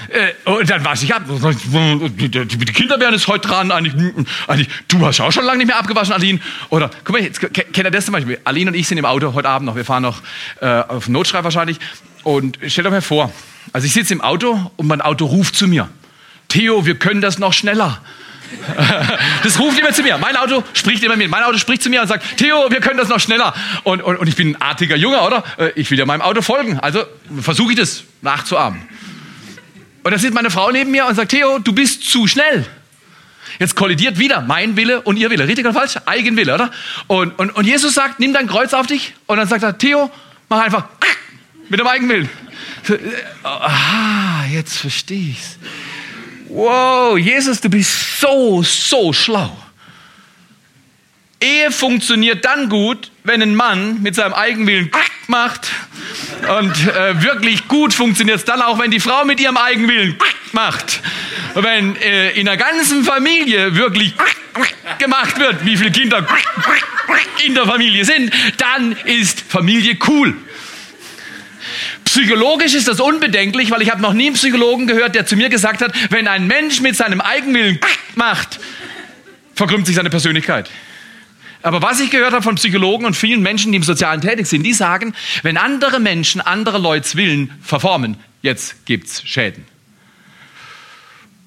Äh, 0.10 0.50
und 0.50 0.70
dann 0.70 0.86
wasche 0.86 1.04
ich 1.04 1.14
ab. 1.14 1.24
Die, 1.26 2.30
Kinder 2.72 2.98
wären 2.98 3.14
es 3.14 3.28
heute 3.28 3.50
dran. 3.50 3.72
Eigentlich, 3.72 4.70
du 4.88 5.06
hast 5.06 5.20
auch 5.20 5.34
schon 5.34 5.44
lange 5.44 5.58
nicht 5.58 5.68
mehr 5.68 5.78
abgewaschen, 5.78 6.14
Aline. 6.14 6.40
Oder, 6.70 6.90
guck 7.04 7.18
mal, 7.18 7.22
jetzt, 7.22 7.42
kennt 7.42 7.78
ihr 7.78 7.92
das 7.92 8.06
zum 8.06 8.14
Beispiel? 8.14 8.40
Aline 8.46 8.72
und 8.72 8.78
ich 8.78 8.88
sind 8.88 8.98
im 8.98 9.06
Auto 9.06 9.34
heute 9.34 9.50
Abend 9.50 9.66
noch. 9.66 9.76
Wir 9.76 9.84
fahren 9.84 10.04
noch 10.04 10.22
äh, 10.62 10.66
auf 10.66 11.10
Notschrei 11.10 11.44
wahrscheinlich. 11.44 11.80
Und 12.24 12.58
stellt 12.68 12.88
euch 12.88 12.94
mal 12.94 13.02
vor, 13.02 13.34
also 13.76 13.88
ich 13.88 13.94
sitze 13.94 14.14
im 14.14 14.22
Auto 14.22 14.72
und 14.78 14.88
mein 14.88 15.02
Auto 15.02 15.26
ruft 15.26 15.58
zu 15.58 15.68
mir. 15.68 15.90
Theo, 16.48 16.86
wir 16.86 16.96
können 16.96 17.20
das 17.20 17.40
noch 17.40 17.52
schneller. 17.52 18.02
Das 19.44 19.60
ruft 19.60 19.78
immer 19.78 19.92
zu 19.92 20.02
mir. 20.02 20.18
Mein 20.18 20.38
Auto 20.38 20.64
spricht 20.72 21.04
immer 21.04 21.18
mit. 21.18 21.30
Mein 21.30 21.44
Auto 21.44 21.58
spricht 21.58 21.84
zu 21.84 21.90
mir 21.90 22.02
und 22.02 22.08
sagt, 22.08 22.38
Theo, 22.38 22.72
wir 22.72 22.80
können 22.80 22.98
das 22.98 23.10
noch 23.10 23.20
schneller. 23.20 23.54
Und, 23.84 24.02
und, 24.02 24.16
und 24.16 24.28
ich 24.30 24.38
bin 24.38 24.52
ein 24.52 24.62
artiger 24.62 24.96
Junge, 24.96 25.20
oder? 25.20 25.44
Äh, 25.58 25.72
ich 25.76 25.92
will 25.92 26.00
ja 26.00 26.06
meinem 26.06 26.22
Auto 26.22 26.42
folgen. 26.42 26.80
Also 26.80 27.04
versuche 27.42 27.74
ich 27.74 27.78
das 27.78 28.06
nachzuahmen. 28.22 28.82
Und 30.04 30.12
da 30.12 30.18
sitzt 30.18 30.34
meine 30.34 30.52
Frau 30.52 30.72
neben 30.72 30.92
mir 30.92 31.06
und 31.06 31.16
sagt, 31.16 31.32
Theo, 31.32 31.60
du 31.60 31.74
bist 31.74 32.10
zu 32.10 32.28
schnell. 32.28 32.66
Jetzt 33.60 33.76
kollidiert 33.76 34.18
wieder 34.20 34.40
mein 34.40 34.78
Wille 34.78 35.02
und 35.02 35.18
ihr 35.18 35.30
Wille. 35.30 35.50
Richtig 35.50 35.66
oder 35.66 35.74
falsch? 35.74 35.98
Eigenwille, 36.06 36.54
oder? 36.54 36.72
Und, 37.08 37.38
und, 37.38 37.50
und 37.54 37.66
Jesus 37.66 37.94
sagt, 37.94 38.22
nimm 38.22 38.32
dein 38.32 38.48
Kreuz 38.48 38.74
auf 38.74 38.88
dich. 38.88 39.16
Und 39.26 39.36
dann 39.36 39.50
sagt 39.50 39.64
er, 39.64 39.78
Theo, 39.78 40.10
mach 40.48 40.62
einfach 40.62 40.86
mit 41.70 41.80
dem 41.80 41.88
Eigenwillen. 41.88 42.30
Ah, 43.44 44.46
jetzt 44.52 44.78
verstehe 44.78 45.30
ich's. 45.32 45.58
Wow, 46.48 47.18
Jesus, 47.18 47.60
du 47.60 47.70
bist 47.70 48.20
so, 48.20 48.62
so 48.64 49.12
schlau. 49.12 49.56
Ehe 51.42 51.72
funktioniert 51.72 52.46
dann 52.46 52.70
gut, 52.70 53.12
wenn 53.24 53.42
ein 53.42 53.56
Mann 53.56 54.02
mit 54.02 54.16
seinem 54.16 54.34
Eigenwillen 54.34 54.90
macht. 55.28 55.72
Und 56.60 56.88
äh, 56.88 57.22
wirklich 57.22 57.68
gut 57.68 57.94
funktioniert 57.94 58.38
es 58.38 58.46
dann 58.46 58.62
auch, 58.62 58.80
wenn 58.80 58.92
die 58.92 59.00
Frau 59.00 59.26
mit 59.26 59.40
ihrem 59.40 59.58
Eigenwillen 59.58 60.18
macht. 60.54 61.02
Wenn 61.56 61.96
äh, 61.98 62.32
in 62.32 62.46
der 62.46 62.58
ganzen 62.58 63.04
Familie 63.04 63.76
wirklich 63.76 64.14
gemacht 64.98 65.38
wird, 65.40 65.66
wie 65.66 65.76
viele 65.76 65.92
Kinder 65.92 66.26
in 67.46 67.54
der 67.54 67.66
Familie 67.66 68.06
sind, 68.06 68.32
dann 68.58 68.94
ist 69.04 69.42
Familie 69.42 69.98
cool. 70.08 70.36
Psychologisch 72.16 72.74
ist 72.76 72.88
das 72.88 73.02
unbedenklich, 73.02 73.72
weil 73.72 73.82
ich 73.82 73.92
habe 73.92 74.02
noch 74.02 74.14
nie 74.14 74.28
einen 74.28 74.36
Psychologen 74.36 74.88
gehört, 74.88 75.16
der 75.16 75.26
zu 75.26 75.36
mir 75.36 75.50
gesagt 75.50 75.82
hat, 75.82 75.92
wenn 76.12 76.30
ein 76.30 76.48
Mensch 76.48 76.80
mit 76.80 76.96
seinem 76.96 77.20
Eigenwillen 77.20 77.78
macht, 78.16 78.62
verkrümmt 79.54 79.86
sich 79.86 79.98
seine 79.98 80.10
Persönlichkeit. 80.10 80.70
Aber 81.62 81.82
was 81.82 82.00
ich 82.00 82.12
gehört 82.12 82.32
habe 82.32 82.42
von 82.42 82.56
Psychologen 82.56 83.06
und 83.06 83.16
vielen 83.18 83.42
Menschen, 83.42 83.74
die 83.74 83.76
im 83.76 83.84
Sozialen 83.84 84.22
tätig 84.22 84.48
sind, 84.48 84.64
die 84.64 84.72
sagen, 84.72 85.14
wenn 85.44 85.58
andere 85.58 86.00
Menschen 86.00 86.40
andere 86.40 86.78
Leute's 86.78 87.18
Willen 87.18 87.52
verformen, 87.62 88.16
jetzt 88.42 88.86
gibt's 88.86 89.22
Schäden. 89.28 89.66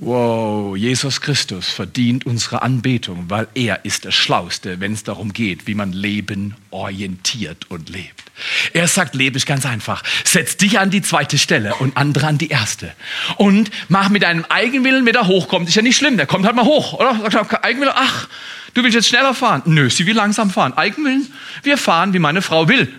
Wow, 0.00 0.76
Jesus 0.76 1.20
Christus 1.20 1.70
verdient 1.70 2.24
unsere 2.24 2.62
Anbetung, 2.62 3.24
weil 3.28 3.48
er 3.54 3.84
ist 3.84 4.04
der 4.04 4.12
Schlauste, 4.12 4.78
wenn 4.78 4.92
es 4.92 5.02
darum 5.02 5.32
geht, 5.32 5.66
wie 5.66 5.74
man 5.74 5.92
Leben 5.92 6.54
orientiert 6.70 7.68
und 7.68 7.88
lebt. 7.88 8.30
Er 8.74 8.86
sagt, 8.86 9.16
lebe 9.16 9.38
ich 9.38 9.44
ganz 9.44 9.66
einfach. 9.66 10.04
Setz 10.22 10.56
dich 10.56 10.78
an 10.78 10.90
die 10.90 11.02
zweite 11.02 11.36
Stelle 11.36 11.74
und 11.74 11.96
andere 11.96 12.28
an 12.28 12.38
die 12.38 12.46
erste. 12.46 12.94
Und 13.38 13.72
mach 13.88 14.08
mit 14.08 14.22
deinem 14.22 14.44
Eigenwillen, 14.44 15.04
wenn 15.04 15.16
er 15.16 15.26
hochkommt, 15.26 15.68
ist 15.68 15.74
ja 15.74 15.82
nicht 15.82 15.96
schlimm, 15.96 16.16
der 16.16 16.26
kommt 16.26 16.46
halt 16.46 16.54
mal 16.54 16.64
hoch, 16.64 16.92
oder? 16.92 17.64
Eigenwillen, 17.64 17.94
ach, 17.96 18.28
du 18.74 18.84
willst 18.84 18.94
jetzt 18.94 19.08
schneller 19.08 19.34
fahren. 19.34 19.62
Nö, 19.64 19.90
sie 19.90 20.06
will 20.06 20.14
langsam 20.14 20.50
fahren. 20.50 20.74
Eigenwillen, 20.74 21.26
wir 21.64 21.76
fahren, 21.76 22.12
wie 22.12 22.20
meine 22.20 22.40
Frau 22.40 22.68
will. 22.68 22.94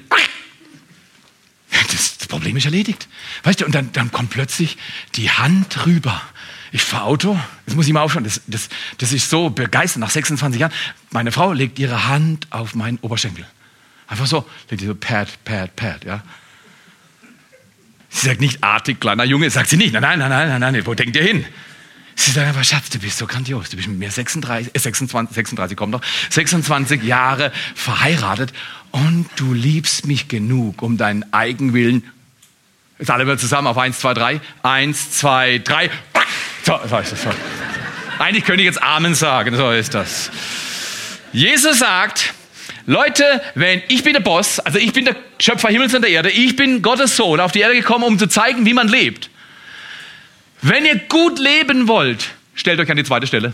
Das, 1.92 2.18
das 2.18 2.28
Problem 2.28 2.58
ist 2.58 2.66
erledigt. 2.66 3.08
Weißt 3.44 3.62
du, 3.62 3.66
und 3.66 3.74
dann, 3.74 3.94
dann 3.94 4.12
kommt 4.12 4.32
plötzlich 4.32 4.76
die 5.16 5.30
Hand 5.30 5.86
rüber 5.86 6.22
ich 6.72 6.84
fahre 6.84 7.06
Auto, 7.06 7.40
jetzt 7.66 7.76
muss 7.76 7.88
ich 7.88 7.94
mal 7.94 8.02
aufschauen, 8.02 8.24
das, 8.24 8.42
das, 8.48 8.70
das 8.98 9.12
ist 9.12 9.30
so 9.30 9.50
begeistert 9.50 10.02
nach 10.02 10.10
26 10.10 10.60
Jahren. 10.60 10.74
Meine 11.12 11.32
Frau 11.32 11.54
legt 11.54 11.80
ihre 11.80 12.08
Hand 12.08 12.48
auf 12.52 12.76
meinen 12.76 13.00
Oberschenkel. 13.02 13.46
Einfach 14.08 14.28
so, 14.28 14.46
legt 14.70 14.82
die 14.82 14.86
so, 14.86 14.96
Pad, 14.96 15.28
Pad, 15.46 15.76
Pad, 15.76 16.06
ja. 16.06 16.24
Sie 18.10 18.28
sagt 18.28 18.42
nicht 18.42 18.64
artig, 18.64 19.00
kleiner 19.00 19.24
Junge, 19.24 19.50
sagt 19.50 19.70
sie 19.70 19.78
nicht. 19.78 19.94
Nein, 19.94 20.02
nein, 20.02 20.20
nein, 20.20 20.30
nein, 20.30 20.60
nein, 20.60 20.74
nein, 20.74 20.86
wo 20.86 20.94
denkt 20.94 21.16
ihr 21.16 21.24
hin? 21.24 21.46
Sie 22.16 22.32
sagt 22.32 22.48
einfach, 22.48 22.66
Schatz, 22.66 22.90
du 22.90 23.00
bist 23.00 23.18
so 23.18 23.28
grandios. 23.28 23.70
Du 23.70 23.78
bist 23.78 23.88
mit 23.88 23.98
mir 23.98 24.12
36, 24.12 24.76
äh 24.76 24.80
26, 24.80 25.34
36 25.34 25.78
kommt 25.78 25.92
noch, 25.92 26.02
26 26.30 27.04
Jahre 27.04 27.52
verheiratet 27.76 28.52
und 28.92 29.30
du 29.38 29.54
liebst 29.54 30.06
mich 30.06 30.28
genug, 30.28 30.82
um 30.82 30.98
deinen 30.98 31.32
Eigenwillen. 31.32 32.04
Jetzt 33.00 33.10
alle 33.10 33.26
mal 33.26 33.40
zusammen 33.40 33.68
auf 33.68 33.78
1, 33.78 33.98
2, 34.00 34.14
3. 34.14 34.42
1, 34.62 35.12
2, 35.12 35.60
3. 35.60 35.90
So, 36.64 36.80
so. 36.88 37.16
So. 37.16 37.30
Eigentlich 38.20 38.44
könnte 38.44 38.62
ich 38.62 38.66
jetzt 38.66 38.84
Amen 38.84 39.16
sagen, 39.16 39.56
so 39.56 39.72
ist 39.72 39.94
das. 39.96 40.30
Jesus 41.32 41.80
sagt, 41.80 42.34
Leute, 42.86 43.42
wenn 43.56 43.82
ich 43.88 44.04
bin 44.04 44.14
der 44.14 44.20
Boss, 44.20 44.60
also 44.60 44.78
ich 44.78 44.92
bin 44.92 45.06
der 45.06 45.16
Schöpfer 45.40 45.70
Himmels 45.70 45.94
und 45.94 46.02
der 46.02 46.12
Erde, 46.12 46.30
ich 46.30 46.58
bin 46.58 46.82
Gottes 46.82 47.16
Sohn 47.16 47.40
auf 47.40 47.54
die 47.54 47.60
Erde 47.60 47.76
gekommen, 47.76 48.04
um 48.04 48.20
zu 48.20 48.28
zeigen, 48.28 48.66
wie 48.66 48.74
man 48.74 48.90
lebt. 48.90 49.30
Wenn 50.62 50.86
ihr 50.86 50.98
gut 50.98 51.40
leben 51.40 51.88
wollt, 51.88 52.32
stellt 52.54 52.80
euch 52.82 52.92
an 52.92 52.98
die 52.98 53.06
zweite 53.06 53.26
Stelle. 53.26 53.54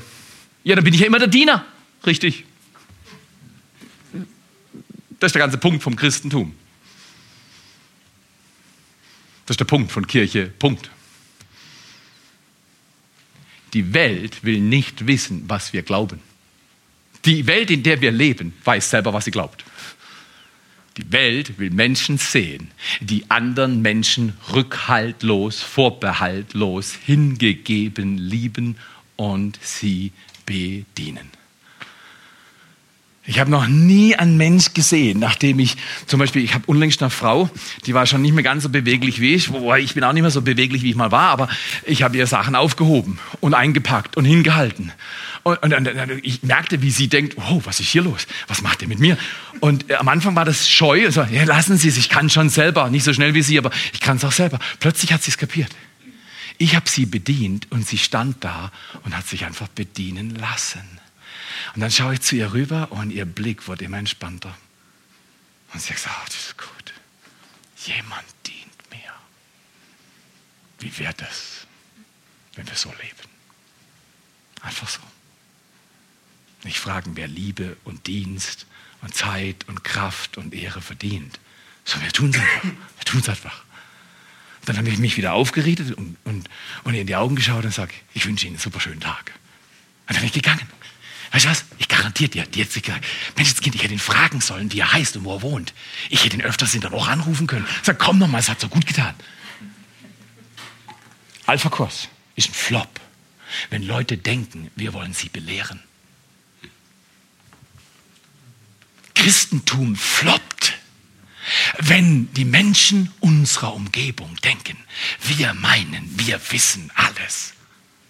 Ja, 0.64 0.76
dann 0.76 0.84
bin 0.84 0.94
ich 0.94 1.00
ja 1.00 1.06
immer 1.06 1.20
der 1.20 1.28
Diener. 1.28 1.64
Richtig. 2.08 2.46
Das 5.20 5.30
ist 5.30 5.36
der 5.36 5.42
ganze 5.42 5.60
Punkt 5.60 5.84
vom 5.84 5.96
Christentum. 5.96 6.56
Das 9.46 9.54
ist 9.54 9.60
der 9.60 9.66
Punkt 9.66 9.92
von 9.92 10.08
Kirche. 10.08 10.48
Punkt. 10.48 10.90
Die 13.74 13.94
Welt 13.94 14.44
will 14.44 14.60
nicht 14.60 15.06
wissen, 15.06 15.44
was 15.48 15.74
wir 15.74 15.84
glauben. 15.84 16.20
Die 17.26 17.46
Welt, 17.48 17.72
in 17.72 17.84
der 17.84 18.02
wir 18.02 18.12
leben, 18.12 18.54
weiß 18.64 18.90
selber, 18.90 19.14
was 19.14 19.26
sie 19.26 19.32
glaubt. 19.32 19.66
Die 20.98 21.12
Welt 21.12 21.60
will 21.60 21.72
Menschen 21.72 22.18
sehen, 22.18 22.72
die 23.02 23.30
anderen 23.30 23.82
Menschen 23.82 24.34
rückhaltlos, 24.54 25.62
vorbehaltlos, 25.62 26.94
hingegeben 26.94 28.18
lieben 28.18 28.78
und 29.18 29.60
sie 29.62 30.14
bedienen. 30.46 31.30
Ich 33.28 33.40
habe 33.40 33.50
noch 33.50 33.66
nie 33.68 34.16
einen 34.16 34.38
Mensch 34.38 34.76
gesehen, 34.76 35.18
nachdem 35.20 35.58
ich 35.58 35.78
zum 36.06 36.20
Beispiel, 36.20 36.44
ich 36.44 36.54
habe 36.54 36.66
unlängst 36.68 37.02
eine 37.02 37.10
Frau, 37.10 37.50
die 37.88 37.96
war 37.96 38.06
schon 38.06 38.22
nicht 38.22 38.34
mehr 38.34 38.44
ganz 38.44 38.62
so 38.64 38.70
beweglich 38.70 39.20
wie 39.20 39.34
ich, 39.34 39.52
wobei 39.52 39.80
ich 39.80 39.96
bin 39.96 40.04
auch 40.04 40.14
nicht 40.14 40.22
mehr 40.22 40.30
so 40.30 40.44
beweglich, 40.44 40.84
wie 40.84 40.92
ich 40.92 40.96
mal 40.96 41.12
war, 41.12 41.30
aber 41.30 41.50
ich 41.86 42.04
habe 42.04 42.16
ihr 42.18 42.28
Sachen 42.28 42.56
aufgehoben 42.56 43.18
und 43.40 43.56
eingepackt 43.56 44.16
und 44.16 44.26
hingehalten. 44.26 44.92
Und, 45.42 45.62
und, 45.64 45.74
und, 45.74 46.12
ich 46.22 46.44
merkte, 46.44 46.84
wie 46.84 46.92
sie 46.92 47.08
denkt, 47.08 47.38
oh, 47.38 47.62
was 47.66 47.80
ist 47.80 47.90
hier 47.90 48.04
los? 48.04 48.28
Was 48.48 48.62
macht 48.62 48.84
ihr 48.84 48.88
mit 48.88 49.00
mir? 49.00 49.18
Und 49.60 49.90
äh, 49.90 49.96
am 49.96 50.08
Anfang 50.08 50.36
war 50.36 50.46
das 50.46 50.70
scheu, 50.70 51.06
also, 51.06 51.24
ja, 51.24 51.44
lassen 51.46 51.78
Sie 51.78 51.88
es, 51.88 51.98
ich 51.98 52.10
kann 52.10 52.30
schon 52.30 52.50
selber, 52.50 52.90
nicht 52.90 53.04
so 53.04 53.14
schnell 53.14 53.34
wie 53.34 53.42
Sie, 53.42 53.58
aber 53.58 53.72
ich 53.94 54.02
kann 54.02 54.18
es 54.18 54.26
auch 54.26 54.32
selber. 54.32 54.60
Plötzlich 54.80 55.14
hat 55.14 55.24
sie 55.24 55.32
es 55.32 55.38
kapiert. 55.38 55.70
Ich 56.58 56.76
habe 56.76 56.90
sie 56.90 57.06
bedient 57.06 57.68
und 57.72 57.88
sie 57.88 57.98
stand 57.98 58.44
da 58.44 58.72
und 59.04 59.16
hat 59.16 59.28
sich 59.28 59.46
einfach 59.46 59.68
bedienen 59.68 60.36
lassen. 60.36 60.82
Und 61.74 61.82
dann 61.82 61.92
schaue 61.92 62.14
ich 62.14 62.22
zu 62.22 62.36
ihr 62.36 62.54
rüber 62.54 62.92
und 62.92 63.12
ihr 63.12 63.26
Blick 63.26 63.68
wird 63.68 63.82
immer 63.82 63.98
entspannter. 63.98 64.56
Und 65.74 65.82
sie 65.82 65.94
sagt, 65.94 66.08
oh, 66.08 66.26
das 66.26 66.36
ist 66.36 66.58
gut. 66.58 66.94
Jemand 67.86 68.26
dient 68.46 68.92
mir. 68.92 69.14
Wie 70.80 70.98
wäre 71.00 71.14
das, 71.16 71.68
wenn 72.56 72.68
wir 72.68 72.76
so 72.76 72.90
leben? 73.02 73.30
Einfach 74.62 74.88
so. 74.88 75.02
Nicht 76.64 76.80
fragen, 76.80 77.16
wer 77.16 77.28
Liebe 77.28 77.78
und 77.84 78.08
Dienst 78.08 78.66
und 79.02 79.14
Zeit 79.14 79.68
und 79.68 79.84
Kraft 79.84 80.38
und 80.38 80.54
Ehre 80.54 80.82
verdient. 80.82 81.40
Sondern 81.84 82.08
wir 82.08 82.14
tun 82.14 82.30
es 82.32 82.40
einfach. 82.40 82.64
Wir 82.64 83.06
tun 83.06 83.20
es 83.20 83.30
einfach. 83.30 83.64
Dann 84.66 84.78
habe 84.78 84.90
ich 84.90 84.98
mich 84.98 85.16
wieder 85.16 85.34
aufgerichtet 85.34 85.96
und, 85.96 86.18
und, 86.24 86.50
und 86.84 86.94
in 86.96 87.06
die 87.06 87.16
Augen 87.16 87.36
geschaut 87.36 87.66
und 87.66 87.74
sage, 87.74 87.94
ich 88.14 88.26
wünsche 88.26 88.48
Ihnen 88.48 88.56
einen 88.56 88.62
super 88.62 88.80
schönen 88.80 89.00
Tag. 89.00 89.32
Und 90.08 90.16
dann 90.16 90.18
bin 90.18 90.26
ich 90.26 90.34
gegangen. 90.34 90.68
Weißt 91.32 91.46
du 91.46 91.50
was? 91.50 91.66
Ich 91.78 91.88
garantiere 91.88 92.30
dir, 92.30 92.46
die 92.46 92.62
hat 92.62 92.72
sich 92.72 92.84
gesagt, 92.84 93.06
Mensch, 93.36 93.52
das 93.52 93.62
Kind, 93.62 93.76
ich 93.76 93.84
hätte 93.84 93.94
ihn 93.94 94.00
fragen 94.00 94.42
sollen, 94.42 94.72
wie 94.72 94.80
er 94.80 94.92
heißt 94.92 95.18
und 95.18 95.26
wo 95.26 95.36
er 95.36 95.42
wohnt. 95.42 95.74
Ich 96.10 96.24
hätte 96.24 96.36
ihn 96.36 96.42
öfters 96.42 96.74
in 96.74 96.82
der 96.82 96.92
Woche 96.92 97.12
anrufen 97.12 97.48
können. 97.48 97.68
Sag, 97.84 98.00
komm 98.00 98.20
noch 98.20 98.28
mal, 98.28 98.40
es 98.40 98.50
hat 98.50 98.60
so 98.60 98.68
gut 98.68 98.86
getan. 98.86 99.14
Alpha-Kurs 101.46 102.10
ist 102.36 102.50
ein 102.50 102.54
Flop, 102.54 103.00
wenn 103.70 103.84
Leute 103.84 104.18
denken, 104.18 104.72
wir 104.76 104.94
wollen 104.94 105.14
sie 105.14 105.30
belehren. 105.30 105.82
Christentum 109.14 109.96
floppt, 109.96 110.74
wenn 111.80 112.32
die 112.34 112.46
Menschen 112.46 113.12
unserer 113.20 113.74
Umgebung 113.74 114.36
denken, 114.44 114.78
wir 115.22 115.54
meinen, 115.54 116.08
wir 116.20 116.40
wissen 116.52 116.92
alles. 116.96 117.54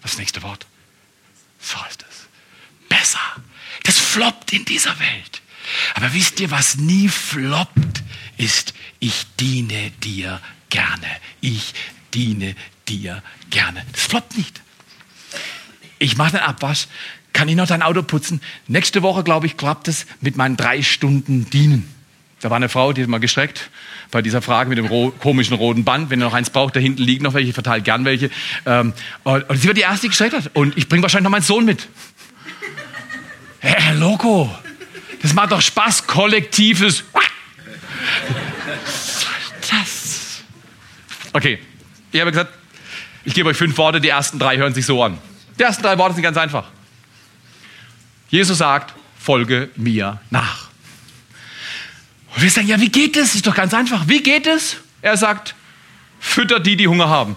Das 0.02 0.18
nächste 0.18 0.42
Wort. 0.42 0.66
So 1.60 1.78
ist 1.88 2.04
es. 2.08 2.15
Besser. 3.06 3.20
Das 3.84 3.98
floppt 4.00 4.52
in 4.52 4.64
dieser 4.64 4.98
Welt. 4.98 5.42
Aber 5.94 6.12
wisst 6.12 6.40
ihr, 6.40 6.50
was 6.50 6.76
nie 6.76 7.08
floppt, 7.08 8.02
ist, 8.36 8.74
ich 8.98 9.26
diene 9.38 9.92
dir 10.02 10.40
gerne. 10.70 11.06
Ich 11.40 11.72
diene 12.14 12.56
dir 12.88 13.22
gerne. 13.50 13.84
Das 13.92 14.02
floppt 14.02 14.36
nicht. 14.36 14.60
Ich 16.00 16.16
mache 16.16 16.32
den 16.32 16.40
Abwasch, 16.40 16.88
kann 17.32 17.48
ich 17.48 17.54
noch 17.54 17.68
dein 17.68 17.82
Auto 17.82 18.02
putzen? 18.02 18.40
Nächste 18.66 19.02
Woche, 19.02 19.22
glaube 19.22 19.46
ich, 19.46 19.56
klappt 19.56 19.86
es 19.86 20.06
mit 20.20 20.36
meinen 20.36 20.56
drei 20.56 20.82
Stunden 20.82 21.48
Dienen. 21.48 21.88
Da 22.40 22.50
war 22.50 22.56
eine 22.56 22.68
Frau, 22.68 22.92
die 22.92 23.02
hat 23.02 23.08
mal 23.08 23.18
gestreckt 23.18 23.70
bei 24.10 24.20
dieser 24.20 24.42
Frage 24.42 24.68
mit 24.68 24.78
dem 24.78 24.86
ro 24.86 25.10
komischen 25.10 25.56
roten 25.56 25.84
Band. 25.84 26.10
Wenn 26.10 26.20
ihr 26.20 26.24
noch 26.24 26.34
eins 26.34 26.50
braucht, 26.50 26.76
da 26.76 26.80
hinten 26.80 27.02
liegen 27.02 27.24
noch 27.24 27.34
welche, 27.34 27.48
ich 27.48 27.54
verteile 27.54 27.82
gern 27.82 28.04
welche. 28.04 28.30
Ähm, 28.66 28.92
und, 29.24 29.48
und, 29.48 29.56
sie 29.56 29.68
war 29.68 29.74
die 29.74 29.82
erste, 29.82 30.02
die 30.02 30.08
gestreckt 30.08 30.34
hat. 30.34 30.50
Und 30.54 30.76
ich 30.76 30.88
bringe 30.88 31.02
wahrscheinlich 31.02 31.24
noch 31.24 31.30
meinen 31.30 31.42
Sohn 31.42 31.64
mit. 31.64 31.88
Herr, 33.66 33.80
Herr 33.80 33.94
Loco, 33.94 34.48
das 35.22 35.34
macht 35.34 35.50
doch 35.50 35.60
Spaß, 35.60 36.06
kollektives. 36.06 37.02
Das. 39.68 40.42
Okay, 41.32 41.58
ich 42.12 42.20
habe 42.20 42.30
gesagt, 42.30 42.54
ich 43.24 43.34
gebe 43.34 43.48
euch 43.48 43.56
fünf 43.56 43.76
Worte, 43.76 44.00
die 44.00 44.08
ersten 44.08 44.38
drei 44.38 44.56
hören 44.56 44.72
sich 44.72 44.86
so 44.86 45.02
an. 45.02 45.18
Die 45.58 45.64
ersten 45.64 45.82
drei 45.82 45.98
Worte 45.98 46.14
sind 46.14 46.22
ganz 46.22 46.36
einfach. 46.36 46.68
Jesus 48.28 48.58
sagt, 48.58 48.94
folge 49.18 49.68
mir 49.74 50.20
nach. 50.30 50.68
Und 52.36 52.42
wir 52.42 52.50
sagen, 52.50 52.68
ja, 52.68 52.80
wie 52.80 52.90
geht 52.90 53.16
es? 53.16 53.34
Ist 53.34 53.48
doch 53.48 53.54
ganz 53.54 53.74
einfach. 53.74 54.06
Wie 54.06 54.22
geht 54.22 54.46
es? 54.46 54.76
Er 55.02 55.16
sagt, 55.16 55.56
fütter 56.20 56.60
die, 56.60 56.76
die 56.76 56.86
Hunger 56.86 57.08
haben. 57.08 57.34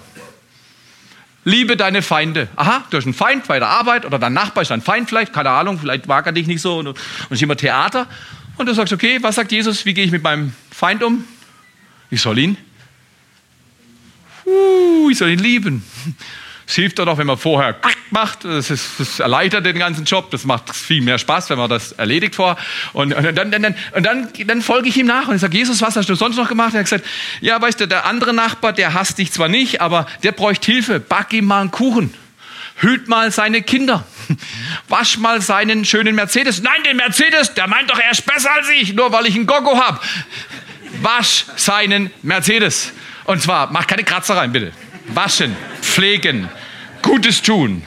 Liebe 1.46 1.78
deine 1.78 2.02
Feinde. 2.02 2.50
Aha, 2.56 2.84
du 2.90 2.98
hast 2.98 3.06
einen 3.06 3.14
Feind 3.14 3.48
bei 3.48 3.60
der 3.60 3.70
Arbeit 3.70 4.06
oder 4.06 4.20
dein 4.20 4.34
Nachbar 4.34 4.62
ist 4.62 4.72
dein 4.72 4.82
Feind 4.82 5.08
vielleicht, 5.08 5.34
keine 5.34 5.50
Ahnung, 5.52 5.80
vielleicht 5.80 6.08
mag 6.08 6.26
er 6.26 6.32
dich 6.32 6.48
nicht 6.48 6.62
so 6.62 6.80
und, 6.80 6.88
und 6.88 6.98
ist 7.30 7.42
immer 7.42 7.56
Theater. 7.56 8.08
Und 8.58 8.66
du 8.66 8.74
sagst, 8.74 8.92
okay, 8.92 9.20
was 9.22 9.36
sagt 9.36 9.52
Jesus? 9.52 9.86
Wie 9.86 9.94
gehe 9.94 10.04
ich 10.04 10.12
mit 10.12 10.22
meinem 10.22 10.54
Feind 10.70 11.02
um? 11.02 11.24
Ich 12.12 12.22
soll 12.22 12.38
ihn. 12.40 12.58
Uh, 14.46 15.10
ich 15.10 15.18
soll 15.18 15.30
ihn 15.30 15.40
lieben. 15.40 15.84
Es 16.70 16.76
hilft 16.76 17.00
doch, 17.00 17.18
wenn 17.18 17.26
man 17.26 17.40
vorher 17.40 17.76
macht. 18.12 18.46
Das, 18.46 19.20
erleichtert 19.20 19.66
den 19.66 19.80
ganzen 19.80 20.06
Job. 20.06 20.30
Das 20.30 20.46
macht 20.46 20.76
viel 20.76 21.02
mehr 21.02 21.18
Spaß, 21.18 21.50
wenn 21.50 21.58
man 21.58 21.68
das 21.68 21.94
erledigt 21.94 22.36
vor. 22.36 22.58
Und, 22.94 23.12
und, 23.12 23.36
dann, 23.36 23.50
dann, 23.50 23.76
und 23.96 24.04
dann, 24.06 24.30
dann 24.46 24.62
folge 24.62 24.88
ich 24.88 24.96
ihm 24.96 25.08
nach 25.08 25.28
und 25.28 25.34
ich 25.34 25.42
sage, 25.42 25.58
Jesus, 25.58 25.82
was 25.82 25.96
hast 25.96 26.08
du 26.08 26.14
sonst 26.14 26.36
noch 26.36 26.48
gemacht? 26.48 26.76
Er 26.76 26.82
hat 26.82 26.86
gesagt, 26.86 27.08
ja, 27.42 27.60
weißt 27.60 27.80
du, 27.80 27.88
der 27.88 28.06
andere 28.06 28.36
Nachbar, 28.36 28.72
der 28.72 28.94
hasst 28.94 29.18
dich 29.18 29.32
zwar 29.32 29.48
nicht, 29.48 29.82
aber 29.82 30.06
der 30.22 30.32
bräuchte 30.32 30.72
Hilfe. 30.72 31.00
Back 31.00 31.34
ihm 31.34 31.46
mal 31.46 31.62
einen 31.62 31.72
Kuchen. 31.72 32.14
Hüt 32.76 33.08
mal 33.08 33.32
seine 33.32 33.64
Kinder. 33.64 34.06
Wasch 34.90 35.18
mal 35.18 35.42
seinen 35.42 35.86
schönen 35.86 36.14
Mercedes. 36.14 36.62
Nein, 36.62 36.84
den 36.86 36.98
Mercedes, 36.98 37.56
der 37.56 37.68
meint 37.68 37.90
doch, 37.90 37.98
er 37.98 38.12
ist 38.12 38.28
besser 38.28 38.54
als 38.54 38.70
ich, 38.70 38.94
nur 38.94 39.12
weil 39.12 39.26
ich 39.26 39.34
einen 39.34 39.48
Gogo 39.48 39.76
habe. 39.76 40.00
Wasch 41.02 41.46
seinen 41.56 42.12
Mercedes. 42.22 42.92
Und 43.24 43.42
zwar, 43.42 43.72
mach 43.72 43.88
keine 43.88 44.04
Kratzer 44.04 44.38
rein, 44.38 44.52
bitte. 44.52 44.72
Waschen, 45.14 45.56
pflegen, 45.82 46.50
Gutes 47.10 47.42
tun. 47.42 47.82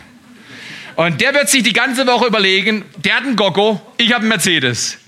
Und 0.96 1.20
der 1.20 1.32
wird 1.32 1.48
sich 1.48 1.62
die 1.62 1.72
ganze 1.72 2.08
Woche 2.08 2.26
überlegen, 2.26 2.84
der 2.96 3.16
hat 3.16 3.22
einen 3.22 3.36
Gogo, 3.36 3.80
ich 3.96 4.12
habe 4.12 4.22
einen 4.22 4.30
Mercedes. 4.30 4.98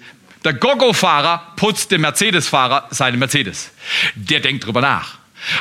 Der 0.44 0.53
Gogo-Fahrer 0.53 1.55
putzt 1.57 1.90
dem 1.90 2.03
Mercedes-Fahrer 2.03 2.87
seine 2.90 3.16
Mercedes. 3.16 3.72
Der 4.14 4.38
denkt 4.38 4.66
drüber 4.66 4.81
nach. 4.81 5.18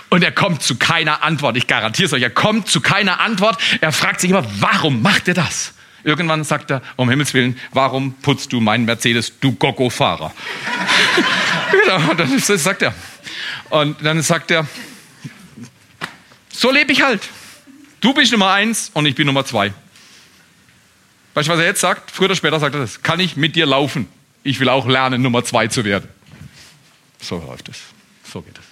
Und 0.10 0.24
er 0.24 0.32
kommt 0.32 0.62
zu 0.62 0.76
keiner 0.76 1.24
Antwort. 1.24 1.58
Ich 1.58 1.66
garantiere 1.66 2.06
es 2.06 2.14
euch, 2.14 2.22
er 2.22 2.30
kommt 2.30 2.68
zu 2.68 2.80
keiner 2.80 3.20
Antwort. 3.20 3.58
Er 3.82 3.92
fragt 3.92 4.22
sich 4.22 4.30
immer, 4.30 4.46
warum 4.60 5.02
macht 5.02 5.28
er 5.28 5.34
das? 5.34 5.74
Irgendwann 6.04 6.44
sagt 6.44 6.70
er, 6.70 6.84
um 6.96 7.10
Himmels 7.10 7.34
Willen, 7.34 7.60
warum 7.72 8.14
putzt 8.22 8.54
du 8.54 8.60
meinen 8.60 8.86
Mercedes, 8.86 9.40
du 9.40 9.54
Gogo-Fahrer? 9.54 10.32
genau, 11.72 12.14
das 12.14 12.64
sagt 12.64 12.84
er. 12.84 12.94
Und 13.72 13.98
dann 14.06 14.22
sagt 14.22 14.52
er, 14.52 14.68
so 16.52 16.72
lebe 16.72 16.92
ich 16.92 17.02
halt. 17.02 17.22
Du 18.04 18.14
bist 18.14 18.34
Nummer 18.34 18.52
eins 18.52 18.92
und 18.94 19.06
ich 19.06 19.16
bin 19.16 19.26
Nummer 19.26 19.46
zwei. 19.46 19.74
Weißt 21.36 21.48
du, 21.48 21.54
was 21.54 21.60
er 21.60 21.68
jetzt 21.68 21.80
sagt? 21.80 22.12
Früher 22.12 22.26
oder 22.26 22.36
später 22.36 22.60
sagt 22.60 22.76
er 22.76 22.82
das. 22.82 23.02
Kann 23.02 23.22
ich 23.22 23.38
mit 23.38 23.56
dir 23.56 23.66
laufen? 23.66 24.10
Ich 24.44 24.60
will 24.60 24.68
auch 24.68 24.86
lernen, 24.86 25.22
Nummer 25.22 25.46
zwei 25.46 25.68
zu 25.68 25.86
werden. 25.86 26.10
So 27.22 27.38
läuft 27.38 27.70
es. 27.70 27.78
So 28.30 28.42
geht 28.42 28.58
es. 28.58 28.66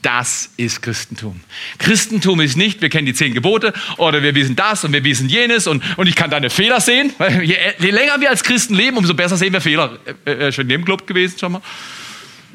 Das 0.00 0.52
ist 0.56 0.80
Christentum. 0.80 1.38
Christentum 1.76 2.40
ist 2.40 2.56
nicht, 2.56 2.80
wir 2.80 2.88
kennen 2.88 3.04
die 3.04 3.12
zehn 3.12 3.34
Gebote 3.34 3.74
oder 3.98 4.22
wir 4.22 4.34
wissen 4.34 4.56
das 4.56 4.84
und 4.84 4.94
wir 4.94 5.04
wissen 5.04 5.28
jenes 5.28 5.66
und, 5.66 5.82
und 5.98 6.06
ich 6.06 6.16
kann 6.16 6.30
deine 6.30 6.48
Fehler 6.48 6.80
sehen. 6.80 7.12
Je, 7.42 7.58
je 7.78 7.90
länger 7.90 8.22
wir 8.22 8.30
als 8.30 8.42
Christen 8.42 8.72
leben, 8.72 8.96
umso 8.96 9.12
besser 9.12 9.36
sehen 9.36 9.52
wir 9.52 9.60
Fehler. 9.60 9.98
Äh, 10.24 10.30
äh, 10.30 10.52
schon 10.52 10.62
in 10.62 10.70
dem 10.70 10.86
Club 10.86 11.06
gewesen 11.06 11.38
schon 11.38 11.52
mal? 11.52 11.62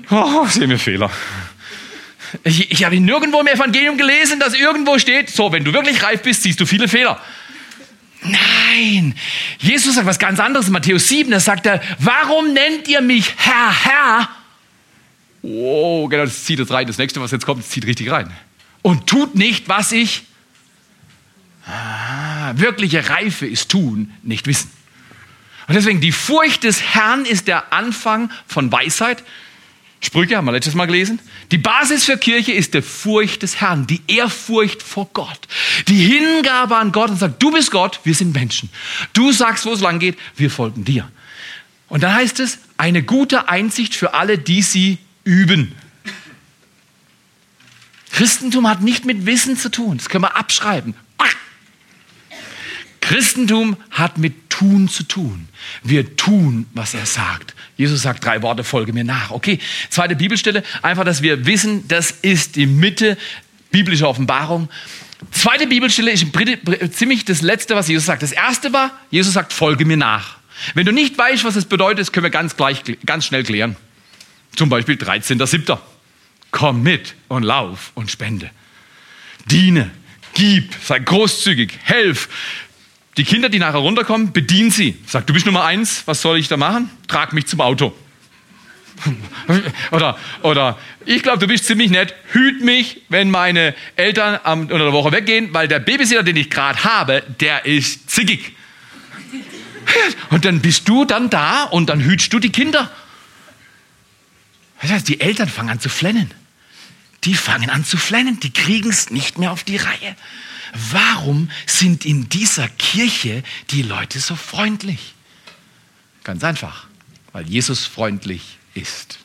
Oh, 0.09 0.47
sehen 0.47 0.71
wir 0.71 0.79
Fehler. 0.79 1.11
Ich, 2.43 2.71
ich 2.71 2.83
habe 2.83 2.99
nirgendwo 2.99 3.39
im 3.39 3.47
Evangelium 3.47 3.97
gelesen, 3.97 4.39
dass 4.39 4.53
irgendwo 4.53 4.99
steht, 4.99 5.29
so, 5.29 5.51
wenn 5.51 5.63
du 5.63 5.73
wirklich 5.73 6.01
reif 6.03 6.21
bist, 6.21 6.43
siehst 6.43 6.59
du 6.59 6.65
viele 6.65 6.87
Fehler. 6.87 7.19
Nein, 8.23 9.15
Jesus 9.59 9.95
sagt 9.95 10.07
was 10.07 10.19
ganz 10.19 10.39
anderes 10.39 10.67
in 10.67 10.73
Matthäus 10.73 11.07
7, 11.07 11.29
da 11.29 11.39
sagt 11.39 11.65
er, 11.65 11.81
warum 11.99 12.53
nennt 12.53 12.87
ihr 12.87 13.01
mich 13.01 13.33
Herr, 13.37 13.83
Herr? 13.83 14.29
Oh, 15.41 16.07
genau, 16.07 16.25
das 16.25 16.43
zieht 16.43 16.57
jetzt 16.57 16.71
rein. 16.71 16.87
Das 16.87 16.97
nächste, 16.97 17.21
was 17.21 17.31
jetzt 17.31 17.45
kommt, 17.45 17.61
das 17.61 17.69
zieht 17.69 17.85
richtig 17.85 18.09
rein. 18.09 18.31
Und 18.81 19.07
tut 19.07 19.35
nicht, 19.35 19.69
was 19.69 19.91
ich. 19.91 20.23
Ah, 21.67 22.53
wirkliche 22.55 23.09
Reife 23.09 23.45
ist 23.45 23.69
tun, 23.69 24.11
nicht 24.23 24.47
wissen. 24.47 24.71
Und 25.67 25.75
deswegen, 25.75 26.01
die 26.01 26.11
Furcht 26.11 26.63
des 26.63 26.81
Herrn 26.81 27.25
ist 27.25 27.47
der 27.47 27.73
Anfang 27.73 28.31
von 28.47 28.71
Weisheit. 28.71 29.23
Sprüche 30.01 30.37
haben 30.37 30.45
wir 30.45 30.51
letztes 30.51 30.75
Mal 30.75 30.85
gelesen. 30.85 31.19
Die 31.51 31.57
Basis 31.57 32.05
für 32.05 32.17
Kirche 32.17 32.51
ist 32.51 32.73
die 32.73 32.81
Furcht 32.81 33.43
des 33.43 33.61
Herrn, 33.61 33.87
die 33.87 34.01
Ehrfurcht 34.07 34.81
vor 34.81 35.09
Gott, 35.13 35.39
die 35.87 35.97
Hingabe 35.97 36.75
an 36.77 36.91
Gott 36.91 37.11
und 37.11 37.17
sagt, 37.17 37.41
du 37.41 37.51
bist 37.51 37.71
Gott, 37.71 37.99
wir 38.03 38.15
sind 38.15 38.33
Menschen. 38.33 38.69
Du 39.13 39.31
sagst, 39.31 39.65
wo 39.65 39.73
es 39.73 39.81
lang 39.81 39.99
geht, 39.99 40.17
wir 40.35 40.49
folgen 40.49 40.85
dir. 40.85 41.09
Und 41.87 42.03
dann 42.03 42.13
heißt 42.13 42.39
es, 42.39 42.57
eine 42.77 43.03
gute 43.03 43.47
Einsicht 43.47 43.95
für 43.95 44.13
alle, 44.13 44.37
die 44.37 44.61
sie 44.61 44.97
üben. 45.23 45.75
Christentum 48.11 48.67
hat 48.67 48.81
nicht 48.81 49.05
mit 49.05 49.25
Wissen 49.25 49.57
zu 49.57 49.69
tun, 49.69 49.97
das 49.97 50.09
können 50.09 50.23
wir 50.23 50.35
abschreiben. 50.35 50.95
Christentum 53.05 53.77
hat 53.91 54.17
mit 54.17 54.44
Tun 54.59 54.87
zu 54.87 55.03
tun. 55.03 55.47
Wir 55.83 56.15
tun, 56.15 56.65
was 56.73 56.93
er 56.93 57.05
sagt. 57.05 57.55
Jesus 57.75 58.03
sagt 58.03 58.23
drei 58.23 58.41
Worte, 58.41 58.63
folge 58.63 58.93
mir 58.93 59.03
nach. 59.03 59.31
Okay, 59.31 59.59
zweite 59.89 60.15
Bibelstelle, 60.15 60.63
einfach, 60.81 61.03
dass 61.03 61.21
wir 61.21 61.45
wissen, 61.45 61.87
das 61.87 62.11
ist 62.11 62.55
die 62.55 62.65
Mitte 62.65 63.17
biblischer 63.71 64.07
Offenbarung. 64.07 64.69
Zweite 65.31 65.67
Bibelstelle 65.67 66.11
ist 66.11 66.25
ziemlich 66.91 67.25
das 67.25 67.41
letzte, 67.41 67.75
was 67.75 67.87
Jesus 67.89 68.05
sagt. 68.05 68.23
Das 68.23 68.31
erste 68.31 68.71
war, 68.71 68.91
Jesus 69.11 69.33
sagt, 69.33 69.51
folge 69.51 69.83
mir 69.83 69.97
nach. 69.97 70.37
Wenn 70.73 70.85
du 70.85 70.93
nicht 70.93 71.17
weißt, 71.17 71.43
was 71.43 71.55
das 71.55 71.65
bedeutet, 71.65 72.13
können 72.13 72.23
wir 72.23 72.29
ganz, 72.29 72.55
gleich, 72.55 72.81
ganz 73.05 73.25
schnell 73.25 73.43
klären. 73.43 73.75
Zum 74.55 74.69
Beispiel 74.69 74.95
13.07. 74.95 75.77
Komm 76.51 76.83
mit 76.83 77.15
und 77.27 77.43
lauf 77.43 77.91
und 77.95 78.09
spende. 78.09 78.49
Diene, 79.47 79.91
gib, 80.33 80.73
sei 80.81 80.99
großzügig, 80.99 81.73
helf, 81.83 82.29
die 83.17 83.23
Kinder, 83.23 83.49
die 83.49 83.59
nachher 83.59 83.79
runterkommen, 83.79 84.33
bedien 84.33 84.71
sie. 84.71 84.97
Sag, 85.07 85.25
du 85.27 85.33
bist 85.33 85.45
Nummer 85.45 85.63
eins, 85.63 86.03
was 86.05 86.21
soll 86.21 86.37
ich 86.37 86.47
da 86.47 86.57
machen? 86.57 86.89
Trag 87.07 87.33
mich 87.33 87.47
zum 87.47 87.61
Auto. 87.61 87.95
oder, 89.91 90.17
oder 90.41 90.77
ich 91.05 91.23
glaube, 91.23 91.39
du 91.39 91.47
bist 91.47 91.65
ziemlich 91.65 91.91
nett. 91.91 92.15
Hüt 92.31 92.63
mich, 92.63 93.01
wenn 93.09 93.29
meine 93.29 93.75
Eltern 93.95 94.39
am, 94.43 94.61
unter 94.61 94.79
der 94.79 94.93
Woche 94.93 95.11
weggehen, 95.11 95.53
weil 95.53 95.67
der 95.67 95.79
Babysitter, 95.79 96.23
den 96.23 96.35
ich 96.35 96.49
gerade 96.49 96.83
habe, 96.83 97.23
der 97.39 97.65
ist 97.65 98.09
zickig. 98.09 98.55
Und 100.29 100.45
dann 100.45 100.61
bist 100.61 100.87
du 100.89 101.05
dann 101.05 101.29
da 101.29 101.63
und 101.63 101.89
dann 101.89 102.01
hütst 102.01 102.33
du 102.33 102.39
die 102.39 102.51
Kinder. 102.51 102.89
Das 104.81 104.91
heißt, 104.91 105.07
die 105.07 105.21
Eltern 105.21 105.47
fangen 105.47 105.69
an 105.69 105.79
zu 105.79 105.89
flennen. 105.89 106.31
Die 107.23 107.35
fangen 107.35 107.69
an 107.69 107.85
zu 107.85 107.97
flennen. 107.97 108.39
Die 108.39 108.51
kriegen 108.51 108.89
es 108.89 109.09
nicht 109.09 109.37
mehr 109.37 109.51
auf 109.51 109.63
die 109.63 109.77
Reihe. 109.77 110.15
Warum 110.91 111.49
sind 111.65 112.05
in 112.05 112.27
dieser 112.27 112.67
Kirche 112.67 113.43
die 113.71 113.81
Leute 113.81 114.19
so 114.19 114.35
freundlich? 114.35 115.13
Ganz 116.23 116.43
einfach, 116.43 116.87
weil 117.31 117.47
Jesus 117.47 117.85
freundlich 117.85 118.57
ist. 118.73 119.19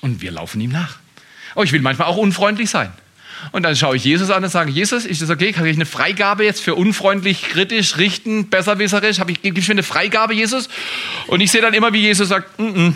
Und 0.00 0.20
wir 0.20 0.30
laufen 0.30 0.60
ihm 0.60 0.70
nach. 0.70 0.98
Oh, 1.54 1.62
ich 1.62 1.72
will 1.72 1.80
manchmal 1.80 2.08
auch 2.08 2.16
unfreundlich 2.16 2.68
sein. 2.68 2.92
Und 3.52 3.62
dann 3.62 3.76
schaue 3.76 3.96
ich 3.96 4.04
Jesus 4.04 4.30
an 4.30 4.42
und 4.42 4.50
sage, 4.50 4.70
Jesus, 4.70 5.04
ist 5.04 5.22
das 5.22 5.30
okay? 5.30 5.52
Kann 5.52 5.64
ich 5.64 5.76
eine 5.76 5.86
Freigabe 5.86 6.44
jetzt 6.44 6.60
für 6.60 6.74
unfreundlich, 6.74 7.42
kritisch, 7.42 7.96
richten, 7.96 8.50
besserwisserisch? 8.50 9.20
Habe 9.20 9.32
ich, 9.32 9.42
gibst 9.42 9.68
du 9.68 9.70
mir 9.70 9.76
eine 9.76 9.82
Freigabe, 9.82 10.34
Jesus? 10.34 10.68
Und 11.28 11.40
ich 11.40 11.50
sehe 11.50 11.60
dann 11.60 11.74
immer, 11.74 11.92
wie 11.92 12.00
Jesus 12.00 12.28
sagt, 12.28 12.58
mm 12.58 12.64
-mm, 12.64 12.94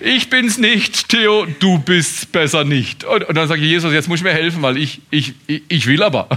ich 0.00 0.30
bin's 0.30 0.58
nicht, 0.58 1.08
Theo, 1.08 1.46
du 1.58 1.78
bist's 1.78 2.26
besser 2.26 2.64
nicht. 2.64 3.04
Und, 3.04 3.24
und 3.24 3.34
dann 3.36 3.48
sage 3.48 3.60
ich, 3.62 3.68
Jesus, 3.68 3.92
jetzt 3.92 4.08
muss 4.08 4.20
ich 4.20 4.24
mir 4.24 4.32
helfen, 4.32 4.62
weil 4.62 4.76
ich, 4.76 5.00
ich, 5.10 5.34
ich 5.46 5.86
will 5.86 6.02
aber. 6.02 6.28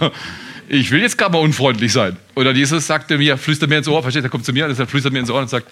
Ich 0.70 0.92
will 0.92 1.02
jetzt 1.02 1.18
gerade 1.18 1.34
mal 1.34 1.39
unfreundlich 1.39 1.92
sein. 1.92 2.18
Und 2.34 2.46
dann 2.46 2.56
Jesus 2.56 2.88
sagte 2.88 3.18
mir, 3.18 3.38
flüstert 3.38 3.70
mir 3.70 3.78
ins 3.78 3.88
Ohr, 3.88 4.02
versteht, 4.02 4.24
er 4.24 4.30
kommt 4.30 4.46
zu 4.46 4.54
mir 4.54 4.66
und 4.66 4.80
er 4.80 4.88
flüstert 4.88 5.12
mir 5.12 5.20
ins 5.20 5.30
Ohr 5.30 5.42
und 5.42 5.50
sagt, 5.50 5.68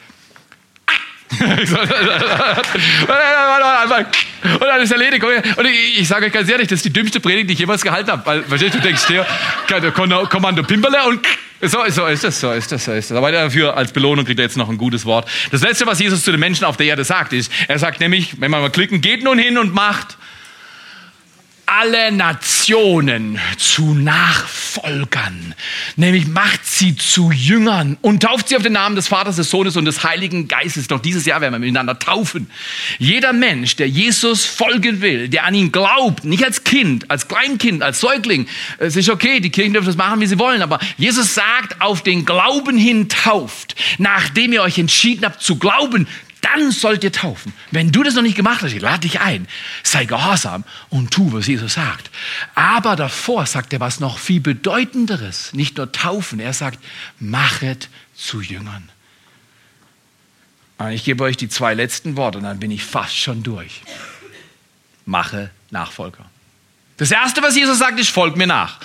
und 4.44 4.62
dann 4.62 4.82
ist 4.82 4.91
erledigt. 4.91 5.24
Und 5.24 5.65
ich, 5.65 6.00
ich 6.00 6.08
sage 6.08 6.26
euch 6.26 6.32
ganz 6.32 6.50
ehrlich, 6.50 6.67
das 6.67 6.78
ist 6.78 6.86
die 6.86 6.94
dümmste 6.94 7.20
Predigt, 7.20 7.50
die 7.50 7.54
ich 7.54 7.60
jemals 7.60 7.82
gehalten 7.82 8.12
habe. 8.12 8.26
Weil, 8.26 8.44
verstehst 8.44 8.74
du, 8.76 8.80
du 8.80 8.84
denkst 8.84 9.08
dir, 9.08 9.26
Kommando 9.91 10.63
Pimperle 10.63 11.04
und 11.08 11.20
so, 11.62 11.78
so 11.89 12.08
ist 12.08 12.24
das, 12.24 12.39
so 12.39 12.52
ist 12.52 12.72
das, 12.72 12.86
so 12.86 12.91
ist 12.91 13.12
das. 13.12 13.17
Aber 13.17 13.32
dafür 13.32 13.78
als 13.78 13.91
Belohnung 13.91 14.26
kriegt 14.26 14.39
er 14.39 14.46
jetzt 14.46 14.58
noch 14.58 14.70
ein 14.70 14.78
gutes 14.78 15.06
Wort. 15.06 15.30
Das 15.52 15.62
letzte, 15.62 15.86
was 15.86 16.00
Jesus 16.00 16.24
zu 16.24 16.32
den 16.32 16.39
Menschen 16.39 16.65
auf 16.65 16.76
der 16.76 16.88
Erde 16.88 17.04
sagt, 17.04 17.34
ist, 17.34 17.52
er 17.67 17.78
sagt 17.78 18.00
nämlich, 18.00 18.41
wenn 18.41 18.50
wir 18.50 18.60
mal 18.60 18.72
klicken, 18.72 19.02
geht 19.02 19.24
nun 19.24 19.38
hin 19.38 19.60
und 19.60 19.74
macht 19.74 20.17
alle 21.73 22.12
Nationen 22.12 23.39
zu 23.57 23.93
Nachfolgern. 23.93 25.55
Nämlich 25.95 26.27
macht 26.27 26.65
sie 26.65 26.97
zu 26.97 27.31
Jüngern 27.31 27.97
und 28.01 28.23
tauft 28.23 28.49
sie 28.49 28.57
auf 28.57 28.63
den 28.63 28.73
Namen 28.73 28.97
des 28.97 29.07
Vaters, 29.07 29.38
des 29.38 29.49
Sohnes 29.49 29.77
und 29.77 29.86
des 29.86 30.03
Heiligen 30.03 30.49
Geistes. 30.49 30.88
Doch 30.88 30.99
dieses 30.99 31.25
Jahr 31.25 31.39
werden 31.39 31.53
wir 31.53 31.60
miteinander 31.60 31.97
taufen. 31.97 32.51
Jeder 32.99 33.31
Mensch, 33.31 33.77
der 33.77 33.88
Jesus 33.88 34.43
folgen 34.43 34.99
will, 34.99 35.29
der 35.29 35.45
an 35.45 35.55
ihn 35.55 35.71
glaubt, 35.71 36.25
nicht 36.25 36.43
als 36.43 36.65
Kind, 36.65 37.10
als 37.10 37.29
Kleinkind, 37.29 37.84
als 37.84 38.01
Säugling, 38.01 38.47
es 38.77 38.97
ist 38.97 39.10
okay, 39.10 39.39
die 39.39 39.49
Kirchen 39.49 39.71
dürfen 39.71 39.88
das 39.88 39.95
machen, 39.95 40.19
wie 40.19 40.27
sie 40.27 40.39
wollen, 40.39 40.62
aber 40.62 40.79
Jesus 40.97 41.36
sagt, 41.36 41.79
auf 41.79 42.03
den 42.03 42.25
Glauben 42.25 42.77
hin 42.77 43.07
tauft, 43.07 43.75
nachdem 43.97 44.51
ihr 44.51 44.62
euch 44.62 44.77
entschieden 44.77 45.23
habt 45.23 45.41
zu 45.41 45.55
glauben, 45.55 46.05
dann 46.41 46.71
sollt 46.71 47.04
ihr 47.04 47.12
taufen. 47.12 47.54
Wenn 47.69 47.91
du 47.91 48.04
das 48.04 48.15
noch 48.15 48.23
nicht 48.23 48.36
gemacht 48.36 48.62
hast, 48.62 48.73
ich 48.73 48.82
lade 48.82 49.01
dich 49.01 49.21
ein, 49.21 49.47
sei 49.84 50.06
gehorsam 50.06 50.63
und 50.89 51.12
tu, 51.12 51.32
was 51.34 51.47
Jesus 51.47 51.75
sagt. 51.75 52.10
Aber 52.56 52.95
davor 52.95 53.45
sagt 53.45 53.73
er 53.73 53.80
was 53.80 53.99
noch 53.99 54.17
viel 54.17 54.41
bedeutenderes. 54.41 55.54
Nicht 55.54 55.77
nur 55.77 55.91
taufen, 55.91 56.39
er 56.39 56.54
sagt, 56.54 56.80
machet 57.19 57.89
zu 58.15 58.41
Jüngern. 58.41 58.89
Und 60.77 60.91
ich 60.91 61.04
gebe 61.04 61.23
euch 61.23 61.38
die 61.38 61.49
zwei 61.49 61.75
letzten 61.75 62.17
Worte 62.17 62.39
und 62.39 62.43
dann 62.43 62.60
bin 62.60 62.71
ich 62.71 62.84
fast 62.84 63.15
schon 63.15 63.43
durch. 63.43 63.82
Mache 65.06 65.51
Nachfolger. 65.69 66.25
Das 66.97 67.12
erste, 67.12 67.41
was 67.41 67.56
Jesus 67.56 67.80
sagt, 67.80 67.99
ist, 67.99 68.10
folg 68.10 68.36
mir 68.36 68.47
nach. 68.47 68.80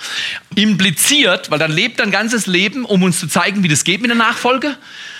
Impliziert, 0.55 1.51
weil 1.51 1.59
dann 1.59 1.71
lebt 1.71 1.99
dein 1.99 2.09
ganzes 2.11 2.47
Leben, 2.47 2.85
um 2.85 3.03
uns 3.03 3.19
zu 3.19 3.27
zeigen, 3.27 3.63
wie 3.63 3.67
das 3.67 3.83
geht 3.83 4.01
mit 4.01 4.09
der 4.09 4.17
Nachfolge. 4.17 4.75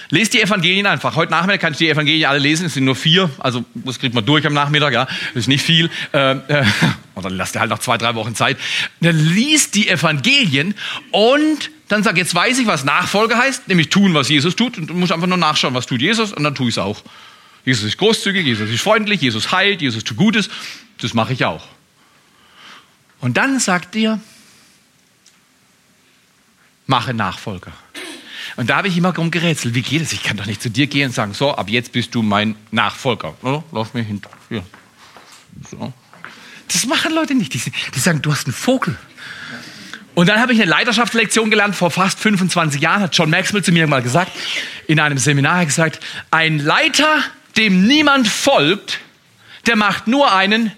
Lest 0.09 0.33
die 0.33 0.41
Evangelien 0.41 0.85
einfach. 0.85 1.15
Heute 1.15 1.31
Nachmittag 1.31 1.59
kannst 1.59 1.79
du 1.79 1.85
die 1.85 1.89
Evangelien 1.89 2.29
alle 2.29 2.39
lesen. 2.39 2.67
Es 2.67 2.75
sind 2.75 2.85
nur 2.85 2.95
vier. 2.95 3.29
Also, 3.39 3.65
das 3.73 3.99
kriegt 3.99 4.15
man 4.15 4.25
durch 4.25 4.45
am 4.45 4.53
Nachmittag, 4.53 4.93
ja. 4.93 5.05
Das 5.05 5.43
ist 5.43 5.47
nicht 5.47 5.63
viel. 5.63 5.89
Äh, 6.13 6.31
äh, 6.31 6.65
und 7.15 7.25
dann 7.25 7.35
lasst 7.35 7.55
ihr 7.55 7.59
halt 7.59 7.69
noch 7.69 7.79
zwei, 7.79 7.97
drei 7.97 8.15
Wochen 8.15 8.33
Zeit. 8.33 8.57
Dann 9.01 9.17
liest 9.17 9.75
die 9.75 9.89
Evangelien 9.89 10.75
und 11.11 11.71
dann 11.89 12.03
sag, 12.03 12.17
jetzt 12.17 12.33
weiß 12.33 12.59
ich, 12.59 12.67
was 12.67 12.83
Nachfolge 12.83 13.37
heißt, 13.37 13.67
nämlich 13.67 13.89
tun, 13.89 14.13
was 14.13 14.29
Jesus 14.29 14.55
tut. 14.55 14.77
Und 14.77 14.87
du 14.87 14.93
musst 14.93 15.11
einfach 15.11 15.27
nur 15.27 15.37
nachschauen, 15.37 15.73
was 15.73 15.85
tut 15.85 16.01
Jesus 16.01 16.33
und 16.33 16.43
dann 16.43 16.55
tue 16.55 16.67
ich 16.67 16.75
es 16.75 16.77
auch. 16.77 17.01
Jesus 17.65 17.83
ist 17.83 17.97
großzügig, 17.97 18.45
Jesus 18.45 18.69
ist 18.69 18.81
freundlich, 18.81 19.21
Jesus 19.21 19.51
heilt, 19.51 19.81
Jesus 19.81 20.03
tut 20.03 20.17
Gutes. 20.17 20.49
Das 21.01 21.13
mache 21.13 21.33
ich 21.33 21.43
auch. 21.43 21.65
Und 23.19 23.35
dann 23.35 23.59
sagt 23.59 23.95
ihr, 23.95 24.19
mache 26.85 27.13
Nachfolger. 27.13 27.73
Und 28.57 28.69
da 28.69 28.77
habe 28.77 28.87
ich 28.87 28.97
immer 28.97 29.13
drum 29.13 29.31
gerätselt, 29.31 29.75
wie 29.75 29.83
geht 29.83 30.01
es? 30.01 30.11
Ich 30.13 30.23
kann 30.23 30.35
doch 30.35 30.47
nicht 30.47 30.61
zu 30.61 30.69
dir 30.69 30.87
gehen 30.87 31.07
und 31.07 31.13
sagen, 31.13 31.33
so, 31.33 31.55
ab 31.55 31.69
jetzt 31.69 31.91
bist 31.91 32.13
du 32.15 32.23
mein 32.23 32.55
Nachfolger. 32.71 33.35
Oh, 33.43 33.63
lauf 33.71 33.93
mir 33.93 34.01
hinter. 34.01 34.31
Hier. 34.49 34.63
So. 35.69 35.93
Das 36.67 36.85
machen 36.87 37.13
Leute 37.13 37.35
nicht. 37.35 37.53
Die, 37.53 37.61
die 37.93 37.99
sagen, 37.99 38.21
du 38.21 38.31
hast 38.31 38.47
einen 38.47 38.53
Vogel. 38.53 38.97
Und 40.15 40.27
dann 40.27 40.39
habe 40.39 40.51
ich 40.51 40.59
eine 40.59 40.69
Leiterschaftslektion 40.69 41.51
gelernt, 41.51 41.75
vor 41.75 41.91
fast 41.91 42.19
25 42.19 42.81
Jahren, 42.81 43.03
hat 43.03 43.15
John 43.15 43.29
Maxwell 43.29 43.63
zu 43.63 43.71
mir 43.71 43.85
mal 43.85 44.01
gesagt, 44.01 44.31
in 44.87 44.99
einem 44.99 45.19
Seminar 45.19 45.63
gesagt, 45.63 45.99
ein 46.31 46.57
Leiter, 46.57 47.19
dem 47.55 47.85
niemand 47.85 48.27
folgt, 48.27 48.99
der 49.67 49.75
macht 49.75 50.07
nur 50.07 50.33
einen 50.33 50.71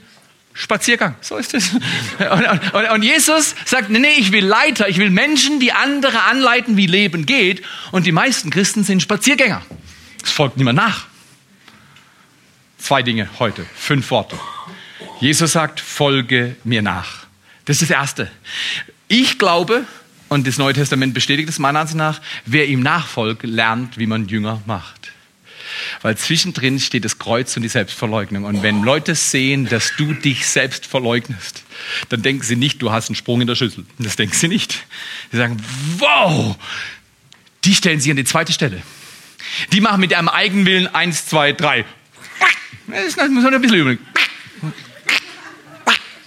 Spaziergang. 0.53 1.15
So 1.21 1.37
ist 1.37 1.53
es. 1.53 1.71
Und, 1.73 2.73
und, 2.73 2.89
und, 2.89 3.03
Jesus 3.03 3.55
sagt, 3.65 3.89
nee, 3.89 4.07
ich 4.17 4.31
will 4.31 4.45
Leiter, 4.45 4.89
ich 4.89 4.97
will 4.97 5.09
Menschen, 5.09 5.59
die 5.59 5.71
andere 5.71 6.23
anleiten, 6.23 6.75
wie 6.75 6.85
Leben 6.85 7.25
geht. 7.25 7.63
Und 7.91 8.05
die 8.05 8.11
meisten 8.11 8.49
Christen 8.49 8.83
sind 8.83 9.01
Spaziergänger. 9.01 9.61
Es 10.23 10.31
folgt 10.31 10.57
niemand 10.57 10.77
nach. 10.77 11.07
Zwei 12.77 13.03
Dinge 13.03 13.29
heute, 13.39 13.65
fünf 13.75 14.09
Worte. 14.11 14.37
Jesus 15.19 15.53
sagt, 15.53 15.79
folge 15.79 16.55
mir 16.63 16.81
nach. 16.81 17.25
Das 17.65 17.81
ist 17.81 17.89
das 17.89 17.97
Erste. 17.97 18.31
Ich 19.07 19.37
glaube, 19.37 19.85
und 20.29 20.45
das 20.47 20.57
Neue 20.57 20.73
Testament 20.73 21.13
bestätigt 21.13 21.49
es 21.49 21.59
meiner 21.59 21.79
Ansicht 21.79 21.97
nach, 21.97 22.21
wer 22.45 22.67
ihm 22.67 22.81
nachfolgt, 22.81 23.43
lernt, 23.43 23.97
wie 23.97 24.05
man 24.05 24.27
Jünger 24.27 24.61
macht. 24.65 24.98
Weil 26.01 26.17
zwischendrin 26.17 26.79
steht 26.79 27.05
das 27.05 27.19
Kreuz 27.19 27.55
und 27.55 27.63
die 27.63 27.69
Selbstverleugnung. 27.69 28.43
Und 28.43 28.63
wenn 28.63 28.83
Leute 28.83 29.15
sehen, 29.15 29.67
dass 29.67 29.93
du 29.97 30.13
dich 30.13 30.47
selbst 30.47 30.85
verleugnest, 30.85 31.63
dann 32.09 32.21
denken 32.21 32.43
sie 32.43 32.55
nicht, 32.55 32.81
du 32.81 32.91
hast 32.91 33.09
einen 33.09 33.15
Sprung 33.15 33.41
in 33.41 33.47
der 33.47 33.55
Schüssel. 33.55 33.85
Das 33.97 34.15
denken 34.15 34.35
sie 34.35 34.47
nicht. 34.47 34.85
Sie 35.31 35.37
sagen, 35.37 35.57
wow, 35.97 36.55
die 37.63 37.75
stellen 37.75 37.99
sich 37.99 38.11
an 38.11 38.17
die 38.17 38.23
zweite 38.23 38.53
Stelle. 38.53 38.81
Die 39.71 39.81
machen 39.81 39.99
mit 39.99 40.11
ihrem 40.11 40.29
Eigenwillen 40.29 40.93
eins, 40.93 41.25
zwei, 41.25 41.53
drei. 41.53 41.85
Das 42.87 43.15
muss 43.29 43.43
man 43.43 43.53
ein 43.53 43.61
bisschen 43.61 43.79
üben. 43.79 43.99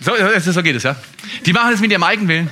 So, 0.00 0.12
so 0.38 0.62
geht 0.62 0.76
es, 0.76 0.82
ja. 0.82 0.96
Die 1.46 1.52
machen 1.52 1.72
es 1.72 1.80
mit 1.80 1.90
ihrem 1.90 2.02
Eigenwillen. 2.02 2.50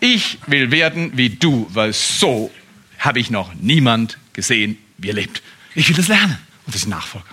Ich 0.00 0.38
will 0.46 0.70
werden 0.70 1.12
wie 1.16 1.30
du, 1.30 1.68
weil 1.72 1.92
so 1.92 2.52
habe 2.98 3.18
ich 3.18 3.30
noch 3.30 3.54
niemand 3.54 4.18
gesehen, 4.32 4.78
wie 4.98 5.08
er 5.08 5.14
lebt. 5.14 5.42
Ich 5.74 5.88
will 5.88 5.96
das 5.96 6.08
lernen. 6.08 6.38
Und 6.66 6.74
das 6.74 6.82
ist 6.82 6.88
Nachfolger. 6.88 7.26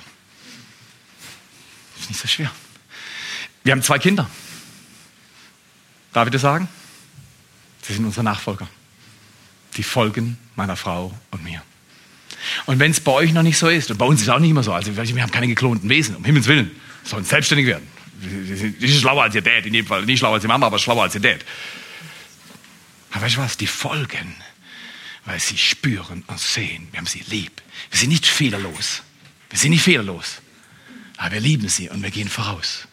nicht 2.08 2.20
so 2.20 2.28
schwer. 2.28 2.52
Wir 3.64 3.72
haben 3.72 3.84
zwei 3.84 4.00
Kinder. 4.00 4.30
Darf 6.14 6.28
ich 6.28 6.32
das 6.32 6.42
sagen? 6.42 6.68
Sie 7.84 7.94
sind 7.94 8.06
unsere 8.06 8.24
Nachfolger. 8.24 8.68
Die 9.78 9.84
folgen 9.84 10.38
meiner 10.56 10.76
Frau 10.76 11.18
und 11.32 11.44
mir. 11.44 11.62
Und 12.66 12.80
wenn 12.80 12.92
es 12.92 13.00
bei 13.00 13.12
euch 13.12 13.34
noch 13.34 13.44
nicht 13.44 13.58
so 13.58 13.70
ist, 13.70 13.92
und 13.92 13.98
bei 13.98 14.06
uns 14.06 14.22
ist 14.22 14.28
es 14.28 14.34
auch 14.34 14.40
nicht 14.40 14.50
immer 14.50 14.64
so, 14.64 14.74
also 14.74 14.96
wir 14.96 15.22
haben 15.24 15.32
keine 15.32 15.48
geklonten 15.48 15.90
Wesen, 15.90 16.16
um 16.16 16.26
Himmels 16.26 16.48
Willen, 16.48 16.72
sollen 17.04 17.24
selbstständig 17.24 17.68
werden. 17.68 17.88
Die 18.22 18.88
sind 18.88 19.02
schlauer 19.02 19.24
als 19.24 19.36
ihr 19.36 19.42
Dad, 19.42 19.66
in 19.66 19.74
dem 19.74 19.86
Fall 19.86 20.04
nicht 20.06 20.20
schlauer 20.20 20.34
als 20.34 20.42
die 20.42 20.48
Mama, 20.48 20.68
aber 20.68 20.80
schlauer 20.80 21.04
als 21.04 21.16
ihr 21.16 21.22
Dad. 21.22 21.40
Aber 23.12 23.24
weißt 23.24 23.38
du 23.38 23.42
was, 23.42 23.58
die 23.58 23.68
folgen, 23.68 24.36
weil 25.26 25.40
sie 25.40 25.58
spüren 25.58 26.24
und 26.28 26.40
sehen, 26.40 26.88
wir 26.92 26.98
haben 26.98 27.06
sie 27.06 27.24
lieb. 27.28 27.62
Wir 27.90 28.00
sind 28.00 28.10
nicht 28.10 28.26
fehlerlos. 28.26 29.04
Wir 29.50 29.60
sind 29.60 29.72
nicht 29.72 29.84
fehlerlos. 29.84 30.42
Aber 31.18 31.34
wir 31.34 31.40
lieben 31.40 31.70
sie 31.70 31.90
und 31.90 32.02
wir 32.02 32.12
gehen 32.12 32.30
voraus. 32.30 32.88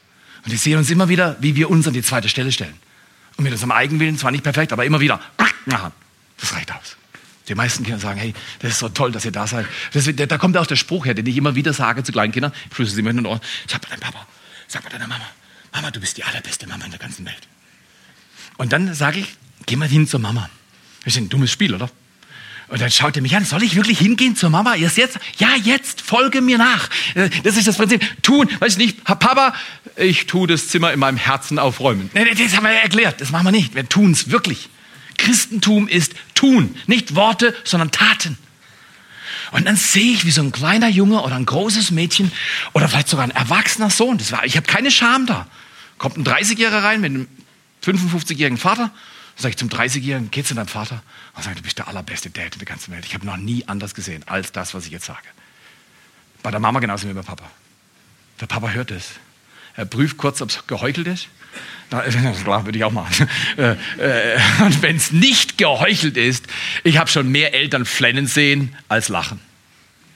Und 0.45 0.51
wir 0.53 0.59
sehen 0.59 0.79
uns 0.79 0.91
immer 0.91 1.09
wieder, 1.09 1.37
wie 1.41 1.57
wir 1.57 1.71
uns 1.71 1.87
an 1.87 1.95
die 1.95 2.03
zweite 2.03 2.29
Stelle 2.29 2.53
stellen. 2.53 2.75
Und 3.37 3.45
mit 3.45 3.53
unserem 3.53 3.73
Eigenwillen, 3.73 4.19
zwar 4.19 4.31
nicht 4.31 4.45
perfekt, 4.45 4.73
aber 4.73 4.85
immer 4.85 5.01
wieder 5.01 5.21
machen. 5.67 5.93
Das 6.39 6.53
reicht 6.55 6.73
aus. 6.73 6.97
Die 7.49 7.55
meisten 7.55 7.83
Kinder 7.83 7.99
sagen, 7.99 8.19
hey, 8.19 8.35
das 8.59 8.73
ist 8.73 8.79
so 8.81 8.89
toll, 8.91 9.11
dass 9.11 9.25
ihr 9.25 9.33
da 9.33 9.47
seid. 9.47 9.67
Das, 9.93 10.09
da 10.15 10.39
kommt 10.39 10.57
auch 10.57 10.67
der 10.67 10.77
Spruch 10.77 11.07
her, 11.07 11.15
den 11.15 11.25
ich 11.27 11.37
immer 11.37 11.55
wieder 11.55 11.73
sage 11.73 12.03
zu 12.03 12.13
kleinen 12.13 12.33
Kindern. 12.33 12.53
Ich 12.69 12.75
flüstere 12.75 12.97
sie 12.97 13.03
mir 13.03 13.11
in 13.11 13.17
den 13.17 13.27
Ohren. 13.27 13.41
Sag 13.67 13.83
mal 13.83 13.89
deinem 13.89 14.01
Papa, 14.01 14.27
sag 14.67 14.85
mal 14.85 14.91
deiner 14.91 15.07
Mama, 15.07 15.25
Mama, 15.73 15.91
du 15.91 16.01
bist 16.01 16.17
die 16.17 16.25
allerbeste 16.25 16.67
Mama 16.67 16.85
in 16.85 16.91
der 16.91 17.01
ganzen 17.01 17.25
Welt. 17.25 17.49
Und 18.59 18.73
dann 18.73 18.93
sage 18.95 19.21
ich, 19.21 19.37
geh 19.67 19.77
mal 19.77 19.89
hin 19.89 20.07
zur 20.07 20.21
Mama. 20.21 20.51
Das 21.05 21.15
ist 21.15 21.21
ein 21.21 21.29
dummes 21.29 21.51
Spiel, 21.51 21.75
oder? 21.75 21.91
Und 22.69 22.83
dann 22.83 22.91
schaut 22.91 23.17
er 23.17 23.23
mich 23.23 23.35
an, 23.35 23.45
soll 23.45 23.63
ich 23.63 23.77
wirklich 23.77 23.99
hingehen 23.99 24.37
zur 24.37 24.51
Mama? 24.51 24.75
Erst 24.75 24.99
jetzt? 24.99 25.19
Ja, 25.39 25.49
jetzt, 25.57 26.03
folge 26.03 26.43
mir 26.43 26.59
nach. 26.59 26.91
Äh, 27.15 27.31
das 27.43 27.57
ist 27.57 27.67
das 27.67 27.77
Prinzip. 27.77 28.05
Tun, 28.23 28.49
weiß 28.59 28.73
ich 28.73 28.79
nicht, 28.79 29.05
Papa, 29.05 29.55
ich 29.97 30.27
tue 30.27 30.47
das 30.47 30.69
Zimmer 30.69 30.93
in 30.93 31.01
meinem 31.01 31.17
Herzen 31.17 31.59
aufräumen. 31.59 32.11
Nee, 32.13 32.35
das 32.35 32.55
haben 32.57 32.65
wir 32.65 32.73
ja 32.73 32.81
erklärt, 32.81 33.21
das 33.21 33.31
machen 33.31 33.47
wir 33.47 33.53
nicht. 33.53 33.75
Wir 33.75 33.89
tun 33.89 34.13
es 34.13 34.31
wirklich. 34.31 34.69
Christentum 35.17 35.89
ist 35.89 36.15
tun, 36.35 36.77
nicht 36.87 37.15
Worte, 37.15 37.55
sondern 37.65 37.91
Taten. 37.91 38.37
Und 39.51 39.67
dann 39.67 39.77
sehe 39.77 40.13
ich, 40.13 40.27
wie 40.27 40.31
so 40.31 40.43
ein 40.43 40.53
kleiner 40.53 40.89
Junge 40.89 41.23
oder 41.23 41.37
ein 41.37 41.47
großes 41.47 41.91
Mädchen 41.91 42.31
oder 42.75 42.89
vielleicht 42.89 43.09
sogar 43.09 43.25
ein 43.25 43.31
erwachsener 43.31 43.89
Sohn, 43.89 44.19
das 44.19 44.31
war, 44.31 44.45
ich 44.45 44.57
habe 44.57 44.67
keine 44.67 44.91
Scham 44.91 45.27
da, 45.27 45.47
kommt 45.97 46.19
ein 46.19 46.25
30-Jähriger 46.25 46.83
rein 46.83 47.01
mit 47.01 47.11
einem 47.13 47.29
55-jährigen 47.83 48.59
Vater 48.59 48.91
sage 49.39 49.51
ich 49.51 49.57
zum 49.57 49.69
30-Jährigen, 49.69 50.31
geh 50.31 50.43
zu 50.43 50.55
deinem 50.55 50.69
Vater 50.69 51.03
und 51.35 51.43
sage, 51.45 51.57
du 51.57 51.63
bist 51.63 51.79
der 51.79 51.89
allerbeste 51.89 52.29
Dad 52.29 52.55
in 52.55 52.59
der 52.59 52.67
ganzen 52.67 52.93
Welt. 52.93 53.07
Ich 53.07 53.15
habe 53.15 53.25
noch 53.25 53.37
nie 53.37 53.65
anders 53.67 53.95
gesehen 53.95 54.25
als 54.27 54.53
das, 54.53 54.75
was 54.75 54.85
ich 54.85 54.93
jetzt 54.93 55.07
sage. 55.07 55.27
Bei 56.43 56.51
der 56.51 56.61
Mama 56.61 56.81
genauso 56.81 57.09
wie 57.09 57.13
bei 57.13 57.23
Papa. 57.23 57.49
Der 58.41 58.47
Papa 58.47 58.71
hört 58.71 58.91
es. 58.91 59.13
Er 59.77 59.85
prüft 59.85 60.17
kurz, 60.17 60.43
ob 60.43 60.51
es 60.51 60.67
geheuchelt 60.67 61.07
ist. 61.07 61.29
Na, 61.91 62.05
würde 62.65 62.77
ich 62.77 62.85
auch 62.85 62.93
machen. 62.93 63.29
Äh, 63.57 63.77
äh, 63.99 64.41
und 64.61 64.83
wenn 64.83 64.97
es 64.97 65.11
nicht 65.11 65.59
geheuchelt 65.59 66.17
ist, 66.17 66.47
ich 66.85 66.99
habe 66.99 67.11
schon 67.11 67.29
mehr 67.29 67.55
Eltern 67.55 67.85
flennen 67.85 68.27
sehen 68.27 68.77
als 68.89 69.09
lachen. 69.09 69.41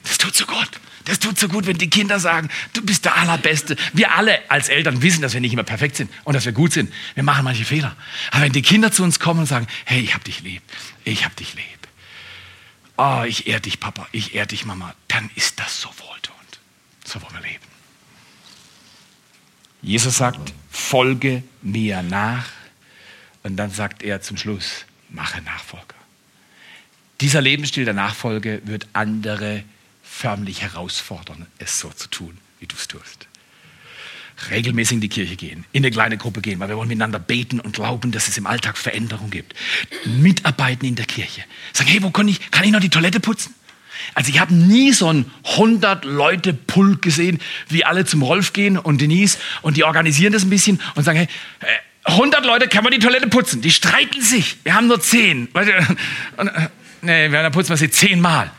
Das 0.03 0.17
tut 0.17 0.35
so 0.35 0.45
gut. 0.45 0.69
Das 1.05 1.19
tut 1.19 1.37
so 1.37 1.47
gut, 1.47 1.67
wenn 1.67 1.77
die 1.77 1.89
Kinder 1.89 2.19
sagen, 2.19 2.49
du 2.73 2.81
bist 2.81 3.05
der 3.05 3.15
Allerbeste. 3.17 3.75
Wir 3.93 4.15
alle 4.15 4.39
als 4.49 4.69
Eltern 4.69 5.01
wissen, 5.01 5.21
dass 5.21 5.33
wir 5.33 5.41
nicht 5.41 5.53
immer 5.53 5.63
perfekt 5.63 5.97
sind 5.97 6.09
und 6.23 6.33
dass 6.33 6.45
wir 6.45 6.53
gut 6.53 6.73
sind. 6.73 6.93
Wir 7.15 7.23
machen 7.23 7.43
manche 7.43 7.65
Fehler. 7.65 7.95
Aber 8.31 8.43
wenn 8.43 8.53
die 8.53 8.61
Kinder 8.61 8.91
zu 8.91 9.03
uns 9.03 9.19
kommen 9.19 9.41
und 9.41 9.45
sagen, 9.45 9.67
hey, 9.85 10.01
ich 10.01 10.13
hab 10.13 10.23
dich 10.23 10.41
lieb, 10.41 10.61
ich 11.03 11.25
hab 11.25 11.35
dich 11.35 11.55
lieb. 11.55 11.65
Oh, 12.97 13.23
ich 13.27 13.47
ehr 13.47 13.59
dich, 13.59 13.79
Papa, 13.79 14.07
ich 14.11 14.35
ehr 14.35 14.45
dich, 14.45 14.65
Mama, 14.65 14.93
dann 15.07 15.29
ist 15.35 15.59
das 15.59 15.81
so 15.81 15.89
wohltuend. 15.89 16.59
So 17.03 17.21
wollen 17.21 17.33
wir 17.33 17.41
leben. 17.41 17.65
Jesus 19.81 20.17
sagt, 20.17 20.53
folge 20.71 21.43
mir 21.61 22.01
nach. 22.01 22.45
Und 23.43 23.57
dann 23.57 23.71
sagt 23.71 24.03
er 24.03 24.21
zum 24.21 24.37
Schluss, 24.37 24.85
mache 25.09 25.41
Nachfolger. 25.41 25.95
Dieser 27.19 27.41
Lebensstil 27.41 27.83
der 27.83 27.93
Nachfolge 27.93 28.61
wird 28.65 28.87
andere 28.93 29.63
förmlich 30.13 30.61
herausfordern, 30.61 31.47
es 31.57 31.79
so 31.79 31.89
zu 31.89 32.07
tun, 32.07 32.37
wie 32.59 32.67
du 32.67 32.75
es 32.75 32.87
tust. 32.87 33.27
Regelmäßig 34.49 34.95
in 34.95 35.01
die 35.01 35.09
Kirche 35.09 35.35
gehen, 35.35 35.65
in 35.71 35.83
eine 35.83 35.91
kleine 35.91 36.17
Gruppe 36.17 36.41
gehen, 36.41 36.59
weil 36.59 36.69
wir 36.69 36.77
wollen 36.77 36.87
miteinander 36.87 37.19
beten 37.19 37.59
und 37.59 37.73
glauben, 37.73 38.11
dass 38.11 38.27
es 38.27 38.37
im 38.37 38.47
Alltag 38.47 38.77
Veränderung 38.77 39.29
gibt. 39.29 39.53
Mitarbeiten 40.05 40.85
in 40.85 40.95
der 40.95 41.05
Kirche. 41.05 41.43
Sagen, 41.71 41.89
hey, 41.89 42.03
wo 42.03 42.11
kann 42.11 42.27
ich, 42.27 42.51
kann 42.51 42.63
ich 42.63 42.71
noch 42.71 42.79
die 42.79 42.89
Toilette 42.89 43.19
putzen? 43.19 43.53
Also 44.13 44.29
ich 44.29 44.39
habe 44.39 44.53
nie 44.53 44.91
so 44.91 45.07
einen 45.07 45.31
100 45.43 46.05
Leute 46.05 46.53
Pulk 46.53 47.01
gesehen, 47.01 47.39
wie 47.69 47.85
alle 47.85 48.05
zum 48.05 48.21
Rolf 48.21 48.53
gehen 48.53 48.77
und 48.77 49.01
Denise 49.01 49.37
und 49.61 49.77
die 49.77 49.83
organisieren 49.83 50.33
das 50.33 50.43
ein 50.43 50.49
bisschen 50.49 50.79
und 50.95 51.03
sagen, 51.03 51.17
hey, 51.17 51.27
100 52.05 52.43
äh, 52.43 52.47
Leute, 52.47 52.67
kann 52.67 52.83
man 52.83 52.93
die 52.93 52.99
Toilette 52.99 53.27
putzen? 53.27 53.61
Die 53.61 53.71
streiten 53.71 54.21
sich. 54.21 54.57
Wir 54.63 54.75
haben 54.75 54.87
nur 54.87 55.01
10. 55.01 55.49
Äh, 55.55 56.67
nee, 57.01 57.31
wir 57.31 57.49
putzen 57.49 57.69
wir 57.69 57.77
sie 57.77 57.89
10 57.89 58.19
Mal. 58.19 58.51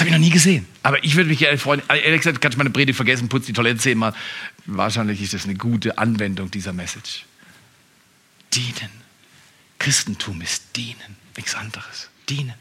Das 0.00 0.06
habe 0.06 0.16
ich 0.16 0.18
noch 0.18 0.26
nie 0.26 0.32
gesehen. 0.32 0.66
Aber 0.82 1.04
ich 1.04 1.14
würde 1.14 1.28
mich 1.28 1.42
ehrlich 1.42 1.60
freuen. 1.60 1.82
Ehrlich 1.90 2.22
gesagt, 2.22 2.40
kann 2.40 2.52
ich 2.52 2.56
meine 2.56 2.70
Predigt 2.70 2.96
vergessen, 2.96 3.28
putze 3.28 3.48
die 3.48 3.52
Toilette 3.52 3.80
zehnmal. 3.80 4.14
Wahrscheinlich 4.64 5.20
ist 5.20 5.34
das 5.34 5.44
eine 5.44 5.56
gute 5.56 5.98
Anwendung 5.98 6.50
dieser 6.50 6.72
Message. 6.72 7.26
Dienen. 8.54 8.90
Christentum 9.78 10.40
ist 10.40 10.74
dienen. 10.74 11.16
Nichts 11.36 11.54
anderes. 11.54 12.08
Dienen. 12.30 12.54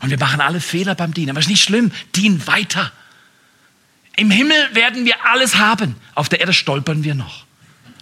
Und 0.00 0.10
wir 0.10 0.18
machen 0.18 0.40
alle 0.40 0.60
Fehler 0.60 0.96
beim 0.96 1.14
Dienen. 1.14 1.30
Aber 1.30 1.38
es 1.38 1.44
ist 1.46 1.50
nicht 1.50 1.62
schlimm. 1.62 1.92
Dien 2.16 2.44
weiter. 2.48 2.90
Im 4.16 4.32
Himmel 4.32 4.74
werden 4.74 5.04
wir 5.04 5.24
alles 5.24 5.58
haben. 5.58 5.94
Auf 6.16 6.28
der 6.28 6.40
Erde 6.40 6.54
stolpern 6.54 7.04
wir 7.04 7.14
noch. 7.14 7.46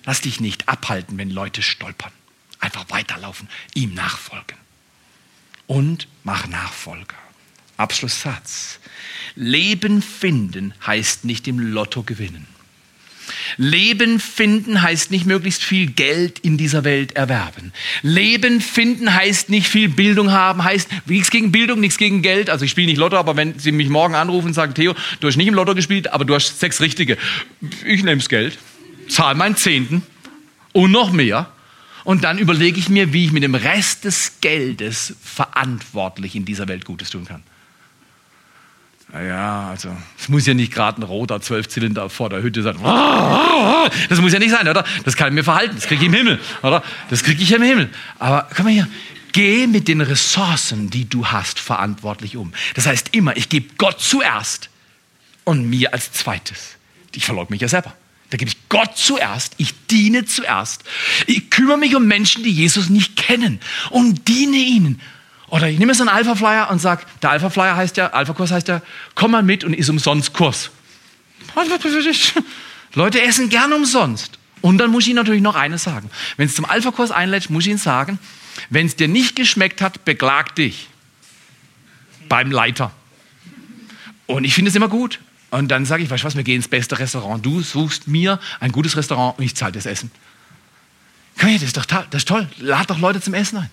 Lass 0.06 0.22
dich 0.22 0.40
nicht 0.40 0.66
abhalten, 0.66 1.18
wenn 1.18 1.28
Leute 1.28 1.60
stolpern. 1.60 2.12
Einfach 2.58 2.86
weiterlaufen, 2.88 3.50
ihm 3.74 3.92
nachfolgen. 3.92 4.56
Und 5.66 6.08
mach 6.24 6.46
Nachfolger. 6.46 7.19
Abschlusssatz. 7.80 8.78
Leben 9.34 10.02
finden 10.02 10.74
heißt 10.86 11.24
nicht 11.24 11.48
im 11.48 11.58
Lotto 11.58 12.02
gewinnen. 12.02 12.46
Leben 13.56 14.20
finden 14.20 14.82
heißt 14.82 15.10
nicht 15.10 15.26
möglichst 15.26 15.62
viel 15.62 15.86
Geld 15.86 16.38
in 16.40 16.56
dieser 16.56 16.84
Welt 16.84 17.12
erwerben. 17.12 17.72
Leben 18.02 18.60
finden 18.60 19.14
heißt 19.14 19.50
nicht 19.50 19.68
viel 19.68 19.88
Bildung 19.88 20.30
haben, 20.30 20.64
heißt 20.64 20.88
nichts 21.06 21.30
gegen 21.30 21.52
Bildung, 21.52 21.80
nichts 21.80 21.98
gegen 21.98 22.22
Geld. 22.22 22.50
Also 22.50 22.64
ich 22.64 22.70
spiele 22.70 22.88
nicht 22.88 22.98
Lotto, 22.98 23.16
aber 23.16 23.36
wenn 23.36 23.58
Sie 23.58 23.72
mich 23.72 23.88
morgen 23.88 24.14
anrufen 24.14 24.48
und 24.48 24.54
sagen, 24.54 24.74
Theo, 24.74 24.94
du 25.20 25.28
hast 25.28 25.36
nicht 25.36 25.48
im 25.48 25.54
Lotto 25.54 25.74
gespielt, 25.74 26.12
aber 26.12 26.24
du 26.24 26.34
hast 26.34 26.60
sechs 26.60 26.80
Richtige. 26.80 27.16
Ich 27.84 28.02
nehme 28.02 28.18
das 28.18 28.28
Geld, 28.28 28.58
zahle 29.08 29.36
meinen 29.36 29.56
Zehnten 29.56 30.02
und 30.72 30.90
noch 30.90 31.12
mehr. 31.12 31.52
Und 32.02 32.24
dann 32.24 32.38
überlege 32.38 32.78
ich 32.78 32.88
mir, 32.88 33.12
wie 33.12 33.26
ich 33.26 33.32
mit 33.32 33.42
dem 33.42 33.54
Rest 33.54 34.04
des 34.04 34.40
Geldes 34.40 35.14
verantwortlich 35.22 36.34
in 36.34 36.46
dieser 36.46 36.66
Welt 36.66 36.84
Gutes 36.86 37.10
tun 37.10 37.26
kann. 37.26 37.42
Naja, 39.12 39.68
also 39.70 39.96
es 40.18 40.28
muss 40.28 40.46
ja 40.46 40.54
nicht 40.54 40.72
gerade 40.72 41.00
ein 41.00 41.02
roter 41.02 41.40
Zwölfzylinder 41.40 42.08
vor 42.10 42.28
der 42.28 42.42
Hütte 42.42 42.62
sein. 42.62 42.76
Das 44.08 44.20
muss 44.20 44.32
ja 44.32 44.38
nicht 44.38 44.52
sein, 44.52 44.68
oder? 44.68 44.84
Das 45.04 45.16
kann 45.16 45.28
ich 45.28 45.34
mir 45.34 45.44
verhalten. 45.44 45.74
Das 45.74 45.86
kriege 45.86 46.02
ich 46.02 46.06
im 46.08 46.14
Himmel, 46.14 46.38
oder? 46.62 46.82
Das 47.08 47.24
kriege 47.24 47.42
ich 47.42 47.52
im 47.52 47.62
Himmel. 47.62 47.90
Aber 48.18 48.48
komm 48.54 48.66
mal 48.66 48.72
hier. 48.72 48.88
Geh 49.32 49.66
mit 49.66 49.86
den 49.86 50.00
Ressourcen, 50.00 50.90
die 50.90 51.08
du 51.08 51.26
hast, 51.26 51.60
verantwortlich 51.60 52.36
um. 52.36 52.52
Das 52.74 52.86
heißt 52.86 53.14
immer, 53.14 53.36
ich 53.36 53.48
gebe 53.48 53.74
Gott 53.78 54.00
zuerst 54.00 54.70
und 55.44 55.68
mir 55.70 55.92
als 55.92 56.12
zweites. 56.12 56.76
Ich 57.14 57.24
verleugne 57.24 57.50
mich 57.50 57.60
ja 57.60 57.68
selber. 57.68 57.94
Da 58.30 58.36
gebe 58.36 58.48
ich 58.48 58.56
Gott 58.68 58.96
zuerst, 58.96 59.54
ich 59.56 59.74
diene 59.88 60.24
zuerst. 60.24 60.84
Ich 61.26 61.50
kümmere 61.50 61.78
mich 61.78 61.96
um 61.96 62.06
Menschen, 62.06 62.44
die 62.44 62.50
Jesus 62.50 62.88
nicht 62.88 63.16
kennen 63.16 63.60
und 63.90 64.28
diene 64.28 64.56
ihnen. 64.56 65.00
Oder 65.50 65.68
ich 65.68 65.78
nehme 65.78 65.94
so 65.94 66.02
einen 66.02 66.08
Alpha-Flyer 66.08 66.70
und 66.70 66.78
sage, 66.78 67.04
der 67.22 67.30
Alpha-Flyer 67.30 67.76
heißt 67.76 67.96
ja, 67.96 68.08
Alpha-Kurs 68.08 68.52
heißt 68.52 68.68
ja, 68.68 68.82
komm 69.14 69.32
mal 69.32 69.42
mit 69.42 69.64
und 69.64 69.74
ist 69.74 69.88
umsonst 69.90 70.32
Kurs. 70.32 70.70
Leute 72.94 73.20
essen 73.20 73.48
gern 73.48 73.72
umsonst. 73.72 74.38
Und 74.60 74.78
dann 74.78 74.90
muss 74.90 75.04
ich 75.04 75.10
Ihnen 75.10 75.16
natürlich 75.16 75.42
noch 75.42 75.56
eines 75.56 75.82
sagen. 75.82 76.10
Wenn 76.36 76.46
es 76.46 76.54
zum 76.54 76.64
Alpha-Kurs 76.64 77.10
einlädt, 77.10 77.50
muss 77.50 77.64
ich 77.64 77.70
Ihnen 77.70 77.78
sagen, 77.78 78.18
wenn 78.68 78.86
es 78.86 78.94
dir 78.94 79.08
nicht 79.08 79.36
geschmeckt 79.36 79.82
hat, 79.82 80.04
beklag 80.04 80.54
dich 80.54 80.88
beim 82.28 82.50
Leiter. 82.52 82.92
Und 84.26 84.44
ich 84.44 84.54
finde 84.54 84.68
es 84.68 84.76
immer 84.76 84.88
gut. 84.88 85.18
Und 85.50 85.68
dann 85.68 85.84
sage 85.84 86.04
ich, 86.04 86.10
weißt 86.10 86.22
du 86.22 86.26
was, 86.26 86.36
wir 86.36 86.44
gehen 86.44 86.56
ins 86.56 86.68
beste 86.68 86.98
Restaurant. 86.98 87.44
Du 87.44 87.60
suchst 87.60 88.06
mir 88.06 88.38
ein 88.60 88.70
gutes 88.70 88.96
Restaurant 88.96 89.36
und 89.38 89.44
ich 89.44 89.56
zahle 89.56 89.72
das 89.72 89.86
Essen. 89.86 90.12
Das 91.40 91.62
ist 91.62 91.76
doch. 91.76 91.86
Das 91.86 92.06
ist 92.12 92.28
toll. 92.28 92.48
Lad 92.58 92.88
doch 92.88 92.98
Leute 92.98 93.20
zum 93.20 93.34
Essen 93.34 93.58
ein. 93.58 93.70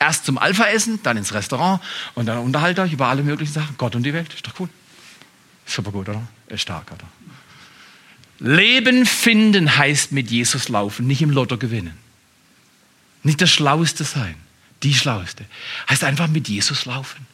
Erst 0.00 0.24
zum 0.24 0.38
Alpha-Essen, 0.38 1.00
dann 1.02 1.18
ins 1.18 1.34
Restaurant 1.34 1.80
und 2.14 2.24
dann 2.24 2.38
unterhaltet 2.38 2.86
euch 2.86 2.92
über 2.94 3.08
alle 3.08 3.22
möglichen 3.22 3.52
Sachen. 3.52 3.76
Gott 3.76 3.94
und 3.94 4.02
die 4.02 4.14
Welt, 4.14 4.32
ist 4.32 4.46
doch 4.46 4.58
cool. 4.58 4.70
Super 5.66 5.92
gut, 5.92 6.08
oder? 6.08 6.26
Ist 6.48 6.62
stark, 6.62 6.90
oder? 6.90 7.06
Leben 8.38 9.04
finden 9.04 9.76
heißt 9.76 10.12
mit 10.12 10.30
Jesus 10.30 10.70
laufen, 10.70 11.06
nicht 11.06 11.20
im 11.20 11.28
Lotto 11.30 11.58
gewinnen. 11.58 11.98
Nicht 13.22 13.42
das 13.42 13.50
Schlaueste 13.50 14.04
sein, 14.04 14.34
die 14.82 14.94
Schlaueste. 14.94 15.44
Heißt 15.90 16.02
einfach 16.02 16.28
mit 16.28 16.48
Jesus 16.48 16.86
laufen. 16.86 17.26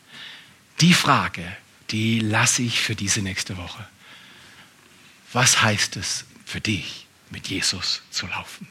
Die 0.80 0.92
Frage, 0.92 1.44
die 1.90 2.18
lasse 2.18 2.62
ich 2.62 2.80
für 2.80 2.96
diese 2.96 3.22
nächste 3.22 3.56
Woche. 3.56 3.86
was 5.32 5.62
heißt 5.62 5.96
es 5.96 6.24
für 6.44 6.60
dich, 6.60 7.06
mit 7.30 7.46
Jesus 7.48 8.02
zu 8.10 8.26
laufen? 8.26 8.66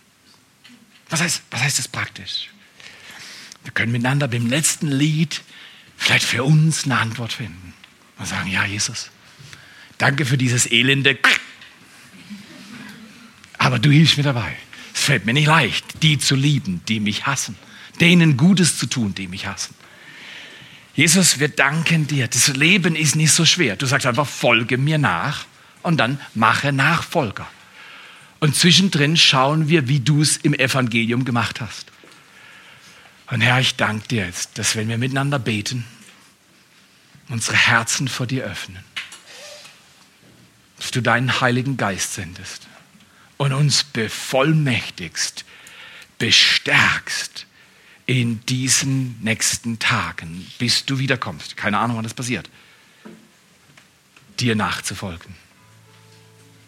Was 1.10 1.22
heißt, 1.22 1.44
was 1.52 1.62
heißt 1.62 1.80
das 1.80 1.88
praktisch? 1.88 2.50
Wir 3.66 3.74
können 3.74 3.92
miteinander 3.92 4.28
beim 4.28 4.48
letzten 4.48 4.88
Lied 4.88 5.42
vielleicht 5.98 6.26
für 6.26 6.44
uns 6.44 6.86
eine 6.86 6.98
Antwort 6.98 7.34
finden 7.34 7.74
und 8.18 8.28
sagen, 8.28 8.50
ja, 8.50 8.64
Jesus, 8.64 9.10
danke 9.98 10.26
für 10.26 10.38
dieses 10.38 10.72
elende, 10.72 11.18
aber 13.58 13.80
du 13.80 13.90
hilfst 13.90 14.18
mir 14.18 14.24
dabei. 14.24 14.56
Es 14.94 15.02
fällt 15.02 15.26
mir 15.26 15.34
nicht 15.34 15.48
leicht, 15.48 16.04
die 16.04 16.20
zu 16.20 16.36
lieben, 16.36 16.82
die 16.88 17.00
mich 17.00 17.26
hassen, 17.26 17.58
denen 18.00 18.38
Gutes 18.38 18.78
zu 18.78 18.86
tun, 18.86 19.16
die 19.16 19.28
mich 19.28 19.48
hassen. 19.48 19.74
Jesus, 20.94 21.40
wir 21.40 21.50
danken 21.50 22.08
dir. 22.08 22.28
Das 22.28 22.48
Leben 22.50 22.96
ist 22.96 23.16
nicht 23.16 23.32
so 23.32 23.44
schwer. 23.44 23.76
Du 23.76 23.86
sagst 23.86 24.06
einfach, 24.06 24.28
folge 24.28 24.78
mir 24.78 24.98
nach 24.98 25.46
und 25.82 25.98
dann 25.98 26.20
mache 26.36 26.72
Nachfolger. 26.72 27.48
Und 28.40 28.56
zwischendrin 28.56 29.18
schauen 29.18 29.68
wir, 29.68 29.88
wie 29.88 30.00
du 30.00 30.22
es 30.22 30.38
im 30.38 30.54
Evangelium 30.54 31.26
gemacht 31.26 31.60
hast. 31.60 31.92
Und 33.28 33.42
Herr, 33.42 33.60
ich 33.60 33.76
danke 33.76 34.08
dir 34.08 34.26
jetzt, 34.26 34.58
dass 34.58 34.76
wenn 34.76 34.88
wir 34.88 34.98
miteinander 34.98 35.40
beten, 35.40 35.86
unsere 37.30 37.58
Herzen 37.58 38.08
vor 38.08 38.28
dir 38.28 38.44
öffnen, 38.44 38.84
dass 40.78 40.92
du 40.92 41.02
deinen 41.02 41.42
Heiligen 41.42 41.78
Geist 41.78 42.14
sendest 42.14 42.68
und 43.38 43.54
uns 43.54 43.84
bevollmächtigst, 43.84 45.46
bestärkst 46.20 47.48
in 48.06 48.46
diesen 48.46 49.20
nächsten 49.22 49.80
Tagen, 49.80 50.46
bis 50.60 50.86
du 50.86 51.00
wiederkommst. 51.00 51.58
Keine 51.58 51.80
Ahnung, 51.80 51.98
wann 51.98 52.04
das 52.04 52.14
passiert. 52.14 52.50
Dir 54.40 54.56
nachzufolgen. 54.56 55.36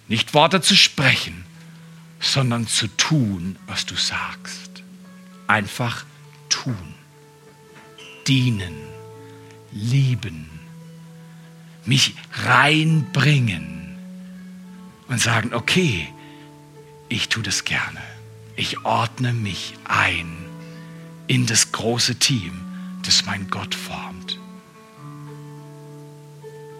Nicht 0.07 0.33
Worte 0.33 0.61
zu 0.61 0.75
sprechen, 0.75 1.45
sondern 2.19 2.67
zu 2.67 2.87
tun, 2.87 3.57
was 3.67 3.85
du 3.85 3.95
sagst. 3.95 4.81
Einfach 5.45 6.05
tun. 6.49 6.95
Dienen. 8.27 8.75
Lieben. 9.71 10.49
Mich 11.85 12.15
reinbringen. 12.33 13.97
Und 15.07 15.21
sagen, 15.21 15.53
okay, 15.53 16.07
ich 17.09 17.29
tue 17.29 17.43
das 17.43 17.63
gerne. 17.63 18.01
Ich 18.55 18.83
ordne 18.83 19.33
mich 19.33 19.75
ein 19.85 20.47
in 21.27 21.45
das 21.45 21.71
große 21.71 22.15
Team, 22.15 22.59
das 23.03 23.25
mein 23.25 23.49
Gott 23.49 23.75
formt. 23.75 24.39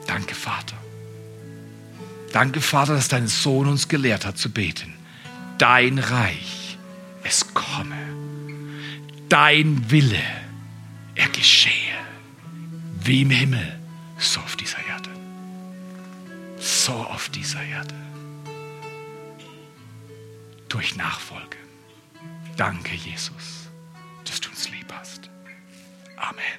Danke, 0.07 0.36
Vater. 0.36 0.78
Danke, 2.32 2.61
Vater, 2.61 2.95
dass 2.95 3.07
dein 3.07 3.28
Sohn 3.28 3.68
uns 3.68 3.88
gelehrt 3.88 4.26
hat 4.26 4.38
zu 4.38 4.49
beten. 4.49 4.93
Dein 5.57 5.99
Reich, 5.99 6.78
es 7.24 7.53
komme 7.53 8.16
dein 9.30 9.89
Wille, 9.89 10.21
er 11.15 11.30
geschehe, 11.30 11.73
wie 12.99 13.21
im 13.21 13.30
Himmel, 13.30 13.80
so 14.17 14.39
auf 14.41 14.55
dieser 14.55 14.80
Erde. 14.88 15.09
So 16.59 16.93
auf 16.93 17.30
dieser 17.30 17.63
Erde. 17.63 17.95
Durch 20.69 20.95
Nachfolge. 20.95 21.57
Danke, 22.57 22.95
Jesus, 22.95 23.69
dass 24.25 24.41
du 24.41 24.49
uns 24.49 24.69
lieb 24.69 24.91
hast. 24.91 25.30
Amen. 26.17 26.56